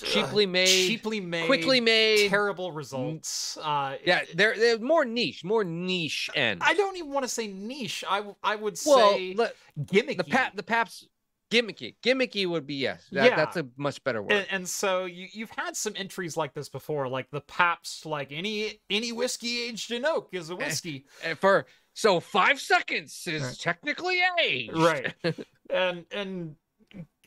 [0.03, 2.30] cheaply uh, made, cheaply made, quickly made.
[2.30, 3.57] terrible results.
[3.61, 6.61] Uh, yeah, they're they're more niche, more niche end.
[6.63, 8.03] I don't even want to say niche.
[8.09, 10.17] I I would well, say le- gimmicky.
[10.17, 11.07] the pap the Pabst
[11.51, 13.07] gimmicky, gimmicky would be yes.
[13.11, 13.35] That, Yeah.
[13.35, 14.31] that's a much better word.
[14.34, 18.31] and, and so you you've had some entries like this before, like the Pabst like
[18.31, 23.23] any any whiskey aged in oak is a eh, whiskey, And for so five seconds
[23.27, 23.57] is Right.
[23.59, 24.77] technically aged.
[24.77, 25.13] right?
[25.71, 26.55] and and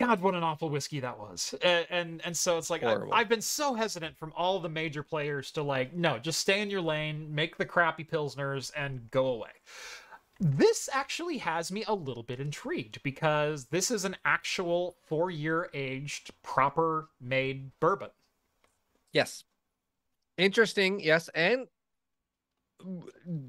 [0.03, 1.55] God, what an awful whiskey that was.
[1.63, 2.97] And and, and so it's like I.
[3.13, 6.71] I've been so hesitant from all the major players to like, no, just stay in
[6.71, 9.51] your lane, make the crappy pilsners, and go away.
[10.41, 15.71] This actually has me a little bit intrigued because this is an actual four year
[15.73, 18.11] aged, proper made bourbon.
[19.13, 19.45] Yes.
[20.37, 20.99] Interesting.
[20.99, 21.69] Yes, and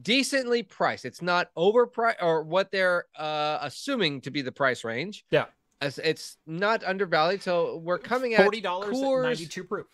[0.03, 1.05] decently priced.
[1.05, 5.25] It's not overpriced or what they're uh, assuming to be the price range.
[5.31, 5.45] Yeah.
[5.85, 7.41] It's not undervalued.
[7.41, 9.87] So we're coming at Forty dollars at ninety two proof.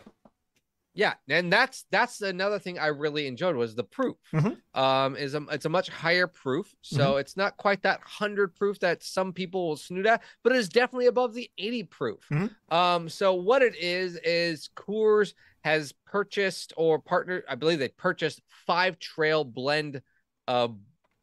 [0.96, 4.18] Yeah, and that's that's another thing I really enjoyed was the proof.
[4.34, 4.58] Mhm.
[4.74, 8.80] Um, is a, it's a much higher proof, so it's not quite that hundred proof
[8.80, 12.26] that some people will snoot at, but it is definitely above the eighty proof.
[12.30, 12.54] Mhm.
[12.70, 15.34] Um, so what it is is Coors
[15.64, 20.02] has purchased or partnered, I believe they purchased Five Trail Blend,
[20.48, 20.70] uh,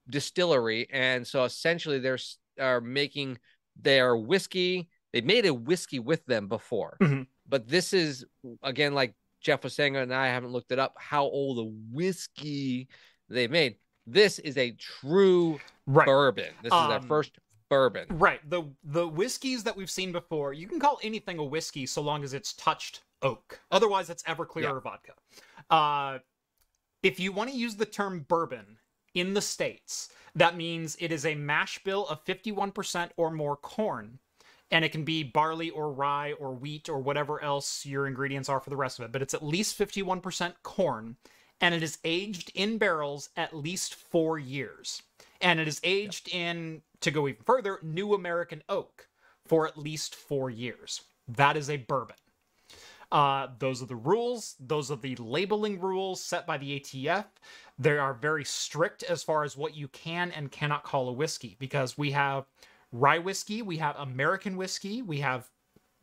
[0.08, 2.18] distillery, and so essentially they're
[2.58, 3.38] are making
[3.80, 4.88] their whiskey.
[5.12, 7.26] They made a whiskey with them before, Mhm.
[7.48, 8.24] but this is
[8.62, 12.88] again like Jeff was saying, and I haven't looked it up how old the whiskey
[13.28, 13.76] they made.
[14.06, 16.06] This is a true Right.
[16.06, 16.52] bourbon.
[16.62, 17.38] This is their Um, first
[17.68, 18.06] bourbon.
[18.18, 18.40] Right.
[18.48, 22.22] The the whiskeys that we've seen before, you can call anything a whiskey so long
[22.24, 23.60] as it's touched oak.
[23.70, 24.72] Otherwise, it's Everclear Yeah.
[24.72, 25.14] or vodka.
[25.70, 26.18] Uh,
[27.02, 28.78] if you want to use the term bourbon
[29.16, 33.56] in the states, that means it is a mash bill of fifty-one percent or more
[33.56, 34.18] corn,
[34.70, 38.60] and it can be barley or rye or wheat or whatever else your ingredients are
[38.60, 39.12] for the rest of it.
[39.12, 41.16] But it's at least fifty-one percent corn,
[41.60, 45.02] and it is aged in barrels at least four years.
[45.40, 49.08] And it is aged in to go even further new american oak
[49.44, 51.02] for at least four years.
[51.28, 52.16] That is a bourbon
[53.12, 57.24] uh, those are the rules those are the labeling rules set by the atf
[57.78, 61.56] they are very strict as far as what you can and cannot call a whiskey
[61.58, 62.46] because we have
[62.92, 65.48] rye whiskey we have american whiskey we have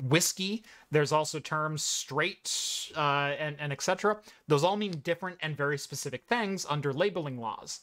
[0.01, 0.63] whiskey.
[0.91, 4.17] There's also terms straight uh, and, and etc.
[4.47, 7.81] Those all mean different and very specific things under labeling laws.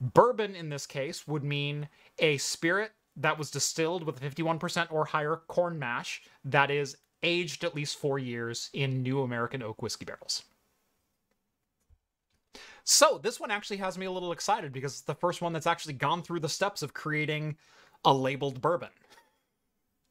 [0.00, 1.88] Bourbon, in this case, would mean
[2.18, 7.74] a spirit that was distilled with 51% or higher corn mash that is aged at
[7.74, 10.42] least four years in new American oak whiskey barrels.
[12.84, 15.66] So this one actually has me a little excited because it's the first one that's
[15.66, 17.56] actually gone through the steps of creating
[18.04, 18.90] a labeled bourbon.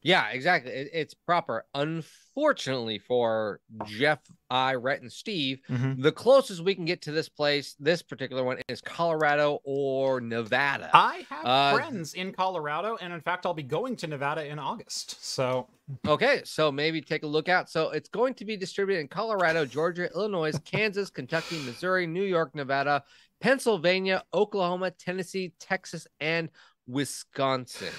[0.04, 0.72] Yeah, exactly.
[0.72, 1.66] It, it's proper.
[1.76, 4.20] Unfortunately for Jeff,
[4.50, 6.02] I, Rhett, and Steve, Mm-hmm.
[6.02, 10.90] the closest we can get to this place, this particular one, is Colorado or Nevada.
[10.94, 14.60] I have Uh, friends in Colorado, and in fact, I'll be going to Nevada in
[14.60, 15.24] August.
[15.24, 15.68] So
[16.08, 17.70] Okay, so maybe take a look out.
[17.70, 22.56] So it's going to be distributed in Colorado, Georgia, Illinois, Kansas, Kentucky, Missouri, New York,
[22.56, 23.04] Nevada,
[23.42, 26.50] Pennsylvania, Oklahoma, Tennessee, Texas, and
[26.92, 27.94] Wisconsin.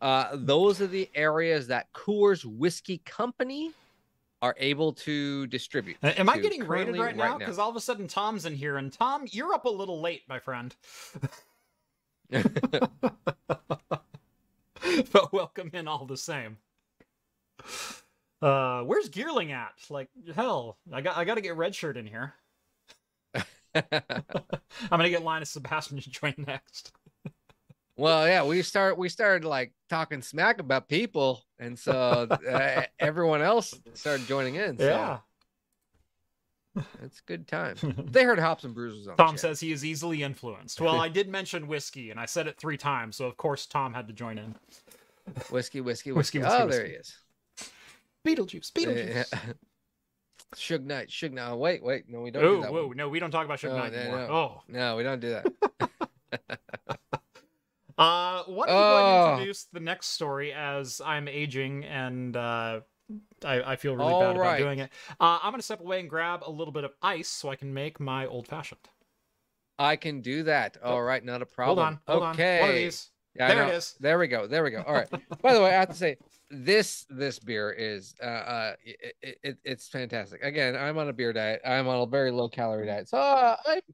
[0.00, 3.72] Uh, those are the areas that Coors Whiskey Company
[4.42, 5.96] are able to distribute.
[6.02, 7.38] Am I getting rated right now?
[7.38, 10.22] Because all of a sudden Tom's in here, and Tom, you're up a little late,
[10.28, 10.74] my friend.
[12.30, 12.90] but
[15.32, 16.58] welcome in all the same.
[18.42, 19.72] Uh, where's Gearling at?
[19.88, 22.34] Like hell, I got I got to get Redshirt in here.
[23.74, 24.02] I'm
[24.90, 26.92] gonna get Linus Sebastian to join next.
[27.96, 31.92] Well, yeah, we start we started like talking smack about people, and so
[32.50, 34.78] uh, everyone else started joining in.
[34.78, 34.84] So
[36.76, 36.82] Yeah.
[37.02, 37.76] it's good time.
[38.10, 39.16] They heard hops and bruises on.
[39.16, 39.40] Tom chat.
[39.40, 40.78] says he is easily influenced.
[40.80, 43.94] Well, I did mention whiskey, and I said it three times, so of course Tom
[43.94, 44.54] had to join in.
[45.50, 46.38] whiskey, whiskey, Whiskey, whiskey.
[46.40, 46.88] whiskey, oh, there whiskey.
[46.88, 47.16] he is.
[48.26, 49.32] Beetlejuice, Beetlejuice.
[49.32, 49.38] Yeah.
[50.54, 51.50] Suge Knight, Suge Knight.
[51.50, 52.96] Oh, wait, wait, no, we don't Oh, do whoa, one.
[52.96, 54.18] no, we don't talk about Suge Oh, Knight no, anymore.
[54.28, 54.34] no.
[54.34, 56.95] Oh, No, we don't do that.
[57.98, 59.32] Uh, why don't you go ahead and Oh.
[59.32, 62.80] introduce the next story as I'm aging and uh,
[63.44, 64.90] I, I feel really All bad about doing it.
[65.20, 67.56] Uh, I'm going to step away and grab a little bit of ice so I
[67.56, 68.80] can make my old fashioned.
[69.78, 70.76] I can do that.
[70.82, 72.00] All right, not a problem.
[72.06, 72.56] Hold on, hold okay.
[72.56, 72.60] on.
[72.62, 73.10] One of these.
[73.34, 73.94] Yeah, There it is.
[74.00, 74.46] There we go.
[74.46, 74.82] There we go.
[74.86, 75.08] All right.
[75.42, 76.16] By the way, I have to say
[76.50, 80.42] this this beer is uh, uh it, it, it- it's fantastic.
[80.42, 81.60] Again, I'm on a beer diet.
[81.64, 83.84] I'm on a very low calorie diet, so uh, I, I might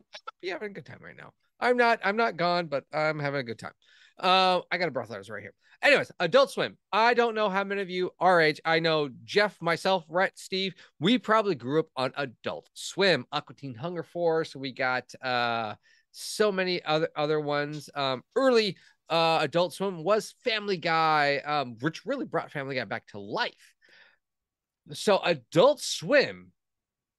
[0.41, 1.33] be having a good time right now.
[1.63, 3.73] I'm not I'm not gone, but I'm having a good time.
[4.19, 5.55] Uh, I got a breathalyzer right here.
[5.83, 6.77] Anyways, Adult Swim.
[6.93, 8.61] I don't know how many of you our age.
[8.65, 10.75] I know Jeff, myself, Rhett, Steve.
[11.01, 14.55] We probably grew up on Adult Swim, Aqua Teen Hunger Force.
[14.55, 15.75] We got uh
[16.11, 17.89] so many other other ones.
[17.95, 18.77] Um, early
[19.09, 23.75] uh, Adult Swim was Family Guy, um, which really brought Family Guy back to life.
[24.93, 26.53] So Adult Swim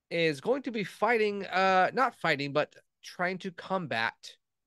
[0.09, 4.13] is going to be fighting, uh, not fighting, but trying to combat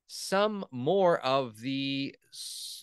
[0.07, 2.15] some more of the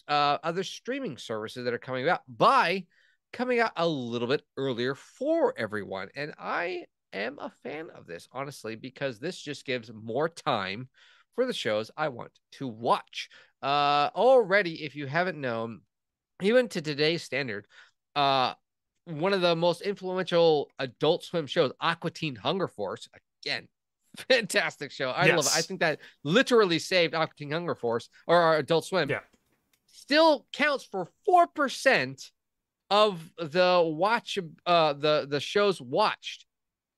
[0.07, 2.85] uh, other streaming services that are coming out by
[3.31, 6.09] coming out a little bit earlier for everyone.
[6.15, 10.89] And I am a fan of this, honestly, because this just gives more time
[11.35, 13.29] for the shows I want to watch.
[13.61, 15.81] Uh, already, if you haven't known,
[16.41, 17.65] even to today's standard,
[18.15, 18.53] uh,
[19.05, 23.07] one of the most influential Adult Swim shows, Aqua Teen Hunger Force,
[23.43, 23.67] again,
[24.29, 25.09] fantastic show.
[25.09, 25.51] I love it.
[25.55, 29.09] I think that literally saved Teen Hunger Force or our Adult Swim.
[29.09, 29.19] Yeah.
[29.85, 32.31] Still counts for four percent
[32.89, 36.45] of the watch uh the the shows watched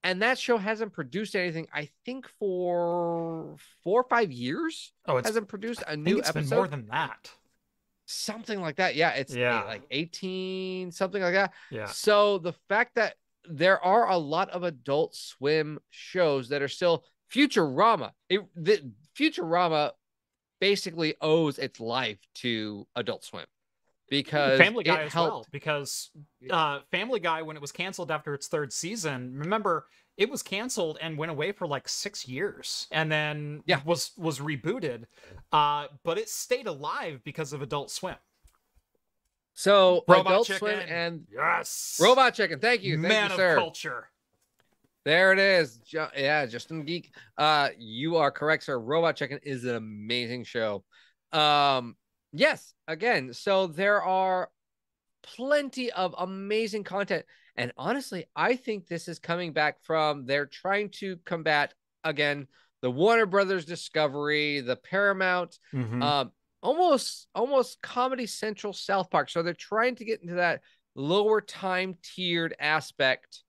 [0.03, 5.25] and that show hasn't produced anything i think for four or five years Oh, it
[5.25, 7.29] hasn't produced a new it's episode been more than that.
[8.07, 9.63] something like that yeah it's Yeah.
[9.63, 11.85] like 18 something like that Yeah.
[11.85, 13.13] so the fact that
[13.49, 17.03] there are a lot of adult swim shows that are still
[17.33, 19.91] futurama it the futurama
[20.59, 23.45] basically owes its life to adult swim
[24.09, 26.11] because Family Guy as helped well, because
[26.49, 30.97] uh, Family Guy, when it was canceled after its third season, remember it was canceled
[31.01, 33.81] and went away for like six years, and then Yeah.
[33.83, 35.05] was was rebooted.
[35.51, 38.15] Uh, but it stayed alive because of Adult Swim.
[39.55, 40.59] So Robot Adult Chicken.
[40.59, 42.59] Swim and Yes, Robot Chicken.
[42.59, 43.55] Thank you, thank man you, of sir.
[43.55, 44.09] culture.
[45.05, 45.77] There it is.
[45.77, 47.13] Ju- yeah, Justin Geek.
[47.37, 48.77] Uh, you are correct, sir.
[48.77, 50.83] Robot Chicken is an amazing show.
[51.31, 51.95] Um,
[52.33, 54.49] yes, again, so there are
[55.23, 57.25] plenty of amazing content,
[57.55, 61.73] and honestly, I think this is coming back from they're trying to combat
[62.03, 62.47] again
[62.81, 66.03] the Warner Brothers Discovery, the Paramount Mhm.
[66.03, 66.31] um
[66.65, 69.29] almost almost comedy central south park.
[69.29, 70.61] So they're trying to get into that
[70.95, 73.43] lower time tiered aspect.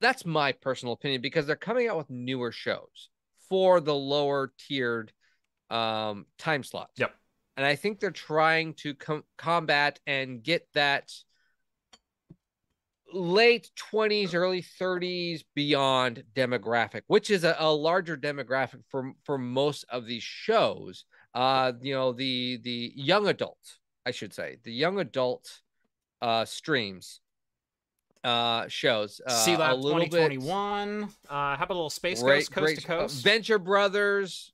[0.00, 3.10] That's my personal opinion because they're coming out with newer shows
[3.48, 5.12] for the lower tiered
[5.70, 6.98] um time slots.
[6.98, 7.14] Yep.
[7.56, 11.12] and i think they're trying to com- combat and get that
[13.12, 19.84] late 20s early 30s beyond demographic which is a, a, larger demographic for for most
[19.90, 21.04] of these shows
[21.34, 25.60] uh you know the the young adult i should say the young adult
[26.22, 27.20] uh streams
[28.24, 32.64] uh shows uh, Sealab 2021 bit, uh how about a little space great, ghost coast
[32.64, 34.52] great, to coast uh, venture brothers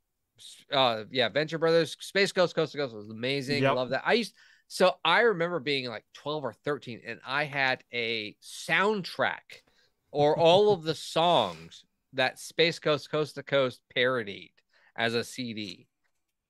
[0.70, 3.74] uh yeah venture brothers space ghost coast to coast was amazing yep.
[3.74, 4.34] love that i used
[4.68, 9.62] so I remember being like 12 or 13 and I had a soundtrack
[10.10, 14.50] or all of the songs that Space Ghost Coast to Coast parodied
[14.96, 15.86] as a CD.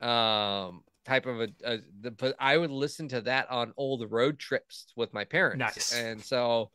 [0.07, 4.09] Um type of a, a the, but I would listen to that on all the
[4.09, 5.59] road trips with my parents.
[5.59, 5.93] Nice.
[5.95, 6.71] And so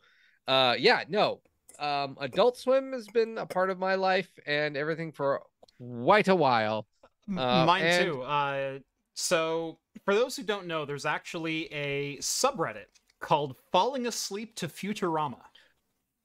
[0.48, 1.40] uh yeah, no.
[1.78, 5.42] Um Adult Swim has been a part of my life and everything for
[5.78, 6.86] quite a while.
[7.28, 8.04] Uh, Mine and...
[8.04, 8.22] too.
[8.22, 8.78] Uh
[9.14, 12.86] so for those who don't know, there's actually a subreddit
[13.20, 15.40] called Falling Asleep to Futurama.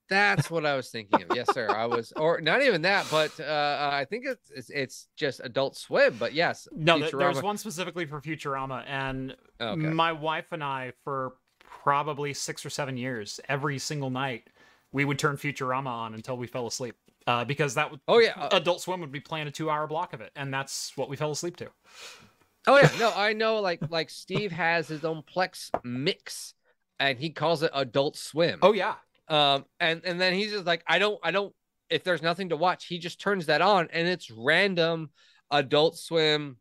[0.10, 1.36] That's what I was thinking of.
[1.36, 1.70] Yes, sir.
[1.70, 5.76] I was, or not even that, but uh, I think it's, it's, it's just Adult
[5.76, 6.16] Swim.
[6.18, 7.20] But yes, no, Futurama.
[7.20, 9.76] there's one specifically for Futurama, and okay.
[9.76, 14.48] my wife and I, for probably six or seven years, every single night,
[14.92, 16.96] we would turn Futurama on until we fell asleep.
[17.26, 20.22] Uh, because that would, oh yeah, Adult Swim would be playing a two-hour block of
[20.22, 21.68] it, and that's what we fell asleep to.
[22.66, 23.60] Oh yeah, no, I know.
[23.60, 26.54] Like like Steve has his own Plex mix,
[27.00, 28.60] and he calls it Adult Swim.
[28.62, 28.96] Oh yeah.
[29.30, 31.54] Um, and and then he's just like, I don't, I don't.
[31.90, 35.10] If there's nothing to watch, he just turns that on, and it's random
[35.52, 36.58] Adult Swim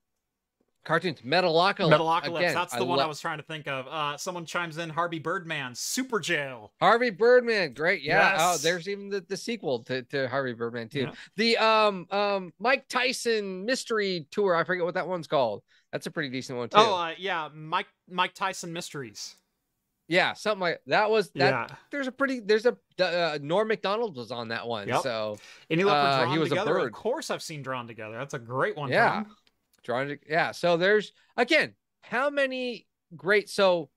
[0.86, 1.20] cartoons.
[1.20, 1.90] Metalocalypse.
[1.90, 2.36] Metalocalypse.
[2.36, 3.86] Again, That's the I one lo- I was trying to think of.
[3.88, 4.88] Uh, someone chimes in.
[4.88, 5.74] Harvey Birdman.
[5.74, 6.72] Super Jail.
[6.80, 7.74] Harvey Birdman.
[7.74, 8.02] Great.
[8.02, 8.18] Yeah.
[8.18, 8.40] Oh, yes.
[8.40, 11.00] Oh, there's even the, the sequel to, to Harvey Birdman too.
[11.00, 11.12] Yeah.
[11.36, 14.54] The um um Mike Tyson mystery tour.
[14.54, 15.62] I forget what that one's called.
[15.92, 16.78] That's a pretty decent one too.
[16.78, 19.34] Oh uh, yeah, Mike Mike Tyson Mysteries.
[20.08, 21.50] Yeah, something like that was that.
[21.50, 21.76] Yeah.
[21.90, 24.86] There's a pretty there's a uh, Norm Macdonald was on that one.
[24.86, 25.02] Yep.
[25.02, 25.38] So
[25.68, 26.70] and he, uh, he was together.
[26.70, 26.86] a bird.
[26.86, 28.16] Of course, I've seen Drawn Together.
[28.16, 28.90] That's a great one.
[28.90, 29.36] Yeah, Tom.
[29.82, 30.52] Drawn to, yeah.
[30.52, 33.90] So there's again how many great so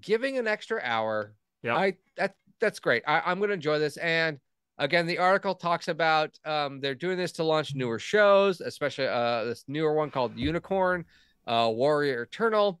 [0.00, 1.34] giving an extra hour.
[1.62, 3.02] Yeah, I that that's great.
[3.06, 4.38] I, I'm gonna enjoy this and
[4.78, 9.44] again the article talks about um, they're doing this to launch newer shows especially uh,
[9.44, 11.04] this newer one called unicorn
[11.46, 12.80] uh, Warrior Eternal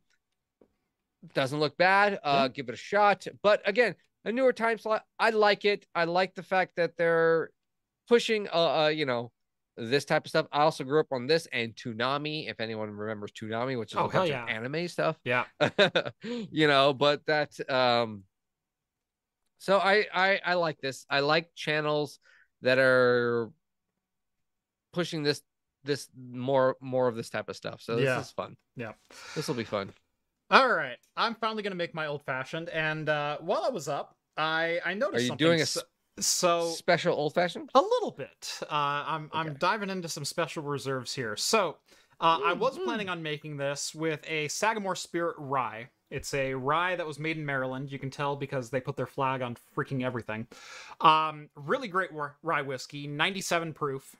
[1.34, 2.18] doesn't look bad.
[2.22, 3.26] Uh, Give it a shot.
[3.42, 3.94] But again,
[4.24, 5.04] a newer time slot.
[5.18, 5.86] I like it.
[5.94, 7.50] I like the fact that they're
[8.08, 9.32] pushing, uh, uh, you know,
[9.76, 10.46] this type of stuff.
[10.52, 12.50] I also grew up on this and Toonami.
[12.50, 14.42] If anyone remembers Toonami, which is oh, a bunch yeah.
[14.42, 15.18] of anime stuff.
[15.24, 15.44] Yeah.
[16.22, 18.24] you know, but that um
[19.58, 21.06] so I, I I like this.
[21.10, 22.18] I like channels
[22.62, 23.50] that are
[24.92, 25.42] pushing this
[25.84, 27.80] this more more of this type of stuff.
[27.80, 28.20] So this yeah.
[28.20, 28.56] is fun.
[28.76, 28.92] Yeah.
[29.34, 29.90] This will be fun.
[30.50, 30.96] All right.
[31.16, 32.68] I'm finally gonna make my old fashioned.
[32.70, 35.46] And uh while I was up, I I noticed Are you something.
[35.46, 35.82] doing a so,
[36.18, 37.70] so special old fashioned?
[37.74, 38.58] A little bit.
[38.62, 38.66] Uh
[39.06, 39.38] I'm okay.
[39.38, 41.36] I'm diving into some special reserves here.
[41.36, 41.76] So
[42.20, 45.88] uh, I was planning on making this with a Sagamore Spirit rye.
[46.10, 47.90] It's a rye that was made in Maryland.
[47.90, 50.46] You can tell because they put their flag on freaking everything.
[51.00, 52.10] Um, really great
[52.42, 54.14] rye whiskey, 97 proof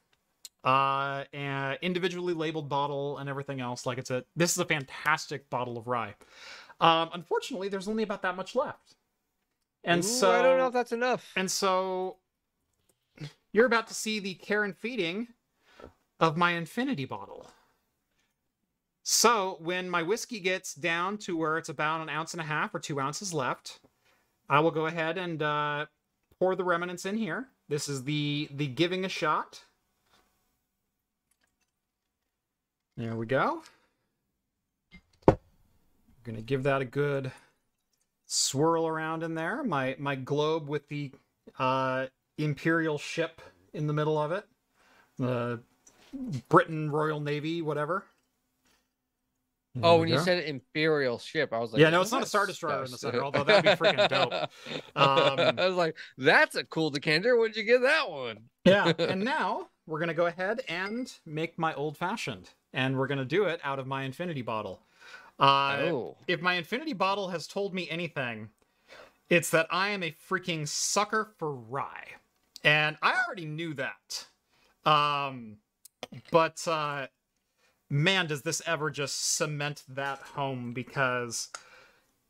[0.64, 3.86] uh, and individually labeled bottle and everything else.
[3.86, 6.14] Like it's a this is a fantastic bottle of rye.
[6.80, 8.96] Um, unfortunately, there's only about that much left,
[9.84, 11.30] and Ooh, so I don't know if that's enough.
[11.36, 12.16] And so
[13.52, 15.28] you're about to see the care and feeding
[16.18, 17.50] of my infinity bottle.
[19.02, 22.74] So when my whiskey gets down to where it's about an ounce and a half
[22.74, 23.80] or two ounces left,
[24.48, 25.86] I will go ahead and uh,
[26.38, 27.48] pour the remnants in here.
[27.68, 29.64] This is the the giving a shot.
[33.00, 33.62] There we go.
[35.26, 35.38] I'm
[36.22, 37.32] gonna give that a good
[38.26, 39.64] swirl around in there.
[39.64, 41.10] My my globe with the
[41.58, 43.40] uh, imperial ship
[43.72, 44.44] in the middle of it,
[45.18, 45.60] the
[46.50, 48.04] Britain Royal Navy, whatever.
[49.74, 50.16] There oh, when go.
[50.16, 52.90] you said imperial ship, I was like, "Yeah, no, it's not a star destroyer in
[52.90, 54.50] the center." Although that'd be freaking dope.
[54.94, 57.38] Um, I was like, "That's a cool decanter.
[57.38, 61.72] Where'd you get that one?" yeah, and now we're gonna go ahead and make my
[61.72, 64.82] old fashioned and we're going to do it out of my infinity bottle.
[65.38, 66.16] Uh, oh.
[66.28, 68.50] If my infinity bottle has told me anything,
[69.28, 72.08] it's that I am a freaking sucker for rye.
[72.62, 74.26] And I already knew that.
[74.84, 75.56] Um,
[76.30, 77.06] but uh,
[77.88, 81.48] man, does this ever just cement that home because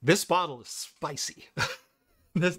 [0.02, 1.48] this bottle is spicy.
[2.34, 2.58] this.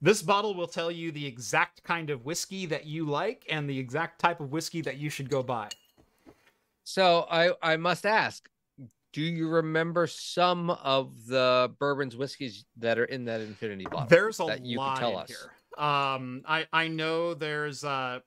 [0.00, 3.78] This bottle will tell you the exact kind of whiskey that you like and the
[3.78, 5.70] exact type of whiskey that you should go buy.
[6.88, 8.48] So I I must ask,
[9.12, 14.06] do you remember some of the bourbons whiskeys that are in that infinity bottle?
[14.08, 15.28] There's a that you can lot tell in us?
[15.28, 15.84] here.
[15.84, 18.20] Um, I I know there's uh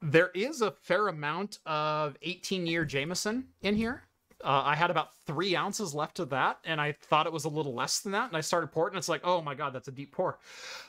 [0.00, 4.04] there is a fair amount of 18 year Jameson in here.
[4.44, 7.48] Uh, I had about three ounces left of that, and I thought it was a
[7.48, 8.28] little less than that.
[8.28, 10.38] And I started pouring, and it's like, oh my god, that's a deep pour.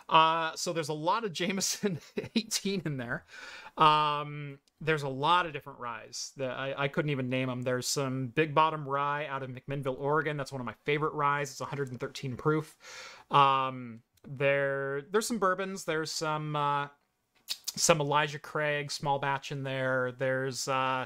[0.08, 1.98] Uh, so there's a lot of Jameson
[2.36, 3.26] 18 in there.
[3.76, 7.62] Um, there's a lot of different ryes that I, I couldn't even name them.
[7.64, 10.38] There's some Big Bottom Rye out of McMinnville, Oregon.
[10.38, 11.50] That's one of my favorite ryes.
[11.52, 12.76] It's 113 proof.
[13.32, 15.84] Um, there, there's some bourbons.
[15.84, 16.88] There's some uh,
[17.76, 20.14] some Elijah Craig small batch in there.
[20.18, 21.06] There's uh,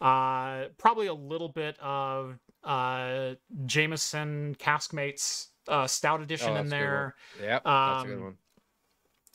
[0.00, 3.34] uh, probably a little bit of uh,
[3.64, 6.90] Jameson Caskmates uh, Stout Edition Oh, in that's a good one.
[6.90, 7.14] there.
[7.42, 8.36] Yep, that's a good Um, one.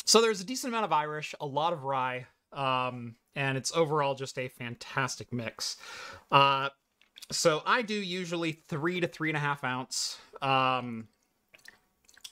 [0.06, 4.16] So there's a decent amount of Irish, a lot of rye, um, and it's overall
[4.16, 5.78] just a fantastic mix.
[6.32, 6.70] Uh,
[7.32, 10.18] so I do usually three to three and a half ounce.
[10.42, 11.08] Um,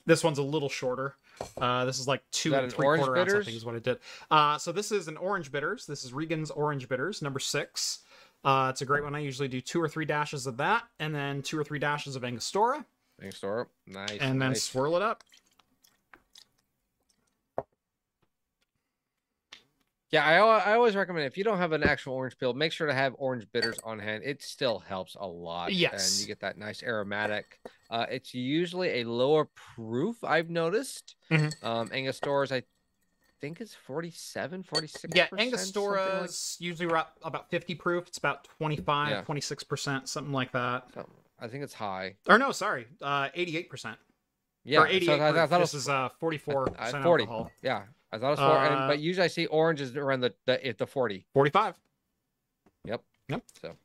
[0.05, 1.15] this one's a little shorter.
[1.57, 3.45] Uh, this is like two that and an three quarter ounce, I bitters?
[3.45, 3.99] think is what I did.
[4.29, 5.85] Uh, so this is an orange bitters.
[5.85, 7.99] This is Regan's Orange Bitters, number six.
[8.43, 9.15] Uh, it's a great one.
[9.15, 12.15] I usually do two or three dashes of that, and then two or three dashes
[12.15, 12.85] of Angostura,
[13.21, 14.17] Angostura, Nice.
[14.19, 14.63] and then nice.
[14.63, 15.23] swirl it up.
[20.11, 22.87] Yeah, I, I always recommend if you don't have an actual orange peel, make sure
[22.87, 24.23] to have orange bitters on hand.
[24.25, 25.71] It still helps a lot.
[25.71, 26.13] Yes.
[26.13, 27.59] And you get that nice aromatic.
[27.91, 29.45] Uh, it's usually a lower
[29.75, 31.15] proof, I've noticed.
[31.29, 31.63] Mhm.
[31.63, 32.63] Um, I
[33.41, 35.13] think it's 47, 46.
[35.15, 38.07] Yeah, Angostura's usually ra- about 50 proof.
[38.07, 39.21] It's about 25, Yeah.
[39.21, 40.87] 26%, something like that.
[41.39, 42.15] I think it's high.
[42.27, 43.95] Or no, sorry, uh, 88%.
[44.65, 47.23] Yeah, or 88 so I, I thought it this was, is uh, 44% uh, 40.
[47.23, 47.51] alcohol.
[47.61, 48.57] Yeah, I thought it was four.
[48.57, 51.25] and, Uh, but usually I see orange is around the, the, at the 40.
[51.33, 51.75] 45.
[52.85, 53.03] Yep.
[53.29, 53.43] Yep.
[53.61, 53.75] So,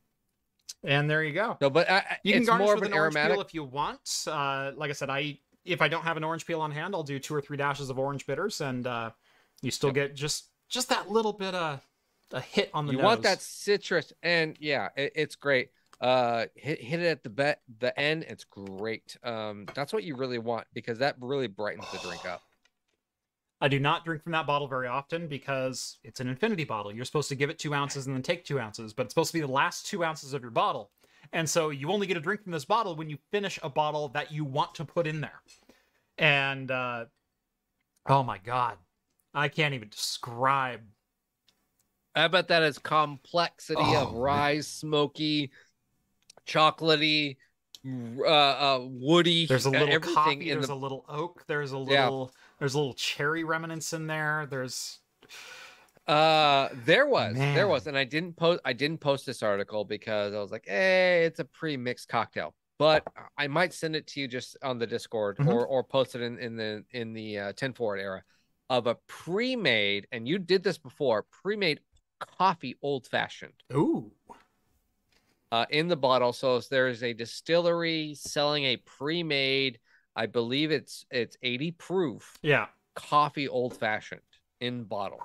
[0.85, 1.57] And there you go.
[1.61, 3.65] no, but uh, You can garnish more with of an an orange peel if you
[3.65, 4.01] want.
[4.27, 7.03] Uh, like I said, I if I don't have an orange peel on hand, I'll
[7.03, 9.11] do two or three dashes of orange bitters, and uh,
[9.63, 9.95] you still Yep.
[9.95, 11.81] get just just that little bit of
[12.33, 13.05] a hit on the you nose.
[13.05, 15.71] want that citrus and yeah it, it's great
[16.01, 20.17] uh hit, hit it at the bet the end it's great um that's what you
[20.17, 22.43] really want because that really brightens the drink up
[23.65, 26.95] I do not drink from that bottle very often because it's an infinity bottle.
[26.95, 29.31] You're supposed to give it two ounces and then take two ounces, but it's supposed
[29.31, 30.91] to be the last two ounces of your bottle.
[31.33, 34.09] And so you only get a drink from this bottle when you finish a bottle
[34.09, 35.41] that you want to put in there.
[36.19, 37.07] And uh,
[38.07, 38.77] oh my god,
[39.33, 40.83] I can't even describe.
[42.15, 44.21] i bet that is complexity of Oh, man.
[44.21, 45.53] rye smoky
[46.47, 47.39] chocolatey
[47.87, 50.51] uh, uh woody There's a uh, little everything coffee.
[50.51, 51.45] There's the a little oak.
[51.47, 52.27] There's a Yeah.
[52.65, 54.47] There's a little cherry remnants in there.
[54.49, 55.01] There's
[56.07, 60.33] Uh, there was, there was, and I didn't post, I didn't post this article because
[60.33, 64.29] I was like, hey, it's a pre-mixed cocktail, but I might send it to you
[64.29, 65.49] just on the Discord Mhm.
[65.49, 68.23] or or post it in in the in the uh, 10 forward era
[68.71, 71.81] of a pre-made, and you did this before, pre-made
[72.19, 74.11] coffee old fashioned ooh.
[75.53, 76.33] uh, in the bottle.
[76.33, 79.81] So there is a distillery selling a pre-made,
[80.17, 82.67] I believe it's it's 80 proof Yeah.
[82.95, 84.21] coffee old fashioned
[84.61, 85.21] in bottle.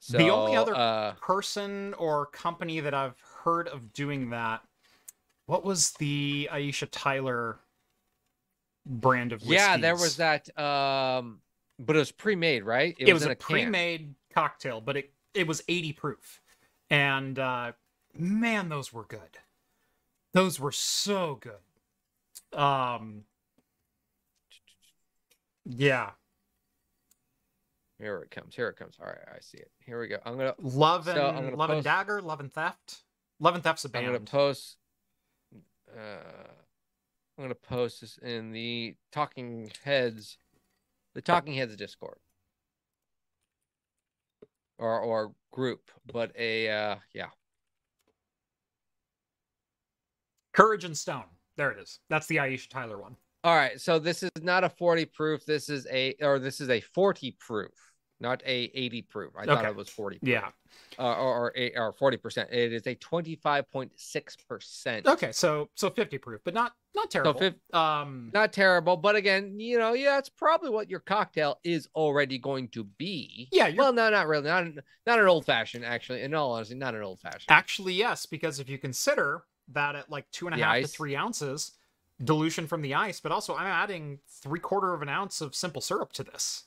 [0.00, 4.62] So, The only other uh, person or company that I've heard of doing that.
[5.46, 7.58] What was the Aisha Tyler
[8.84, 9.54] brand of whiskey?
[9.54, 10.56] Yeah, there was that.
[10.58, 11.40] Um,
[11.78, 12.94] but it was pre-made, right?
[12.98, 13.46] It, was, in a, can.
[13.46, 16.40] pre-made cocktail, but it it was 80 proof,
[16.90, 17.72] and uh,
[18.16, 19.38] man, those were good.
[20.32, 22.58] Those were so good.
[22.58, 23.24] Um,
[25.64, 26.10] yeah,
[27.98, 28.54] Here it comes.
[28.54, 28.96] Here it comes.
[29.00, 29.70] All right, I see it.
[29.84, 30.18] Here we go.
[30.24, 30.54] I'm gonna.
[30.58, 33.02] Love and So, gonna Love and Dagger, Love and Theft.
[33.40, 34.76] Love and Theft's a I'm gonna post.
[35.96, 36.00] Uh,
[37.38, 40.38] I'm gonna post this in the Talking Heads,
[41.14, 42.18] the Talking Heads Discord,
[44.78, 47.28] or or group, but a uh, yeah.
[50.52, 51.24] Courage and Stone.
[51.56, 52.00] There it is.
[52.08, 53.16] That's the Aisha Tyler one.
[53.44, 55.44] All right, so this is not a 40 proof.
[55.44, 57.72] This is a or this is a 40 proof,
[58.18, 59.32] not a 80 proof.
[59.38, 60.20] I thought it was 40.
[60.20, 60.28] Proof.
[60.30, 60.48] Yeah.
[60.98, 62.50] uh, or or, or 40%.
[62.50, 65.06] It is a 25.6%.
[65.06, 67.34] Okay, so so 50 proof, but not not terrible.
[67.38, 71.88] fif- um, Not terrible, but again, you know, yeah, it's probably what your cocktail is
[71.94, 73.48] already going to be.
[73.52, 74.46] yeah, Well, no, not really.
[74.46, 74.64] Not
[75.06, 76.22] not an old fashioned, actually.
[76.22, 77.44] In all honesty, not an old fashioned.
[77.48, 79.42] Actually, yes, because if you consider
[79.72, 81.72] that at like two and a half to three ounces
[82.22, 85.80] dilution from the ice, but also I'm adding three quarter of an ounce of simple
[85.80, 86.64] syrup to this.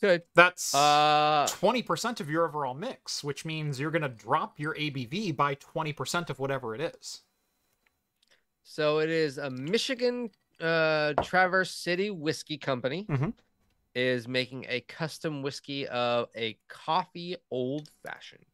[0.00, 0.22] Good.
[0.34, 5.32] That's Uh, twenty percent of your overall mix, which means you're gonna drop your ABV
[5.36, 7.20] by twenty percent of whatever it is.
[8.62, 10.30] So it is a Michigan
[10.60, 13.34] uh, Traverse City Whiskey Company Mhm.
[13.94, 18.44] is making a custom whiskey of a coffee old fashioned.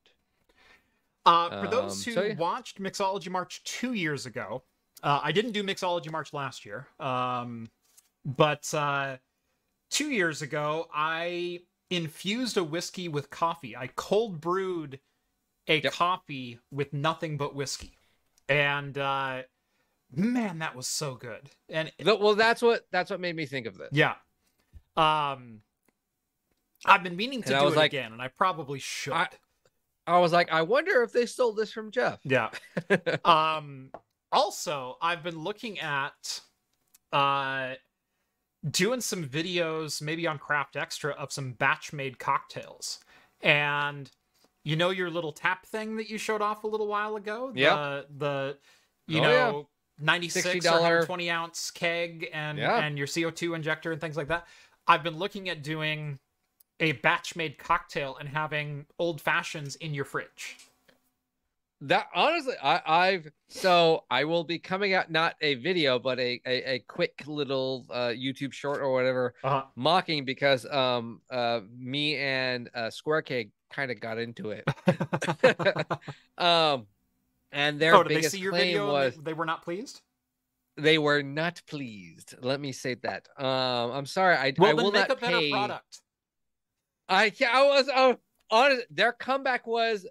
[1.25, 2.35] Uh, for those Um, who so yeah.
[2.37, 4.63] watched Mixology March two years ago,
[5.07, 7.70] uh, I didn't do Mixology March last year, um,
[8.24, 9.16] but uh,
[9.91, 11.61] two years ago, I
[11.91, 13.77] infused a whiskey with coffee.
[13.77, 14.99] I cold brewed
[15.69, 15.93] a Yep.
[15.93, 17.97] coffee with nothing but whiskey,
[18.49, 19.43] and uh,
[20.12, 21.51] man, that was so good.
[21.69, 23.91] And Well, that's what that's what made me think of this.
[23.93, 24.15] yeah,
[24.97, 25.61] um,
[26.85, 29.12] I've been meaning to And do it like, again, and I probably should.
[29.12, 29.28] I-
[30.09, 32.20] I was like, I wonder if they stole this from Jeff.
[32.23, 32.51] yeah.
[33.24, 33.91] um
[34.32, 36.40] also i've been looking at
[37.12, 37.74] uh
[38.70, 42.98] doing some videos maybe on craft extra of some batch made cocktails
[43.43, 44.11] and
[44.65, 47.78] you know your little tap thing that you showed off a little while ago Yeah.
[47.78, 48.59] the the
[49.07, 49.53] you Oh, yeah.
[49.53, 52.77] know 96 or $60 120 ounce keg and Yeah.
[52.77, 54.47] and your co2 injector and things like that
[54.89, 56.19] i've been looking at doing
[56.81, 60.57] a batch made cocktail and having old fashions in your fridge
[61.82, 66.40] That honestly, I, I've so I will be coming out not a video, but a
[66.47, 72.16] a, a quick little uh, YouTube short or whatever uh-huh mocking because um uh me
[72.16, 74.65] and uh Square Keg kind of got into it.
[76.39, 76.86] um,
[77.53, 79.62] and their oh, did they biggest see your claim video was they, they were not
[79.62, 80.01] pleased?
[80.77, 82.35] they were not pleased.
[82.40, 83.28] Let me say that.
[83.39, 85.51] Um, I'm sorry, I, Well, I will make not a better pay.
[85.51, 86.03] product.
[87.09, 88.16] I yeah, I was oh,
[88.51, 88.86] honest.
[88.90, 90.07] Their comeback was,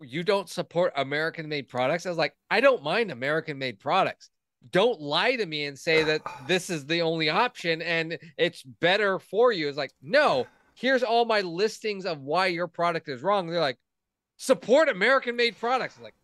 [0.00, 4.30] "You don't support American-made products." I was like, "I don't mind American-made products.
[4.70, 9.18] Don't lie to me and say that this is the only option and it's better
[9.18, 10.46] for you." It's like, no.
[10.74, 13.46] Here's all my listings of why your product is wrong.
[13.46, 13.78] They're like,
[14.38, 15.96] support American-made products.
[15.98, 16.14] I'm like,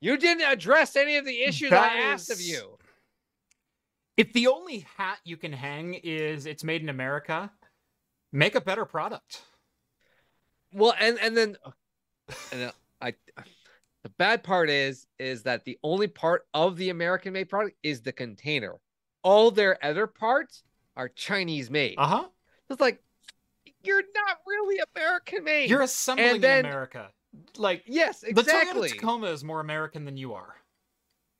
[0.00, 2.76] you didn't address any of the issues That I asked of you.
[4.16, 7.52] If the only hat you can hang is it's made in America,
[8.32, 9.42] make a better product.
[10.72, 11.56] Well, and and then
[12.52, 13.14] and I
[14.04, 18.00] the bad part is is that the only part of the American made product is
[18.00, 18.80] the container.
[19.22, 20.62] All their other parts
[20.96, 21.96] are Chinese made.
[21.98, 22.28] Uh huh.
[22.70, 23.02] It's like
[23.84, 25.68] you're not really American made.
[25.70, 27.10] You're assembling then- in America.
[27.56, 28.88] Like yes, exactly.
[28.90, 29.00] the Toyota.
[29.00, 30.54] Tacoma is more American than you are.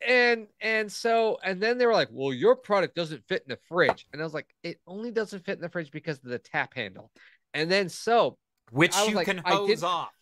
[0.06, 3.58] and and so and then they were like, "Well, your product doesn't fit in the
[3.68, 6.38] fridge," and I was like, "It only doesn't fit in the fridge because of the
[6.38, 7.10] tap handle."
[7.52, 8.38] And then so
[8.70, 10.12] Which you like, can hose off.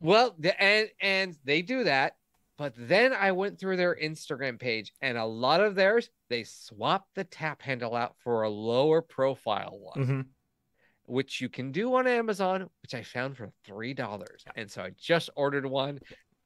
[0.00, 2.16] Well, the, and and they do that,
[2.56, 7.06] but then I went through their Instagram page, and a lot of theirs they swap
[7.14, 10.26] the tap handle out for a lower profile one, Mhm.
[11.04, 14.44] which you can do on Amazon, which I found for three dollars.
[14.56, 15.98] And so I just ordered one,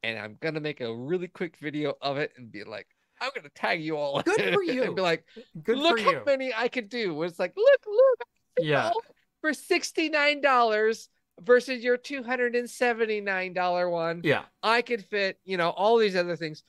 [0.03, 2.89] and I'm gonna make a really quick video of it and be like,
[3.21, 4.21] I'm gonna tag you all.
[4.23, 4.83] Good for you.
[4.85, 5.25] And be like,
[5.63, 6.23] Good look how you.
[6.27, 7.23] many I could do.
[7.23, 8.29] It's like, look, look,
[8.59, 8.91] Yeah.
[9.41, 11.09] for sixty nine dollars
[11.43, 14.21] versus your two hundred and seventy nine dollar one.
[14.25, 14.43] Yeah.
[14.63, 16.63] I could fit, you know, all these other things.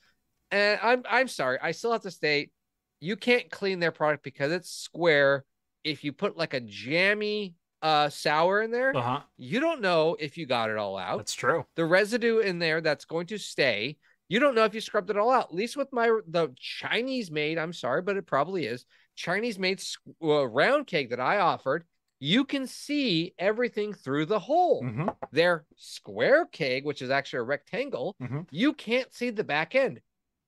[0.50, 2.52] And I'm I'm sorry, I still have to state
[2.98, 5.44] you can't clean their product because it's square.
[5.84, 9.20] If you put like a jammy uh sour in there, Uh huh.
[9.36, 11.18] you don't know if you got it all out.
[11.18, 11.64] That's true.
[11.76, 13.98] The residue in there that's going to stay.
[14.28, 15.50] You don't know if you scrubbed it all out.
[15.50, 18.84] At least with my the Chinese made, I'm sorry, but it probably is
[19.14, 19.80] Chinese made
[20.22, 21.84] uh, round cake that I offered.
[22.18, 27.42] You can see everything through the hole hmm their square keg, which is actually a
[27.42, 28.46] rectangle, Mhm.
[28.50, 30.00] you can't see the back end.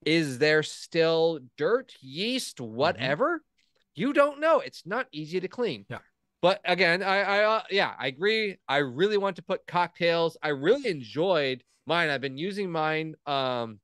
[0.07, 3.43] Is there still dirt, yeast, whatever?
[3.95, 4.61] You don't know.
[4.61, 5.85] It's not easy to clean.
[5.91, 5.99] Yeah.
[6.41, 8.57] But again, I, I, uh, yeah, I agree.
[8.69, 10.37] I really want to put cocktails.
[10.41, 12.09] I really enjoyed mine.
[12.09, 13.17] I've been using mine.
[13.27, 13.81] Um,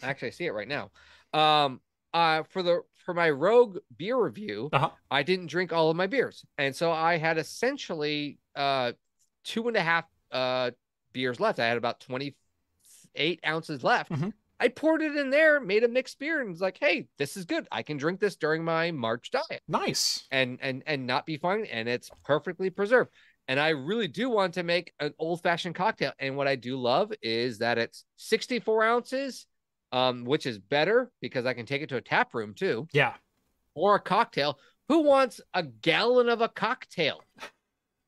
[0.00, 0.90] actually, I see it right now.
[1.32, 1.80] Um,
[2.14, 4.90] uh, for the for my Rogue beer review, Uh-huh.
[5.10, 8.92] I didn't drink all of my beers, and so I had essentially uh
[9.44, 10.72] two and a half uh
[11.14, 11.58] beers left.
[11.58, 14.12] I had about 28 ounces left.
[14.12, 14.34] Mhm.
[14.60, 17.46] I poured it in there, made a mixed beer, and was like, hey, this is
[17.46, 17.66] good.
[17.72, 20.26] I can drink this during my March diet Nice.
[20.30, 21.64] and and and not be fine.
[21.64, 23.10] And it's perfectly preserved.
[23.46, 26.12] And I really do want to make an old-fashioned cocktail.
[26.18, 29.46] And what I do love is that it's 64 ounces,
[29.92, 33.14] um, which is better because I can take it to a tap room too Yeah.
[33.74, 34.58] or a cocktail.
[34.88, 37.22] Who wants a gallon of a cocktail?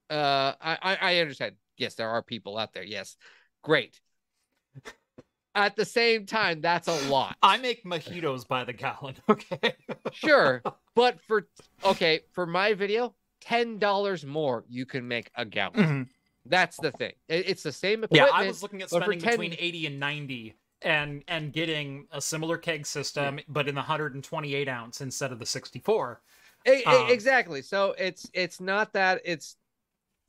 [0.08, 1.54] Uh, I, I, understand.
[1.76, 2.82] Yes, there are people out there.
[2.82, 3.16] Yes,
[3.62, 4.00] great.
[5.54, 7.36] At the same time, that's a lot.
[7.42, 9.16] I make mojitos by the gallon.
[9.28, 9.74] Okay.
[10.12, 10.62] Sure,
[10.94, 11.48] but for
[11.84, 15.74] okay, for my video, ten dollars more, you can make a gallon.
[15.74, 16.08] Mhm.
[16.46, 17.12] That's the thing.
[17.28, 18.30] It's the same equipment.
[18.32, 18.38] Yeah.
[18.38, 22.56] I was looking at spending 10 between 80 and 90 and and getting a similar
[22.58, 26.20] keg system, but in the 128 ounce instead of the 64.
[26.66, 27.62] E- e- Um, exactly.
[27.62, 29.56] So it's it's not that it's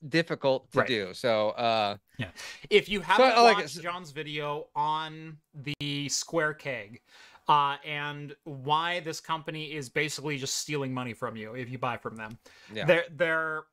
[0.07, 0.87] difficult to Right.
[0.87, 1.13] do.
[1.13, 2.31] So uh yeah.
[2.69, 7.01] If you haven't I like watched Jon's video on the square keg,
[7.47, 11.97] uh, and why this company is basically just stealing money from you if you buy
[11.97, 12.37] from them,
[12.73, 12.85] Yeah.
[12.85, 13.63] they're they're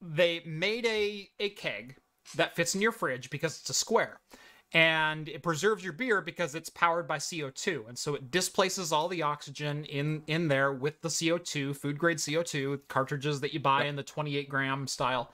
[0.00, 1.96] they made a a keg
[2.36, 4.20] that fits in your fridge because it's a square.
[4.74, 9.06] And it preserves your beer because it's powered by CO2, and so it displaces all
[9.06, 13.84] the oxygen in in there with the CO2, food grade CO2 cartridges that you buy
[13.84, 15.32] in the 28 gram style.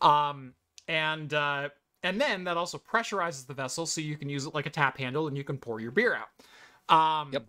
[0.00, 0.54] Um,
[0.88, 1.68] and uh,
[2.02, 4.96] and then that also pressurizes the vessel so you can use it like a tap
[4.96, 6.94] handle and you can pour your beer out.
[6.94, 7.46] Um, Yep.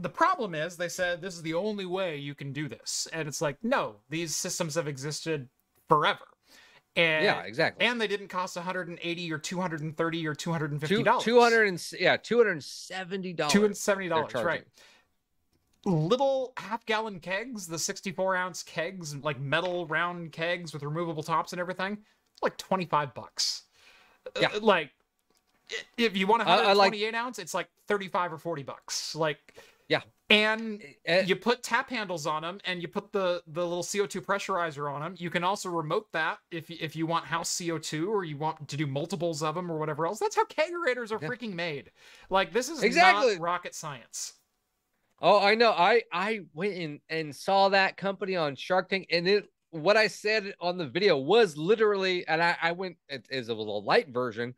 [0.00, 3.28] The problem is they said this is the only way you can do this, and
[3.28, 5.50] it's like no, these systems have existed
[5.86, 6.24] forever.
[6.94, 7.86] And, yeah, exactly.
[7.86, 11.24] and they didn't cost 180 or 230 or 250 dollars.
[11.24, 13.52] 200 and yeah, 270 dollars.
[13.52, 14.46] Two hundred seventy dollars, charging.
[14.46, 14.64] right?
[15.84, 21.52] Little half gallon kegs, the sixty-four ounce kegs, like metal round kegs with removable tops
[21.52, 21.98] and everything,
[22.40, 23.62] like twenty-five bucks.
[24.36, 24.48] Uh, Yeah.
[24.60, 24.90] like
[25.96, 29.16] if you want a I- I hundred like- ounce, it's like thirty-five or forty bucks.
[29.16, 29.54] Like,
[29.88, 30.02] Yeah.
[30.32, 34.20] And Eh, you put tap handles on them and you put the the little CO2
[34.22, 35.14] pressurizer on them.
[35.18, 38.66] You can also remote that if you, if you want house CO2 or you want
[38.68, 40.18] to do multiples of them or whatever else.
[40.18, 41.28] That's how kegerators are Yeah.
[41.28, 41.92] freaking made.
[42.30, 43.34] Like this is Exactly.
[43.34, 44.34] not rocket science.
[45.20, 45.70] Oh, I know.
[45.70, 50.08] I I went in and saw that company on Shark Tank, and it what I
[50.08, 54.08] said on the video was literally, and I I went it is a little light
[54.08, 54.54] version.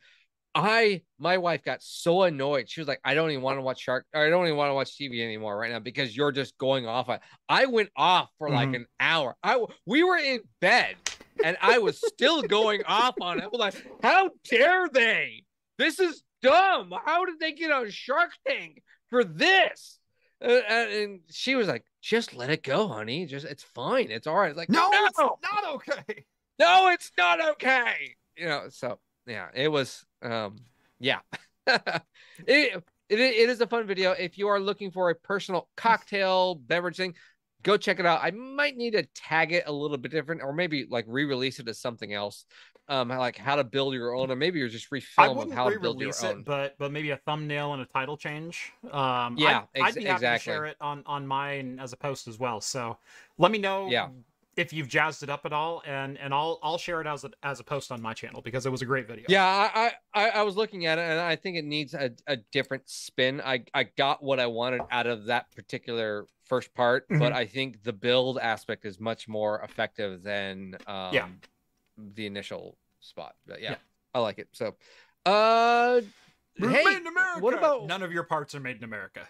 [0.55, 2.69] I my wife got so annoyed.
[2.71, 4.07] She was like, "I don't even want to watch Shark.
[4.15, 7.09] I don't even want to watch TV anymore right now because you're just going off."
[7.09, 8.77] on-" I went off for like Mhm.
[8.77, 9.37] an hour.
[9.43, 10.97] I we were in bed,
[11.43, 13.45] and I was still going off on it.
[13.53, 15.45] I'm like, "How dare they?
[15.79, 16.93] This is dumb.
[17.05, 19.99] How did they get on Shark Tank for this?"
[20.41, 23.27] Uh, and and she was like, "Just let it go, honey.
[23.27, 24.11] Just it's fine.
[24.11, 26.27] It's all right." It's like, No, no, it's not okay.
[26.59, 28.15] no, it's not okay.
[28.37, 30.57] You know, so yeah, it was um
[31.01, 31.21] yeah.
[31.67, 31.95] it,
[32.47, 34.13] it it is a fun video.
[34.13, 37.15] If you are looking for a personal cocktail beverage thing,
[37.63, 38.21] go check it out.
[38.23, 41.69] I might need to tag it a little bit different or maybe like re-release it
[41.69, 42.45] as something else.
[42.87, 45.81] Um like how to build your own or maybe you're just refilm of how to
[45.81, 46.41] build your own.
[46.41, 48.73] it, but but maybe a thumbnail and a title change.
[48.93, 52.29] Um, Yeah, I'd, I'd be happy to share it on on mine as a post
[52.29, 52.61] as well.
[52.61, 52.99] So
[53.39, 53.89] let me know.
[53.89, 54.09] Yeah.
[54.57, 57.31] If you've jazzed it up at all, and and I'll I'll share it as a
[57.43, 59.27] as a post on my channel because it was a great video.
[59.29, 62.37] Yeah, I, I I was looking at it and I think it needs a, a
[62.53, 63.41] different spin.
[63.41, 67.35] I I got what I wanted out of that particular first part, but Mhm.
[67.35, 71.29] I think the build aspect is much more effective than um Yeah.
[71.97, 73.35] the initial spot.
[73.47, 73.77] But yeah, Yeah.
[74.15, 74.49] I like it.
[74.53, 74.77] So
[75.27, 76.01] uh
[76.57, 76.99] Made hey,
[77.41, 79.27] what about none of your parts are made in America?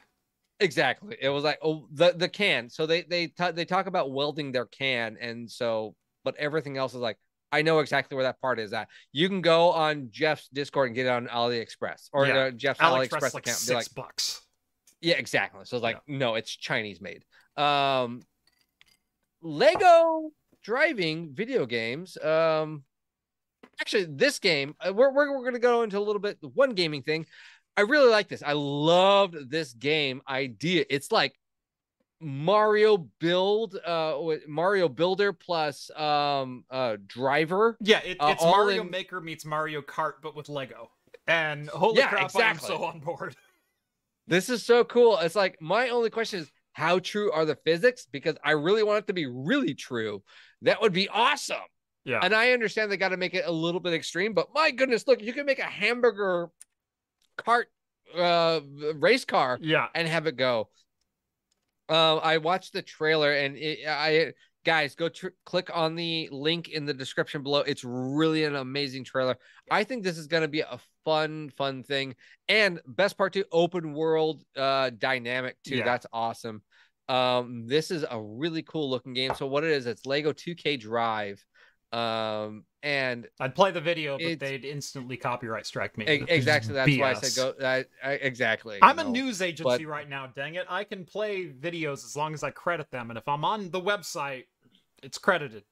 [0.64, 1.16] Exactly.
[1.20, 2.68] It was like oh the the can.
[2.68, 6.94] So they they ta- they talk about welding their can and so but everything else
[6.94, 7.18] is like
[7.52, 8.88] I know exactly where that part is at.
[9.12, 12.36] You can go on Jeff's Discord and get it on AliExpress or Yeah.
[12.36, 13.56] uh, Jeff's AliExpress AliExpress is like account.
[13.58, 14.42] six Be like, bucks.
[15.00, 15.64] yeah, exactly.
[15.64, 17.24] So it's like, no, it's Chinese made.
[17.56, 18.22] Um,
[19.42, 20.30] Lego
[20.62, 22.16] driving video games.
[22.18, 22.84] Um,
[23.80, 26.70] actually, this game, uh, we're, we're, we're going to go into a little bit one
[26.70, 27.26] gaming thing.
[27.76, 28.42] I really like this.
[28.42, 30.84] I loved this game idea.
[30.88, 31.34] It's like
[32.20, 37.76] Mario build, uh, with Mario Builder plus um, uh, driver.
[37.80, 40.90] Yeah, it, Uh, it's all Mario in- Maker meets Mario Kart, but with Lego.
[41.26, 42.70] And holy Yeah, crap, exactly.
[42.74, 43.36] I'm so on board.
[44.26, 45.18] This is so cool.
[45.18, 48.06] It's like my only question is how true are the physics?
[48.10, 50.22] Because I really want it to be really true.
[50.62, 51.58] That would be awesome.
[52.06, 52.20] Yeah.
[52.22, 55.06] And I understand they got to make it a little bit extreme, but my goodness,
[55.06, 56.48] look, you can make a hamburger
[57.36, 57.68] cart
[58.16, 58.60] uh
[58.96, 59.88] race car Yeah.
[59.94, 60.68] and have it go.
[61.88, 64.32] Um, I watched the trailer and it, I
[64.64, 67.60] guys go tr- click on the link in the description below.
[67.60, 69.36] It's really an amazing trailer.
[69.70, 72.14] I think this is going to be a fun, fun thing.
[72.48, 75.76] And best part too, open world uh dynamic too.
[75.76, 75.84] Yeah.
[75.84, 76.62] That's awesome.
[77.08, 79.34] Um, this is a really cool looking game.
[79.34, 81.44] So what it is, it's Lego 2K Drive.
[81.94, 86.06] Um, and I'd play the video, but they'd instantly copyright strike me.
[86.06, 87.66] exactly that's why I said go.
[87.66, 88.78] I, I, exactly.
[88.82, 89.10] I'm a know.
[89.10, 90.66] news agency right now, dang it.
[90.68, 93.10] I can play videos as long as I credit them.
[93.10, 94.44] And if I'm on the website,
[95.04, 95.62] it's credited.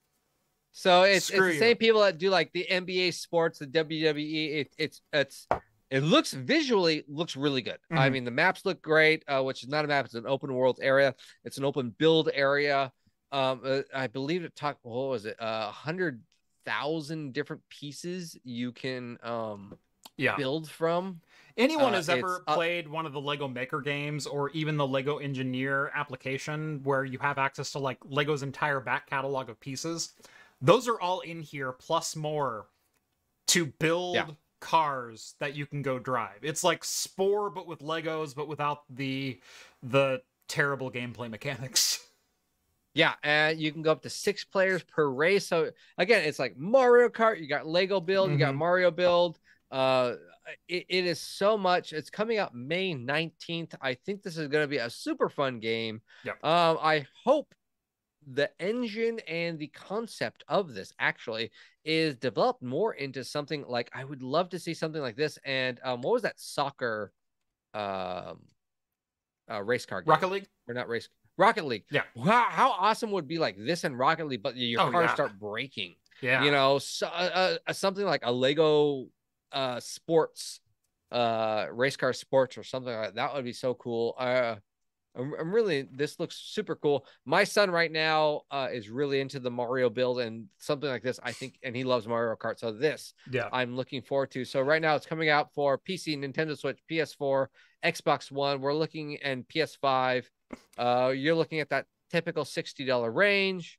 [0.71, 1.59] So it's, it's the you.
[1.59, 4.61] same people that do like the NBA sports, the WWE.
[4.61, 5.47] It, it's it's
[5.91, 7.79] it looks visually looks really good.
[7.91, 8.13] I Mhm.
[8.13, 10.79] mean, the maps look great, uh, which is not a map; it's an open world
[10.81, 11.15] area.
[11.45, 12.93] It's an open build area.
[13.33, 14.85] Um, uh, I believe it talked.
[14.85, 15.37] What was it?
[15.39, 16.23] A hundred
[16.65, 19.77] thousand different pieces you can um
[20.17, 20.37] Yeah.
[20.37, 21.21] build from.
[21.57, 24.87] Anyone Uh, has ever uh, played one of the Lego Maker games or even the
[24.87, 30.13] Lego Engineer application where you have access to like Lego's entire back catalog of pieces?
[30.61, 32.69] Those are all in here plus more
[33.49, 34.35] to build Yeah.
[34.61, 36.39] cars that you can go drive.
[36.43, 39.41] It's like Spore but with Legos but without the
[39.83, 42.07] the terrible gameplay mechanics.
[42.95, 45.47] Yeah, and you can go up to six players per race.
[45.47, 47.41] So again, it's like Mario Kart.
[47.41, 48.31] You got Lego Build.
[48.31, 48.59] You got Mhm.
[48.59, 49.39] Mario Build.
[49.71, 50.17] Uh,
[50.69, 51.93] it, it is so much.
[51.95, 53.75] It's coming out May nineteenth.
[53.81, 56.03] I think this is going to be a super fun game.
[56.25, 56.45] Yep.
[56.45, 57.55] Um, I hope
[58.27, 61.51] the engine and the concept of this actually
[61.85, 65.39] is developed more into something like I would love to see something like this.
[65.45, 67.13] And um, what was that soccer,
[67.75, 68.43] um,
[69.51, 70.11] uh, race car game?
[70.11, 70.47] Rocket League?
[70.69, 71.85] or not race Rocket League.
[71.91, 72.03] Yeah.
[72.23, 75.15] How, how awesome would be like this in Rocket League, but your Oh, cars yeah.
[75.15, 75.95] start breaking.
[76.21, 76.45] Yeah.
[76.45, 79.07] You know, so, uh, uh, something like a Lego
[79.53, 80.61] uh sports
[81.11, 83.15] uh race car sports or something like that.
[83.17, 84.15] That would be so cool.
[84.19, 84.57] Uh
[85.15, 87.05] I'm, I'm really this looks super cool.
[87.27, 91.21] My son right now uh is really into the Mario build and something like this.
[91.23, 92.59] I think and he loves Mario Kart.
[92.59, 93.49] So this yeah.
[93.53, 94.45] I'm looking forward to.
[94.47, 97.49] So right now it's coming out for PC, Nintendo Switch, PS4,
[97.85, 98.61] Xbox One.
[98.63, 100.25] We're looking and PS5.
[100.79, 103.79] Uh, you're looking at that typical sixty dollar range.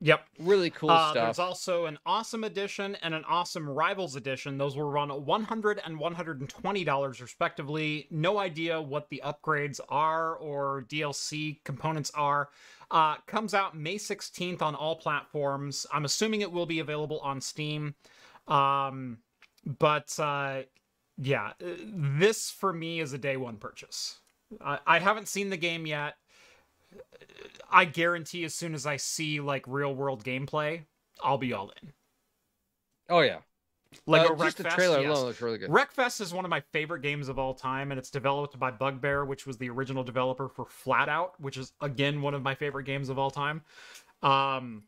[0.00, 0.26] Yep.
[0.40, 1.24] Really cool Uh, stuff.
[1.24, 4.58] There's also an awesome edition and an awesome rivals edition.
[4.58, 8.06] Those will run $100 and 120 dollars respectively.
[8.10, 12.50] No idea what the upgrades are or DLC components are.
[12.90, 15.86] Uh, comes out May 16th on all platforms.
[15.90, 17.94] I'm assuming it will be available on Steam.
[18.46, 19.18] Um,
[19.64, 20.62] but uh,
[21.16, 24.18] yeah, uh, this for me is a day one purchase.
[24.60, 26.14] I, I haven't seen the game yet.
[27.70, 30.82] I guarantee as soon as I see like real world gameplay,
[31.22, 31.92] I'll be all in.
[33.08, 33.38] oh yeah,
[34.06, 35.10] Lego uh, just the trailer yes.
[35.10, 35.70] alone looks really good.
[35.70, 39.24] Wreckfest is one of my favorite games of all time, and it's developed by Bugbear,
[39.24, 43.08] which was the original developer for Flatout, which is again one of my favorite games
[43.08, 43.62] of all time.
[44.22, 44.84] Um,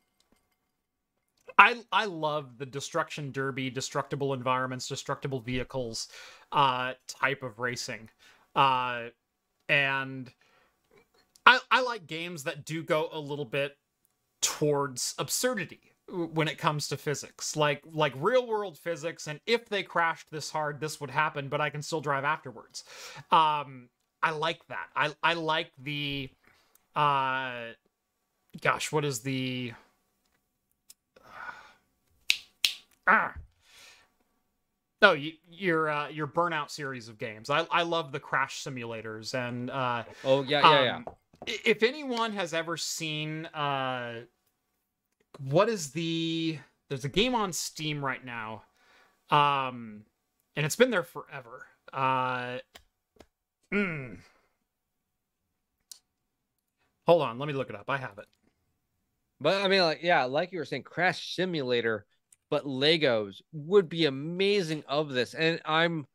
[1.58, 6.08] I I love the destruction derby, destructible environments, destructible vehicles,
[6.52, 8.10] uh, type of racing,
[8.54, 9.06] uh,
[9.68, 10.30] and
[11.44, 13.76] I I like games that do go a little bit
[14.42, 17.56] towards absurdity when it comes to physics.
[17.56, 21.60] Like like real world physics and if they crashed this hard this would happen but
[21.60, 22.84] i can still drive afterwards.
[23.30, 23.88] Um
[24.22, 24.88] i like that.
[24.94, 26.30] I i like the
[26.94, 27.72] uh
[28.60, 29.72] gosh what is the
[33.06, 33.34] ah
[35.02, 39.34] no you, your uh, your burnout series of games i i love the crash simulators
[39.34, 40.96] and uh Oh yeah, yeah, yeah.
[40.96, 41.04] um,
[41.48, 44.22] i- If anyone has ever seen, uh,
[45.38, 46.58] what is the?
[46.88, 48.62] There's a game on Steam right now,
[49.30, 50.04] um,
[50.56, 51.66] and it's been there forever.
[51.92, 52.58] Uh,
[53.72, 54.18] mm.
[57.06, 57.88] Hold on, let me look it up.
[57.88, 58.26] I have it.
[59.40, 62.06] But I mean, like, yeah, like you were saying, Crash Simulator,
[62.50, 65.34] but Legos would be amazing of this.
[65.34, 66.06] And I'm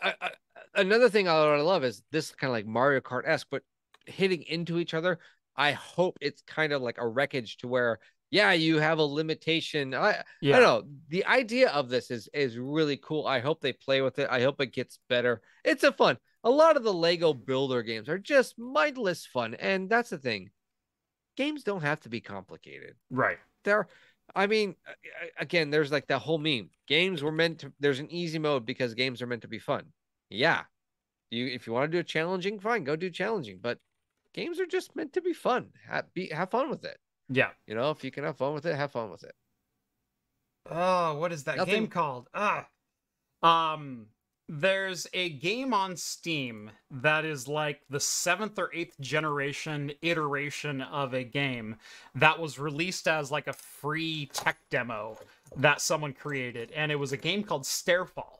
[0.00, 0.30] I, I,
[0.74, 3.62] another thing I, love is this kind of like Mario Kart esque, but
[4.06, 5.18] hitting into each other.
[5.56, 7.98] I hope it's kind of like a wreckage to where,
[8.30, 9.94] yeah, you have a limitation.
[9.94, 10.90] I, Yeah, I don't know.
[11.08, 13.26] The idea of this is is really cool.
[13.26, 14.28] I hope they play with it.
[14.30, 15.42] I hope it gets better.
[15.64, 16.18] It's a fun.
[16.44, 20.50] A lot of the Lego Builder games are just mindless fun, and that's the thing.
[21.36, 22.94] Games don't have to be complicated.
[23.10, 23.38] right.
[23.64, 23.88] There,
[24.34, 26.70] I mean, a- a- again, there's like that whole meme.
[26.86, 27.72] Games were meant to.
[27.80, 29.92] There's an easy mode because games are meant to be fun.
[30.30, 30.64] Yeah,
[31.30, 33.58] you if you want to do it challenging, fine, go do challenging.
[33.60, 33.78] But
[34.34, 35.72] games are just meant to be fun.
[35.88, 36.98] Have, be, have fun with it.
[37.28, 37.50] Yeah.
[37.66, 39.34] You know, if you can have fun with it, have fun with it.
[40.70, 42.28] Oh, what is that game called?
[42.34, 42.68] Ah.
[43.42, 44.08] Um
[44.48, 51.12] there's a game on Steam that is like the seventh or eighth generation iteration of
[51.12, 51.76] a game
[52.14, 55.18] that was released as like a free tech demo
[55.56, 56.72] that someone created.
[56.72, 58.38] And it was a game called Stairfall.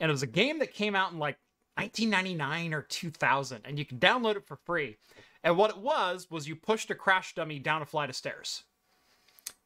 [0.00, 1.36] And it was a game that came out in like
[1.76, 4.96] 1999 or 2000, and you can download it for free.
[5.44, 8.64] And what it was, was you pushed a crash dummy down a flight of stairs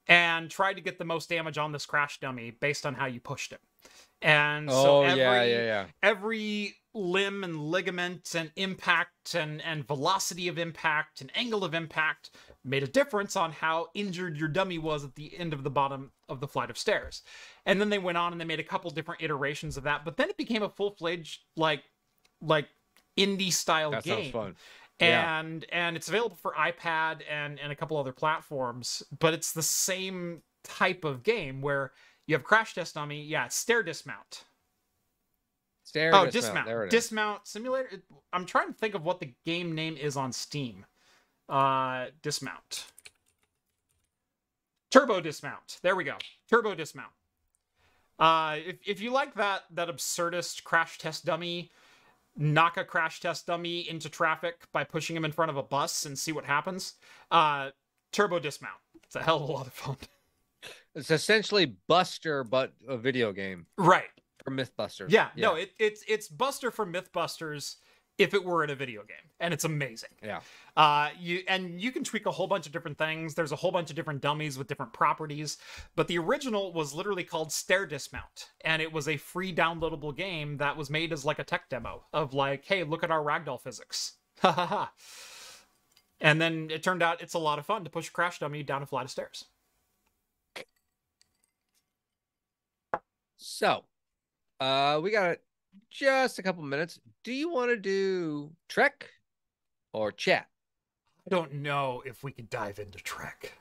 [0.09, 3.21] and tried to get the most damage on this crash dummy based on how you
[3.21, 3.61] pushed it.
[4.27, 5.85] And so oh every, yeah, yeah, yeah.
[6.03, 12.31] every limb and ligament and impact and, and velocity of impact and angle of impact
[12.65, 16.11] made a difference on how injured your dummy was at the end of the bottom
[16.29, 17.23] of the flight of stairs.
[17.67, 20.17] And then they went on and they made a couple different iterations of that, but
[20.17, 21.85] then it became a full-fledged like
[22.43, 22.67] like
[23.17, 24.57] indie style That game sounds fun.
[25.01, 25.39] Yeah.
[25.39, 29.63] and and it's available for ipad and and a couple other platforms but it's the
[29.63, 31.93] same type of game where
[32.27, 34.45] you have crash test dummy yeah it's stair dismount
[35.87, 36.33] Stair oh, dismount.
[36.33, 36.67] dismount.
[36.67, 36.91] There it is.
[36.91, 38.03] Dismount simulator.
[38.33, 40.85] I'm trying to think of what the game name is on Steam.
[41.49, 42.87] Uh, dismount.
[44.91, 45.79] Turbo dismount.
[45.83, 46.17] There we go.
[46.51, 47.13] Turbo dismount.
[48.19, 51.71] Uh, if if you like that that absurdist crash test dummy,
[52.37, 56.05] knock a crash test dummy into traffic by pushing him in front of a bus
[56.05, 56.95] and see what happens.
[57.31, 57.71] Uh,
[58.11, 58.81] turbo dismount.
[59.05, 59.97] It's a hell of a lot of fun.
[60.97, 64.09] It's essentially Buster, but a video game Right.
[64.45, 65.11] for MythBusters.
[65.11, 67.77] Yeah, no, it, it's it's Buster from MythBusters
[68.19, 70.09] if it were in a video game, and it's amazing.
[70.23, 70.41] Yeah.
[70.75, 73.35] Uh, you and you can tweak a whole bunch of different things.
[73.35, 75.59] There's a whole bunch of different dummies with different properties,
[75.97, 80.57] but the original was literally called Stair Dismount, and it was a free downloadable game
[80.57, 83.61] that was made as like a tech demo of like, hey, look at our ragdoll
[83.61, 84.15] physics.
[84.41, 84.93] Ha ha ha.
[86.21, 88.63] And then it turned out it's a lot of fun to push a crash dummy
[88.63, 89.45] down a flight of stairs.
[93.49, 93.85] So,
[94.59, 95.39] uh, we got
[95.89, 96.99] just a couple minutes.
[97.23, 99.09] Do you want to do Trek
[99.93, 100.49] or chat?
[101.25, 103.53] I don't know if we can dive into Trek.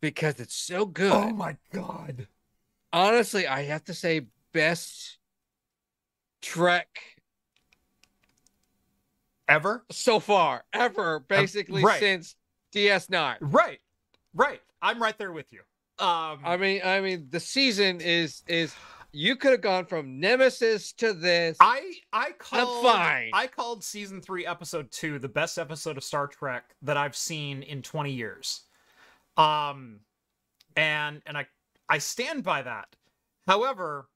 [0.00, 1.10] Because it's so good.
[1.12, 2.28] Oh my god.
[2.92, 5.18] Honestly, I have to say, best
[6.40, 6.88] Trek
[9.48, 9.84] Ever?
[9.90, 11.98] so far, ever, basically right.
[11.98, 12.36] since
[12.72, 13.38] DS9.
[13.40, 13.80] Right.
[14.34, 14.60] Right.
[14.80, 15.60] I'm right there with you.
[15.98, 18.72] Um I mean, I mean, the season is is
[19.12, 21.56] you could have gone from Nemesis to this.
[21.60, 23.30] I I called fine.
[23.32, 27.62] I called season 3 episode 2 the best episode of Star Trek that I've seen
[27.62, 28.62] in 20 years.
[29.36, 30.00] Um
[30.76, 31.46] and and I
[31.88, 32.86] I stand by that.
[33.46, 34.08] However,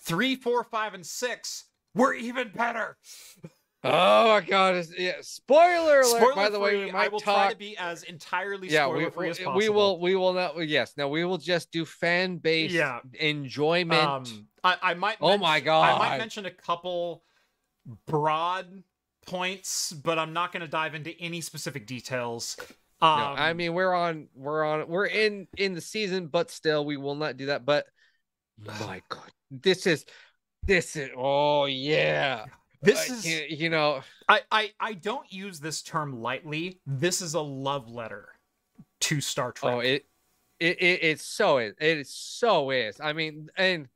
[0.00, 1.64] three, four, five, and 6
[1.94, 2.96] were even better.
[3.84, 4.84] Oh my god!
[4.96, 5.14] Yeah.
[5.22, 6.06] Spoiler alert!
[6.06, 7.36] Spoiler by the way, we might I will talk.
[7.36, 9.58] try to be as entirely yeah, spoiler we, free as possible.
[9.58, 10.00] we will.
[10.00, 10.68] We will not.
[10.68, 13.00] Yes, no, we will just do fan based Yeah.
[13.18, 14.00] enjoyment.
[14.00, 15.16] Um, I, I might.
[15.20, 15.96] Oh my god!
[15.96, 17.24] I might mention a couple
[18.06, 18.84] broad
[19.26, 22.56] points, but I'm not going to dive into any specific details.
[23.00, 24.28] Um, no, I mean we're on.
[24.32, 24.86] We're on.
[24.86, 27.64] We're in in the season, but still, we will not do that.
[27.64, 27.86] But
[28.58, 30.04] my god, this is
[30.62, 31.10] this is.
[31.16, 32.44] Oh yeah,
[32.82, 33.26] this is.
[33.26, 34.02] you know.
[34.28, 36.80] I, I I don't use this term lightly.
[36.86, 38.28] This is a love letter
[39.00, 39.74] to Star Trek.
[39.74, 40.06] Oh, it,
[40.60, 41.74] it, it, it so is.
[41.80, 43.00] It is so is.
[43.00, 43.88] I mean, and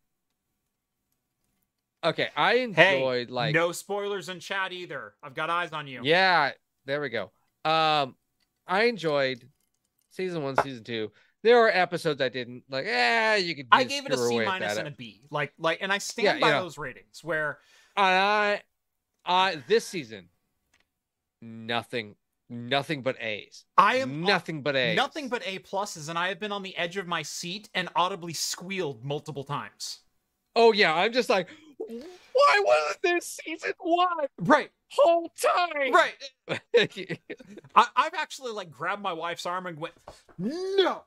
[2.05, 5.15] okay, I hey, enjoyed like no spoilers in chat either.
[5.23, 6.01] I've got eyes on you.
[6.03, 6.53] yeah.
[6.85, 7.33] There we go.
[7.65, 8.15] Um,
[8.67, 9.49] I enjoyed
[10.11, 11.11] season one, season two.
[11.43, 12.87] There are episodes I didn't like.
[12.87, 13.67] Eh, you could.
[13.73, 15.23] I gave it a C minus and a B.
[15.31, 16.61] Like like, and I stand Yeah, by yeah.
[16.61, 17.23] those ratings.
[17.23, 17.59] Where
[17.97, 18.61] I,
[19.27, 20.29] I this season,
[21.43, 22.17] nothing,
[22.49, 23.65] nothing but A's.
[23.77, 24.97] I am nothing but A's.
[24.97, 27.89] nothing but A pluses, and I have been on the edge of my seat and
[27.97, 30.01] audibly squealed multiple times.
[30.55, 31.49] Oh yeah, I'm just like,
[31.89, 34.09] why wasn't this season one
[34.39, 35.93] Right, whole time?
[35.93, 36.15] right.
[37.75, 39.95] I, I've actually like grabbed my wife's arm and went,
[40.39, 41.03] no,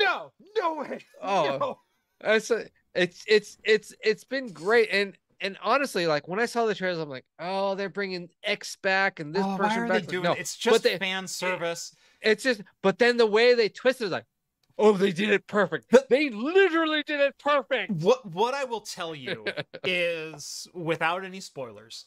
[0.00, 1.00] no, no way.
[1.22, 1.78] Oh, no."
[2.22, 6.66] It's a, it's it's it's it's been great and and honestly like when I saw
[6.66, 9.88] the trailers I'm like oh they're bringing X back and this Oh, person why are
[9.88, 10.40] back they Like, doing no it?
[10.40, 11.94] It's but just they- fan service.
[12.20, 14.24] it's just but then the way they twisted it, like
[14.78, 19.14] oh they did it perfect they literally did it perfect What what I will tell
[19.26, 19.44] you
[19.84, 22.06] is, without any spoilers,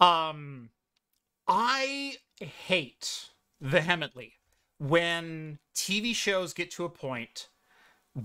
[0.00, 0.70] um,
[1.46, 3.30] I hate
[3.60, 4.34] vehemently
[4.78, 7.49] when TV shows get to a point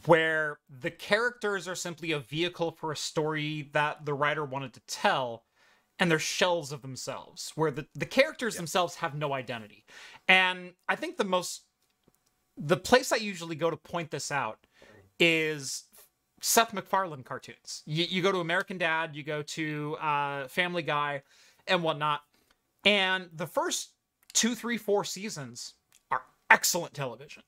[0.05, 4.81] where the characters are simply a vehicle for a story that the writer wanted to
[4.87, 5.43] tell
[5.99, 9.85] and they're shells of themselves where the, the characters themselves have no identity.
[10.27, 11.63] And i think the most
[12.57, 14.59] the place i usually go to point this out
[15.19, 15.85] is
[16.41, 17.83] seth macfarlane cartoons.
[17.85, 21.23] You, you go to american dad you go to uh, family guy
[21.67, 22.21] and whatnot.
[22.83, 23.91] And the first
[24.33, 25.73] two three four seasons
[26.11, 27.43] are excellent television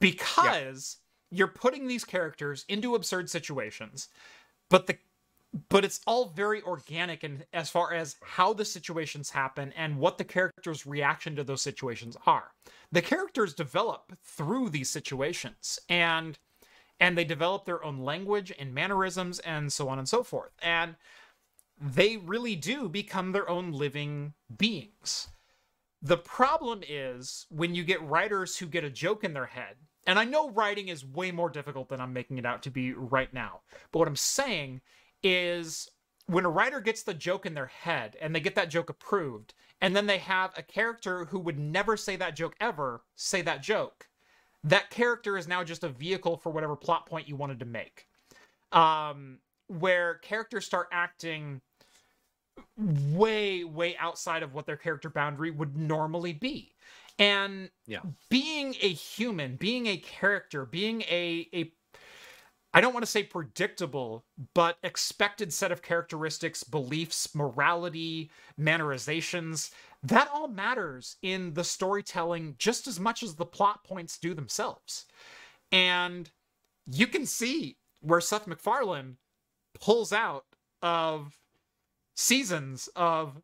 [0.00, 0.98] because
[1.30, 4.08] you're putting these characters into absurd situations
[4.68, 4.98] but the
[5.68, 10.18] but it's all very organic and as far as how the situations happen and what
[10.18, 12.52] the characters reaction to those situations are.
[12.92, 16.38] The characters develop through these situations and
[17.00, 20.50] and they develop their own language and mannerisms and so on and so forth.
[20.60, 20.96] And
[21.80, 25.28] they really do become their own living beings.
[26.02, 29.76] The problem is when you get writers who get a joke in their head,
[30.08, 32.94] and I know writing is way more difficult than I'm making it out to be
[32.94, 33.60] right now,
[33.92, 34.80] but what I'm saying
[35.22, 35.86] is
[36.26, 39.52] when a writer gets the joke in their head and they get that joke approved,
[39.82, 43.62] and then they have a character who would never say that joke ever say that
[43.62, 44.08] joke,
[44.64, 48.06] that character is now just a vehicle for whatever plot point you wanted to make.
[48.72, 51.60] Um, where characters start acting
[52.78, 56.72] way way outside of what their character boundary would normally be
[57.18, 58.02] and Yeah.
[58.30, 61.72] being a human being a character being a a
[62.74, 68.30] I don't want to say predictable, but expected set of characteristics, beliefs, morality,
[68.60, 69.70] mannerizations,
[70.02, 75.06] that all matters in the storytelling just as much as the plot points do themselves.
[75.72, 76.30] And
[76.86, 79.16] you can see where Seth MacFarlane
[79.80, 80.44] pulls out
[80.82, 81.38] of
[82.16, 83.42] seasons of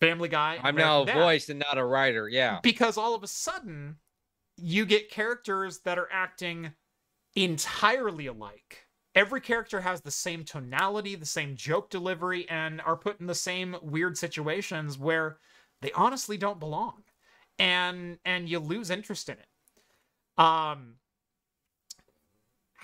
[0.00, 0.58] Family Guy.
[0.62, 2.28] I'm now a Dad voice and not a writer.
[2.28, 2.60] Yeah.
[2.62, 3.96] because all of a sudden
[4.56, 6.72] you get characters that are acting
[7.34, 8.86] entirely alike.
[9.14, 13.34] Every character has the same tonality, the same joke delivery, and are put in the
[13.34, 15.38] same weird situations where
[15.80, 17.02] they honestly don't belong.
[17.58, 19.48] And and you lose interest in it.
[20.42, 20.94] Um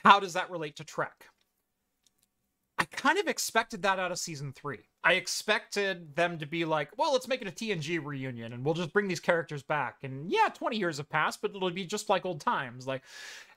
[0.05, 1.27] how does that relate to Trek?
[2.95, 4.79] I kind of expected that out of season three.
[5.03, 8.75] I expected them to be like, well, let's make it a TNG reunion and we'll
[8.75, 9.97] just bring these characters back.
[10.03, 12.87] And yeah, 20 years have passed, but it'll be just like old times.
[12.87, 13.03] Like,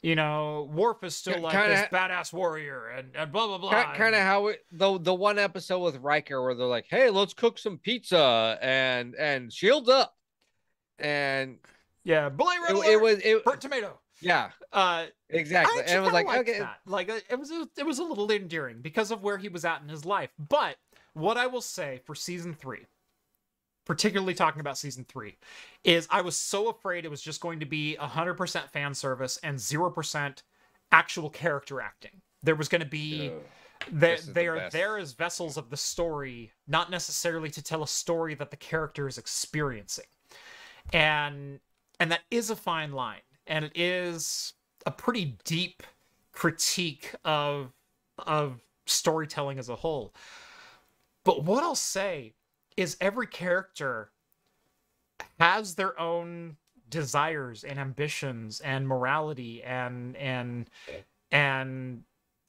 [0.02, 3.94] you know, Worf is still like kinda- this badass warrior and, and blah, blah, blah.
[3.94, 7.34] Kind of how it the the one episode with Riker where they're like, "Hey, let's
[7.34, 10.16] cook some pizza and and shield up,"
[11.00, 11.60] and
[12.04, 14.00] Yeah, Belay it, it was it burnt tomato.
[14.22, 16.80] Yeah Uh, exactly, and it was like okay, that.
[16.86, 19.82] Like it was a, it was a little endearing because of where he was at
[19.82, 20.30] in his life.
[20.38, 20.78] But
[21.14, 22.86] what I will say for season three,
[23.86, 25.38] particularly talking about season three,
[25.84, 29.38] is I was so afraid it was just going to be hundred percent fan service
[29.44, 30.44] and zero percent
[30.92, 32.22] actual character acting.
[32.44, 33.34] There was going to be
[33.92, 34.74] they they the are best.
[34.74, 39.08] there as vessels of the story, not necessarily to tell a story that the character
[39.08, 40.06] is experiencing.
[40.94, 41.60] And
[42.00, 43.22] and that is a fine line.
[43.48, 44.54] And it is
[44.86, 45.84] a pretty deep
[46.32, 47.72] critique of
[48.20, 50.14] of storytelling as a whole.
[51.24, 52.34] But what I'll say
[52.78, 54.12] is every character
[55.40, 56.58] has their own
[56.90, 60.70] desires and ambitions and morality and and
[61.32, 62.04] and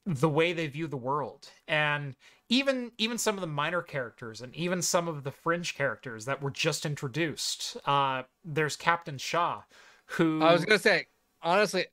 [0.06, 2.14] the way they view the world and
[2.48, 6.40] even even some of the minor characters and even some of the fringe characters that
[6.40, 9.62] were just introduced uh there's captain shaw
[10.08, 11.06] who I was gonna say
[11.42, 11.86] honestly,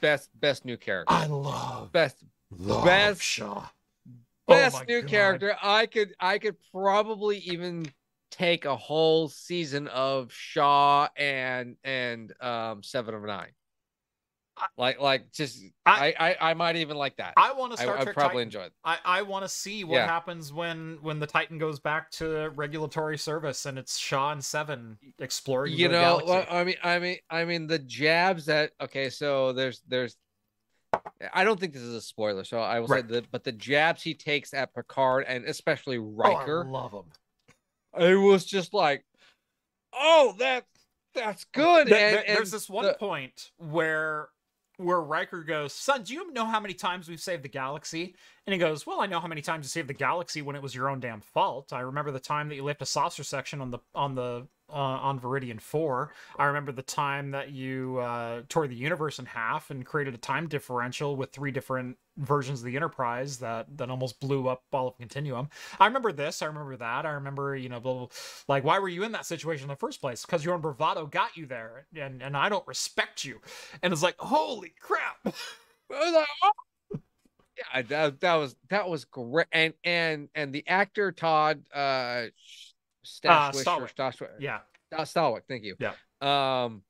[0.00, 2.16] best best new character, i love best
[2.50, 3.66] love best- shaw
[4.48, 5.10] Oh best my new God.
[5.10, 5.56] character.
[5.60, 7.86] I could I could probably even
[8.30, 13.50] take a whole season of Shaw and and um Seven of Nine.
[14.78, 17.34] Like like just I- I I, might even like that.
[17.36, 18.40] i want to I, start I probably Titan.
[18.42, 18.72] enjoy it.
[18.84, 20.06] I, I want to see what Yeah.
[20.06, 24.98] happens when when the Titan goes back to regulatory service and it's Shaw and Seven
[25.18, 29.10] exploring you the know well, i mean i mean i mean the jabs that okay
[29.10, 30.16] so there's there's
[31.34, 33.04] i don't think this is a spoiler so i will Right.
[33.06, 36.92] say that but the jabs he takes at picard and especially Oh, I riker love
[36.92, 37.04] him.
[37.98, 39.04] it was just like
[39.92, 40.64] oh that
[41.14, 44.28] that's good There- and, there- there's and this one the- point where
[44.76, 48.14] where Riker goes, "Son, do you know how many times we've saved the galaxy?"
[48.46, 50.62] And he goes, "Well, I know how many times you saved the galaxy when it
[50.62, 51.72] was your own damn fault.
[51.72, 54.72] I remember the time that you left a saucer section on the on the uh,
[54.72, 56.12] on Veridian Four.
[56.38, 60.18] I remember the time that you uh, tore the universe in half and created a
[60.18, 64.88] time differential with three different versions of the Enterprise that that almost blew up all
[64.88, 65.48] of Continuum.
[65.78, 66.42] I remember this.
[66.42, 67.06] I remember that.
[67.06, 68.14] I remember you know, blah, blah, blah.
[68.48, 70.24] like why were you in that situation in the first place?
[70.24, 73.40] Because your own bravado got you there, and and I don't respect you.
[73.82, 75.34] And it's like, holy crap!
[75.88, 76.98] Like, oh.
[77.56, 82.24] yeah that, that was that was great and and and the actor todd uh
[83.24, 84.28] Uh, Stashwick, Stallwick.
[84.40, 84.58] Yeah,
[84.92, 85.76] Uh, Stallwick, thank you.
[85.78, 85.92] Yeah.
[86.20, 86.82] Um,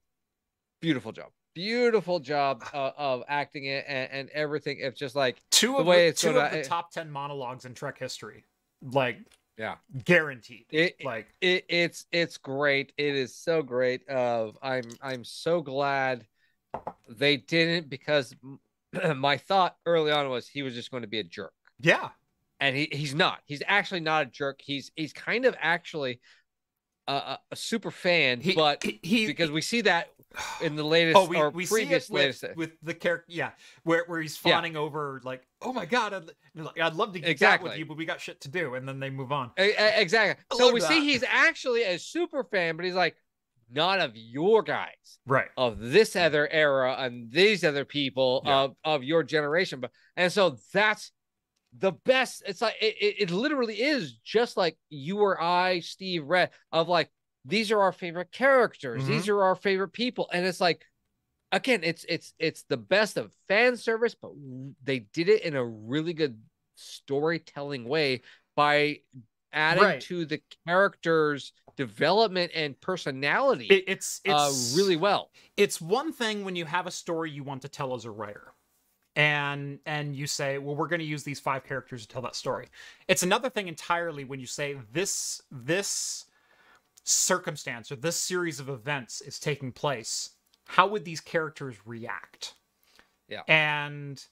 [0.81, 4.76] beautiful job, beautiful job uh, of acting it and, and everything.
[4.80, 7.10] It's just like two The of way the, it's two gonna- of the top ten
[7.10, 8.44] monologues in Trek history,
[8.82, 9.18] like
[9.56, 9.76] Yeah.
[10.04, 10.66] guaranteed.
[10.70, 12.92] it, Like it it's it's great.
[12.98, 14.06] It is so great.
[14.08, 16.26] Of I'm I'm so glad
[17.08, 18.34] they didn't because
[19.16, 21.54] my thought early on was he was just going to be a jerk.
[21.80, 22.10] yeah,
[22.60, 23.40] and he, he's not.
[23.46, 24.60] He's actually not a jerk.
[24.62, 26.20] He's he's kind of actually
[27.08, 30.10] a, a, a super fan, he, but he, he because we see that
[30.60, 32.44] in the latest oh, we, or we previous with, latest.
[32.56, 33.50] with the character, yeah,
[33.84, 34.54] where where he's Yeah.
[34.54, 37.70] fawning over like, oh my god, I'd, like, I'd love to get Exactly.
[37.70, 39.50] with you, but we got shit to do, and then they move on.
[39.56, 40.42] Exactly.
[40.50, 40.88] I So we that.
[40.88, 43.16] see he's actually a super fan, but he's like,
[43.70, 45.48] not of your guys, Right.
[45.56, 48.58] of this other era and these other people Yeah.
[48.60, 49.80] of of your generation.
[49.80, 51.10] But and so that's
[51.78, 52.42] the best.
[52.46, 56.88] It's like it, it, it literally is just like you or I, Steve, red of
[56.88, 57.10] like
[57.47, 59.12] these are our favorite characters, Mm-hmm.
[59.12, 60.85] these are our favorite people, and it's like
[61.52, 64.32] again, it's it's it's the best of fan service, but
[64.85, 66.39] they did it in a really good
[66.74, 68.23] storytelling way
[68.56, 69.01] by
[69.52, 70.01] adding Right.
[70.02, 75.31] to the characters' development and personality It, it's uh, it's really well.
[75.56, 78.52] it's one thing when you have a story you want to tell as a writer
[79.14, 82.36] and and you say well we're going to use these five characters to tell that
[82.36, 82.66] story
[83.09, 86.26] it's another thing entirely when you say this this
[87.08, 90.30] circumstance or this series of events is taking place
[90.66, 92.54] how would these characters react?
[93.28, 93.42] Yeah.
[93.48, 94.24] and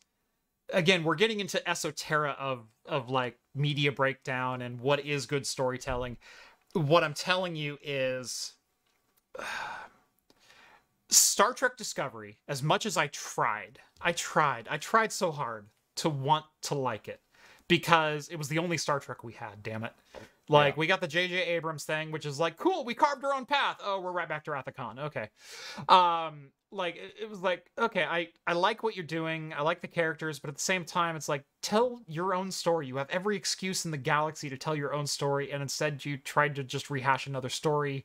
[0.73, 6.17] again we're getting into esoterica of of like media breakdown and what is good storytelling.
[6.75, 8.53] What i'm telling you is
[11.11, 16.09] Star Trek Discovery, as much as I tried, I tried, I tried so hard to
[16.09, 17.21] want to like it
[17.69, 19.93] because it was the only Star Trek we had, damn it.
[20.49, 20.81] Like, Yeah.
[20.81, 21.35] we got the J.J.
[21.43, 23.79] Abrams thing, which is like, cool, we carved our own path.
[23.83, 24.99] Oh, we're right back to Khan.
[24.99, 25.31] Okay.
[25.89, 29.55] Um, like, it, it was like, okay, I, I like what you're doing.
[29.57, 32.87] I like the characters, but at the same time, it's like, tell your own story.
[32.87, 36.19] You have every excuse in the galaxy to tell your own story, and instead you
[36.19, 38.05] tried to just rehash another story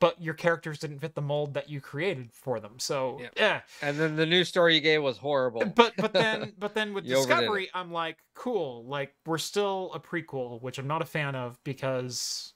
[0.00, 2.78] but your characters didn't fit the mold that you created for them.
[2.78, 3.28] So Yeah.
[3.36, 3.60] yeah.
[3.82, 5.64] And then the new story you gave was horrible.
[5.66, 7.40] But but then but then with You overdid it.
[7.40, 8.84] Discovery, I'm like, cool.
[8.86, 12.52] Like we're still a prequel, which I'm not a fan of because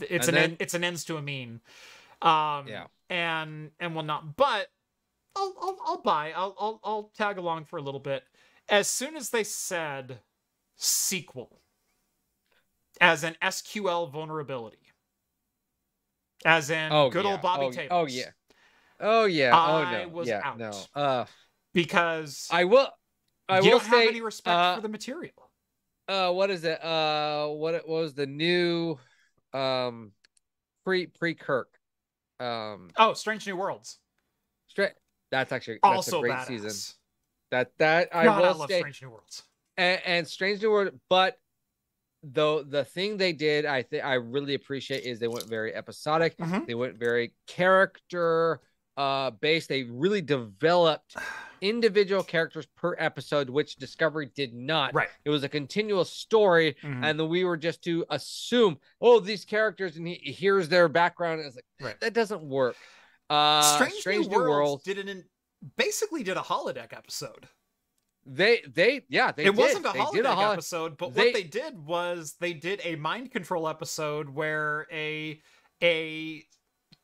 [0.00, 1.60] it's And an then- en- it's an ends to a mean.
[2.22, 2.86] Um Yeah.
[3.10, 4.36] and and whatnot.
[4.36, 4.68] But
[5.36, 6.32] I'll I'll, I'll buy.
[6.36, 8.22] I'll, I'll I'll tag along for a little bit.
[8.68, 10.20] As soon as they said
[10.76, 11.60] sequel
[13.00, 14.78] as an SQL vulnerability.
[16.44, 17.30] As in oh, good yeah.
[17.32, 17.88] old Bobby oh, Tables.
[17.90, 18.30] Oh yeah.
[19.00, 19.56] Oh yeah.
[19.56, 20.08] I oh no.
[20.08, 20.40] was yeah.
[20.44, 20.58] out.
[20.58, 20.72] No.
[20.94, 21.24] Uh,
[21.72, 22.88] Because I will.
[23.48, 24.00] I you will don't say.
[24.00, 25.32] have any respect uh, for the material.
[26.08, 26.82] uh, what is it?
[26.84, 28.96] Uh, what it was the new,
[29.52, 30.12] um,
[30.84, 31.68] pre pre Kirk,
[32.40, 33.98] um, Oh, Strange New Worlds.
[34.68, 34.92] straight.
[35.30, 36.46] That's actually that's also a great badass.
[36.46, 36.94] season.
[37.50, 39.42] That that I God, I, will love say, Strange New Worlds.
[39.76, 41.36] and, and Strange New World, but
[42.32, 46.36] though the thing they did, I think I really appreciate is they went very episodic.
[46.38, 46.66] Mhm.
[46.66, 48.60] They went very character
[48.96, 49.68] uh based.
[49.68, 51.16] They really developed
[51.60, 54.94] individual characters per episode, which Discovery did not.
[54.94, 55.08] Right.
[55.24, 57.04] It was a continual story, Mhm.
[57.04, 61.40] and then we were just to assume, oh, these characters, and he, here's their background.
[61.40, 62.00] And it's like Right.
[62.00, 62.76] that doesn't work.
[63.30, 64.82] Uh, Strange, Strange, New, Worlds, World.
[64.84, 65.24] did an in,
[65.76, 67.48] basically did a holodeck episode.
[68.26, 69.56] They they yeah they it did.
[69.56, 72.80] wasn't a they holodeck a holo- episode, but they- what they did was they did
[72.84, 75.40] a mind control episode where a
[75.82, 76.42] a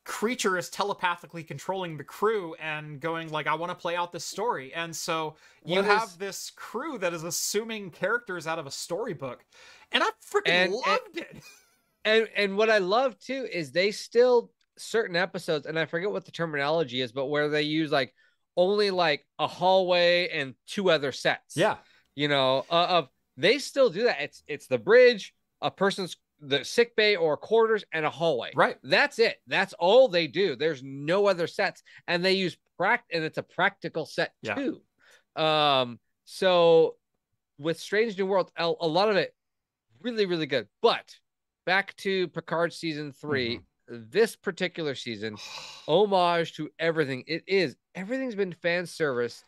[0.03, 4.25] creature is telepathically controlling the crew and going like I want to play out this
[4.25, 4.73] story.
[4.73, 8.71] And so you What have is- this crew that is assuming characters out of a
[8.71, 9.45] storybook.
[9.91, 11.43] And I freaking And- and- loved it.
[12.05, 16.25] and and what I love too is they still certain episodes, and I forget what
[16.25, 18.11] the terminology is, but where they use like
[18.57, 21.55] only like a hallway and two other sets.
[21.55, 21.77] Yeah.
[22.15, 24.21] You know, uh, of they still do that.
[24.21, 28.51] It's it's the bridge, a person's the sick bay or quarters, and a hallway.
[28.55, 28.77] Right.
[28.83, 29.37] That's it.
[29.47, 30.55] That's all they do.
[30.55, 34.55] There's no other sets, and they use pract, and it's a practical set Yeah.
[34.55, 34.81] too.
[35.41, 36.95] Um, so
[37.59, 39.33] with Strange New World, a, a lot of it
[40.01, 40.67] really, really good.
[40.81, 41.15] But
[41.65, 43.63] back to Picard season 3 Mm-hmm.
[43.87, 45.37] This particular season,
[45.87, 47.23] homage to everything.
[47.27, 49.43] It is everything's been fan service,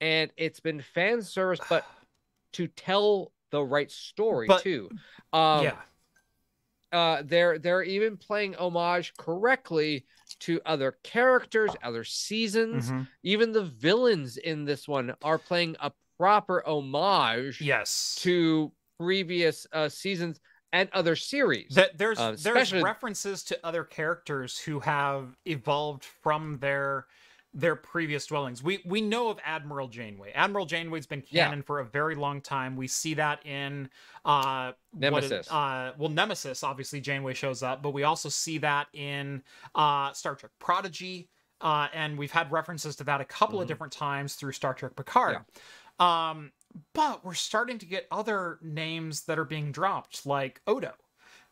[0.00, 1.84] and it's been fan service, but
[2.54, 4.90] to tell the right story But- too.
[5.32, 5.76] Um, yeah.
[6.92, 10.04] uh they're they're even playing homage correctly
[10.40, 13.06] to other characters other seasons Mhm.
[13.22, 18.16] even the villains in this one are playing a proper homage Yes.
[18.22, 20.40] to previous uh seasons
[20.72, 26.58] and other series that there's uh, there's references to other characters who have evolved from
[26.58, 27.06] their
[27.52, 28.62] their previous dwellings.
[28.62, 30.30] We we know of Admiral Janeway.
[30.32, 31.46] Admiral Janeway's been Yeah.
[31.46, 32.76] canon for a very long time.
[32.76, 33.90] We see that in
[34.24, 35.50] uh is- Nemesis.
[35.50, 39.42] uh well Nemesis obviously Janeway shows up, but we also see that in
[39.74, 41.28] uh Star Trek Prodigy.
[41.62, 43.68] Uh, and we've had references to that a couple of Mhm.
[43.68, 45.44] different times through Star Trek Picard.
[45.98, 46.52] Um,
[46.92, 50.92] but we're starting to get other names that are being dropped, like Odo,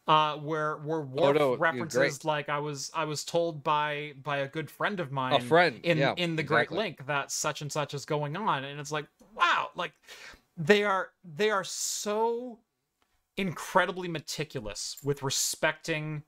[0.06, 4.48] uh, where where Worf you're references like I was I was told by by a
[4.48, 6.70] good friend of mine a friend in yeah, in the Great.
[6.70, 9.92] Link that such and such is going on, and it's like wow, like
[10.56, 12.58] they are they are so
[13.36, 16.24] incredibly meticulous with respecting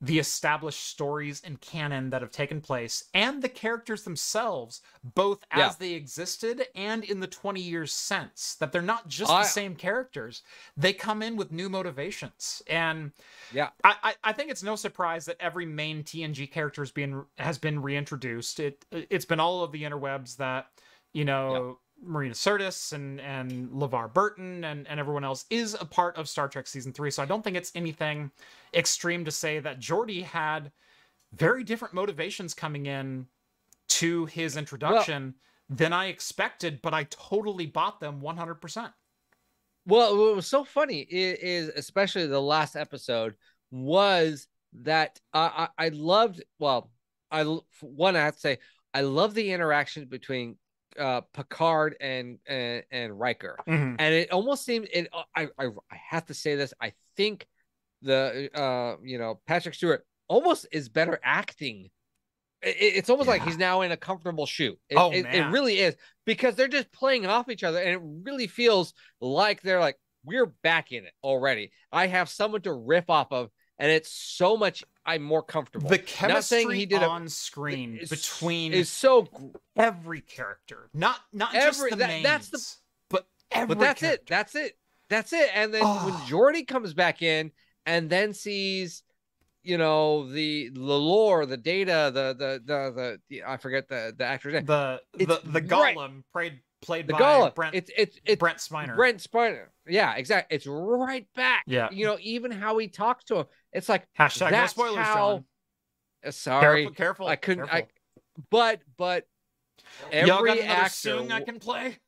[0.00, 5.58] the established stories and canon that have taken place and the characters themselves both as
[5.58, 5.72] Yeah.
[5.78, 9.74] they existed and in the 20 years since that they're not just I- the same
[9.74, 10.42] characters
[10.76, 13.10] they come in with new motivations and
[13.52, 13.70] Yeah.
[13.82, 17.58] I, I i think it's no surprise that every main tng character has been has
[17.58, 20.66] been reintroduced it it's been all of the interwebs that
[21.12, 26.16] you know Marina Sirtis and and LeVar Burton and and everyone else is a part
[26.16, 27.10] of Star Trek season three.
[27.10, 28.30] So I don't think it's anything
[28.74, 30.70] extreme to say that Geordi had
[31.32, 33.26] very different motivations coming in
[33.88, 35.34] to his introduction
[35.68, 38.92] than I expected, but I totally bought them 100%.
[39.86, 43.34] Well, what was so funny is, is especially the last episode
[43.70, 46.42] was that I, I, I loved.
[46.58, 46.90] Well,
[47.30, 47.44] I
[47.80, 48.58] one I have to say
[48.94, 50.56] I love the interaction between
[50.98, 53.96] uh, Picard and and, and Riker, Mhm.
[53.98, 55.08] and it almost seemed it.
[55.34, 56.74] I, I I have to say this.
[56.80, 57.46] I think
[58.02, 61.90] the uh you know Patrick Stewart almost is better acting.
[62.62, 64.76] It, it's almost like he's now in a comfortable shoe.
[64.88, 68.00] It, Oh, it, it really is because they're just playing off each other, and it
[68.02, 71.70] really feels like they're like we're back in it already.
[71.92, 74.84] I have someone to riff off of, and it's so much.
[75.08, 75.88] I'm more comfortable.
[75.88, 79.26] The Not chemistry saying he did a- on screen is- between is so
[79.76, 82.64] every character, not not just the that- mains, that's the-
[83.10, 84.26] but every but that's it.
[84.26, 84.78] That's it.
[85.08, 85.50] That's it.
[85.54, 86.26] And then when Oh.
[86.28, 87.52] Geordi comes back in
[87.86, 89.02] and then sees,
[89.62, 94.14] you know, the the lore, the data, the the the the, the I forget the
[94.16, 94.66] the actor's name.
[94.66, 95.96] the the It's the right.
[95.96, 97.54] golem played played The by Golem.
[97.54, 98.94] Brent It's it's it's Brent Spiner.
[98.94, 99.66] Brent Spiner.
[99.86, 100.54] Yeah, exactly.
[100.54, 101.64] It's right back.
[101.66, 101.88] Yeah.
[101.90, 103.46] You know, even how he talks to him.
[103.72, 105.44] It's like Hashtag no spoilers, how- Jon.
[106.26, 106.82] uh, sorry.
[106.84, 107.26] Careful, careful.
[107.28, 107.86] I couldn't I
[108.50, 109.26] but but
[110.12, 111.98] every actor song I can play?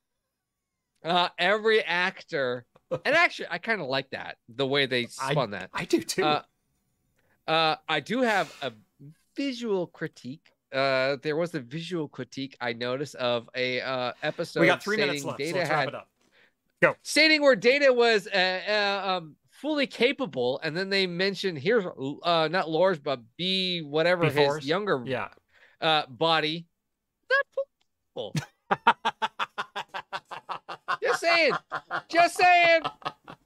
[1.05, 2.67] uh every actor
[3.05, 5.71] and actually I kind of like that the way they I- spun that.
[5.73, 6.25] I do too.
[6.25, 6.43] Uh,
[7.49, 8.73] Uh, I do have a
[9.35, 10.53] visual critique.
[10.73, 14.61] Uh, there was a visual critique I noticed of a uh episode.
[14.61, 16.99] we got three minutes left, so Data wrap had it up.
[17.03, 21.85] stating where Data was uh, uh, um fully capable, and then they mention here's
[22.23, 24.57] uh not Lore's but B whatever B4s?
[24.57, 25.29] his younger Yeah.
[25.81, 26.67] uh body.
[28.17, 28.35] Not.
[31.03, 31.53] Just saying.
[32.09, 32.83] Just saying.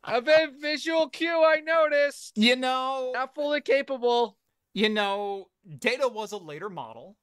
[0.05, 2.33] A vi- visual cue I noticed.
[2.37, 4.37] you know, Not fully capable.
[4.75, 5.47] you know,
[5.79, 7.17] Data was a later model.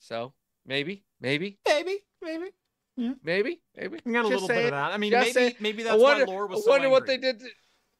[0.00, 0.32] So
[0.66, 2.46] maybe, maybe, Maybe, maybe.
[2.96, 3.98] Maybe, maybe.
[4.04, 4.92] We got a Just little bit of that.
[4.92, 7.06] I mean, Just maybe maybe I that's wonder, why Lore was I so wonder what
[7.06, 7.40] they did.
[7.40, 7.46] To,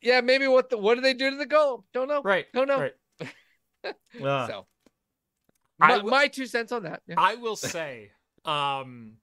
[0.03, 1.85] yeah, maybe what the what did they do to the golem?
[1.95, 2.23] Don't know.
[2.23, 2.47] Right.
[2.53, 2.81] Don't know.
[2.81, 2.95] Right.
[4.23, 4.67] Uh, So
[5.81, 7.03] my, w- my two cents on that.
[7.09, 7.17] Yeah.
[7.19, 8.13] I will say,
[8.45, 9.15] um,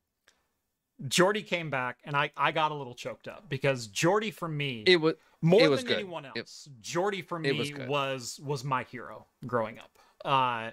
[1.07, 4.83] Geordi came back, and I I got a little choked up because Geordi for me,
[4.85, 5.97] It was more it was than good.
[5.99, 9.91] anyone It- else, Geordi for me was was was my hero growing up.
[10.25, 10.71] Uh,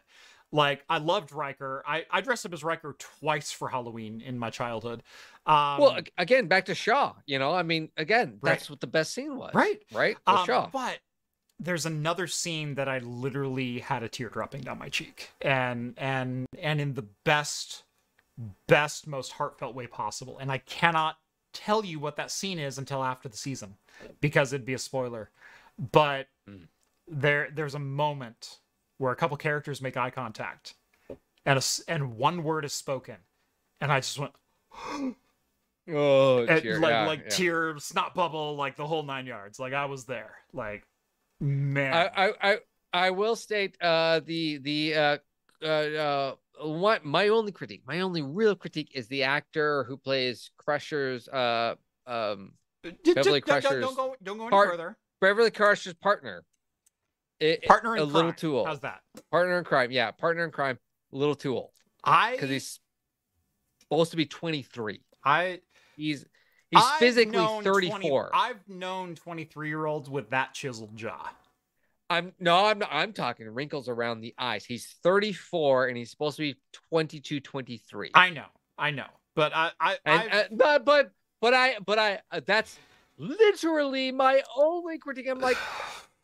[0.57, 1.85] like I loved Riker.
[1.87, 5.03] I I dressed up as Riker twice for Halloween in my childhood.
[5.45, 7.15] Um, well again back to Shaw.
[7.27, 8.53] You know, I mean, again, Right.
[8.53, 9.55] that's what the best scene was.
[9.55, 9.81] right.
[9.93, 10.16] Right.
[10.27, 10.69] Um, Shaw.
[10.73, 10.99] But
[11.61, 16.47] there's another scene that I literally had a tear dropping down my cheek, and and
[16.59, 17.85] and in the best,
[18.66, 20.39] best, most heartfelt way possible.
[20.39, 21.16] And I cannot
[21.53, 23.77] tell you what that scene is until after the season,
[24.20, 25.31] because it'd be a spoiler.
[25.78, 26.69] But Mm.
[27.09, 28.59] there there's a moment
[28.98, 30.74] where a couple characters make eye contact,
[31.44, 33.16] and a and one word is spoken,
[33.81, 34.32] and I just went.
[35.89, 37.28] Oh, And, like yeah, like yeah.
[37.28, 40.85] tear snot bubble like the whole nine yards like i was there like
[41.40, 42.59] man I, I I
[42.93, 45.18] I will state uh the the uh
[45.62, 50.51] uh, uh what my only critique my only real critique is the actor who plays
[50.56, 55.52] Crusher's uh um Beverly don't- don't, Crusher's don't go don't go any part- further Beverly
[55.52, 56.43] Crusher's partner.
[57.41, 58.35] It, partner in a little crime.
[58.35, 58.67] too old.
[58.67, 59.01] how's that
[59.31, 60.79] Partner in crime, yeah, partner in crime,
[61.13, 61.71] a little too old
[62.05, 62.81] i because he's
[63.81, 65.01] supposed to be 23.
[65.25, 65.61] i
[65.97, 66.25] He's
[66.71, 68.31] he's I've physically known 20 34.
[68.35, 71.29] i've known 23 year olds with that chiseled jaw
[72.09, 74.65] I'm no, I'm not, I'm talking wrinkles around the eyes.
[74.65, 76.57] He's 34 and he's supposed to be
[76.91, 78.11] 22, 23.
[78.15, 78.45] i know
[78.79, 81.11] i know but i i And, uh, but but
[81.41, 82.79] but I but I uh, that's
[83.19, 85.29] literally my only critique.
[85.29, 85.59] I'm like,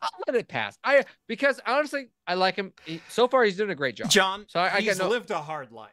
[0.03, 0.77] I'll let it pass.
[0.83, 2.73] I because honestly, I like him.
[2.85, 4.09] He, so far, he's doing a great job.
[4.09, 5.91] Jon So I- I he's got no- lived a hard life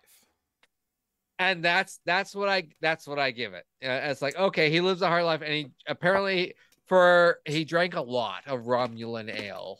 [1.38, 3.64] and that's that's what I that's what I give it.
[3.82, 6.54] Uh, it's like okay, he lives a hard life, and he apparently
[6.86, 9.78] for he drank a lot of Romulan ale.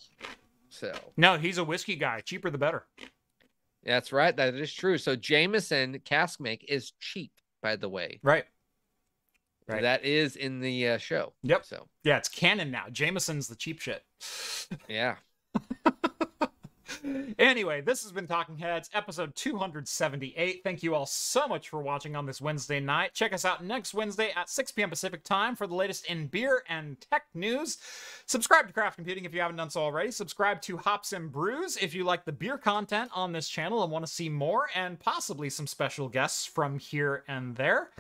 [0.71, 2.87] So no he's a whiskey guy cheaper the better
[3.85, 4.37] that's right.
[4.37, 4.99] That is true.
[4.99, 7.33] So Jameson cask make is cheap,
[7.63, 8.21] by the way.
[8.23, 8.45] right
[9.75, 9.83] Right.
[9.83, 11.33] That is in the uh, show.
[11.43, 11.65] Yep.
[11.65, 14.03] So yeah it's canon now jameson's the cheap shit
[14.89, 15.17] yeah.
[17.39, 20.61] Anyway, this has been Talking Heads, episode 278.
[20.63, 23.15] Thank you all so much for watching on this Wednesday night.
[23.15, 24.91] Check us out next Wednesday at 6 p.m.
[24.91, 27.79] Pacific time for the latest in beer and tech news.
[28.27, 30.11] Subscribe to Craft Computing if you haven't done so already.
[30.11, 33.91] Subscribe to Hops and Brews if you like the beer content on this channel and
[33.91, 37.91] want to see more and possibly some special guests from here and there.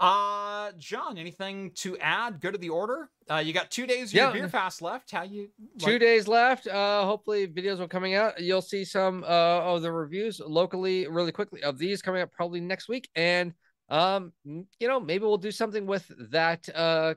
[0.00, 2.40] Uh, Jon, anything to add?
[2.40, 3.10] Go to the order.
[3.30, 4.24] Uh, you got two days of Yeah.
[4.24, 5.10] your beer fast left.
[5.10, 5.50] How you?
[5.78, 6.66] Two days left.
[6.66, 8.40] Uh, hopefully videos will coming out.
[8.40, 12.60] You'll see some uh of the reviews locally really quickly of these coming up probably
[12.60, 13.10] next week.
[13.14, 13.52] And
[13.90, 17.14] um, you know, maybe we'll do something with that uh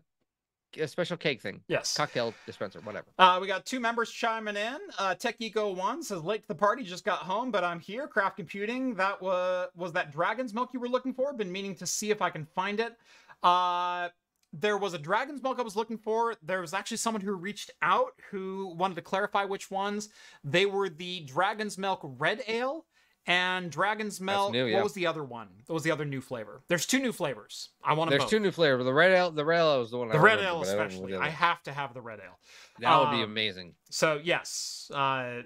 [0.77, 1.95] a special cake thing, Yes.
[1.95, 3.07] cocktail dispenser, whatever.
[3.19, 4.77] Uh, we got two members chiming in.
[4.97, 8.07] Uh, Tech Eco One says late to the party, just got home, but I'm here.
[8.07, 8.95] Craft Computing.
[8.95, 11.33] That was was that Dragon's Milk you were looking for?
[11.33, 12.95] Been meaning to see if I can find it.
[13.41, 14.09] Uh,
[14.55, 16.35] there was a Dragon's Milk I was looking for.
[16.43, 20.09] There was actually someone who reached out who wanted to clarify which ones.
[20.43, 22.85] They were the Dragon's Milk Red Ale
[23.25, 24.51] and Dragon's Milk.
[24.51, 24.83] new, What yeah.
[24.83, 25.47] was the other one?
[25.67, 26.61] What was the other new flavor?
[26.67, 27.69] There's two new flavors.
[27.83, 28.11] I want to.
[28.11, 28.29] There's both.
[28.29, 28.83] two new flavors.
[28.83, 30.09] The red ale, the red ale is the one.
[30.09, 31.15] the I red remember, ale but I especially.
[31.15, 32.37] I have to have the red ale.
[32.79, 33.75] that would be um, amazing.
[33.89, 35.41] So yes, uh,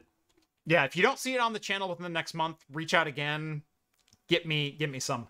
[0.65, 0.83] yeah.
[0.85, 3.61] If you don't see it on the channel within the next month, reach out again.
[4.27, 5.27] Get me, get me some.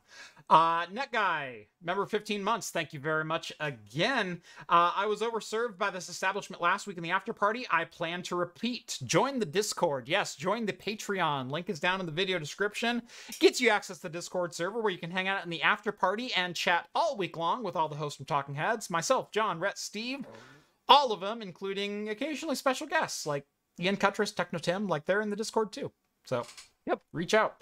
[0.49, 2.69] Uh, Net Guy, member 15 months.
[2.69, 4.41] Thank you very much again.
[4.69, 7.65] Uh, I was overserved by this establishment last week in the after party.
[7.69, 8.98] I plan to repeat.
[9.03, 10.07] Join the Discord.
[10.07, 11.52] Yes, join the Patreon.
[11.52, 13.02] Link is down in the video description.
[13.40, 15.91] Gets you access to the Discord server where you can hang out in the after
[15.91, 18.90] party and chat all week long with all the hosts from Talking Heads.
[18.90, 20.26] Myself, Jon, Rhett, Steve,
[20.88, 23.45] all of them, including occasionally special guests like
[23.82, 25.91] Ian Cutress, Techno Tim, like they're in the Discord too.
[26.26, 26.45] So,
[26.88, 27.01] Yep.
[27.11, 27.61] reach out.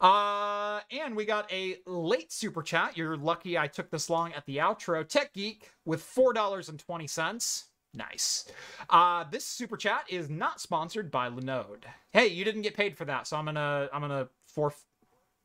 [0.00, 2.96] Uh, and we got a late super chat.
[2.96, 5.06] You're lucky I took this long at the outro.
[5.06, 7.66] Tech Geek with four dollars and twenty cents.
[7.94, 8.46] Nice.
[8.90, 11.84] Uh, this super chat is not sponsored by Linode.
[12.12, 14.74] Hey, you didn't get paid for that, so I'm gonna I'm gonna forf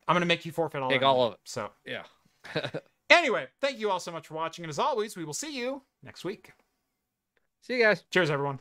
[0.07, 1.39] I'm gonna make you forfeit all Take all of it.
[1.43, 2.03] So Yeah.
[3.11, 5.83] anyway, thank you all so much for watching, and as always, we will see you
[6.01, 6.51] next week.
[7.61, 8.03] See you guys.
[8.09, 8.59] Cheers, everyone.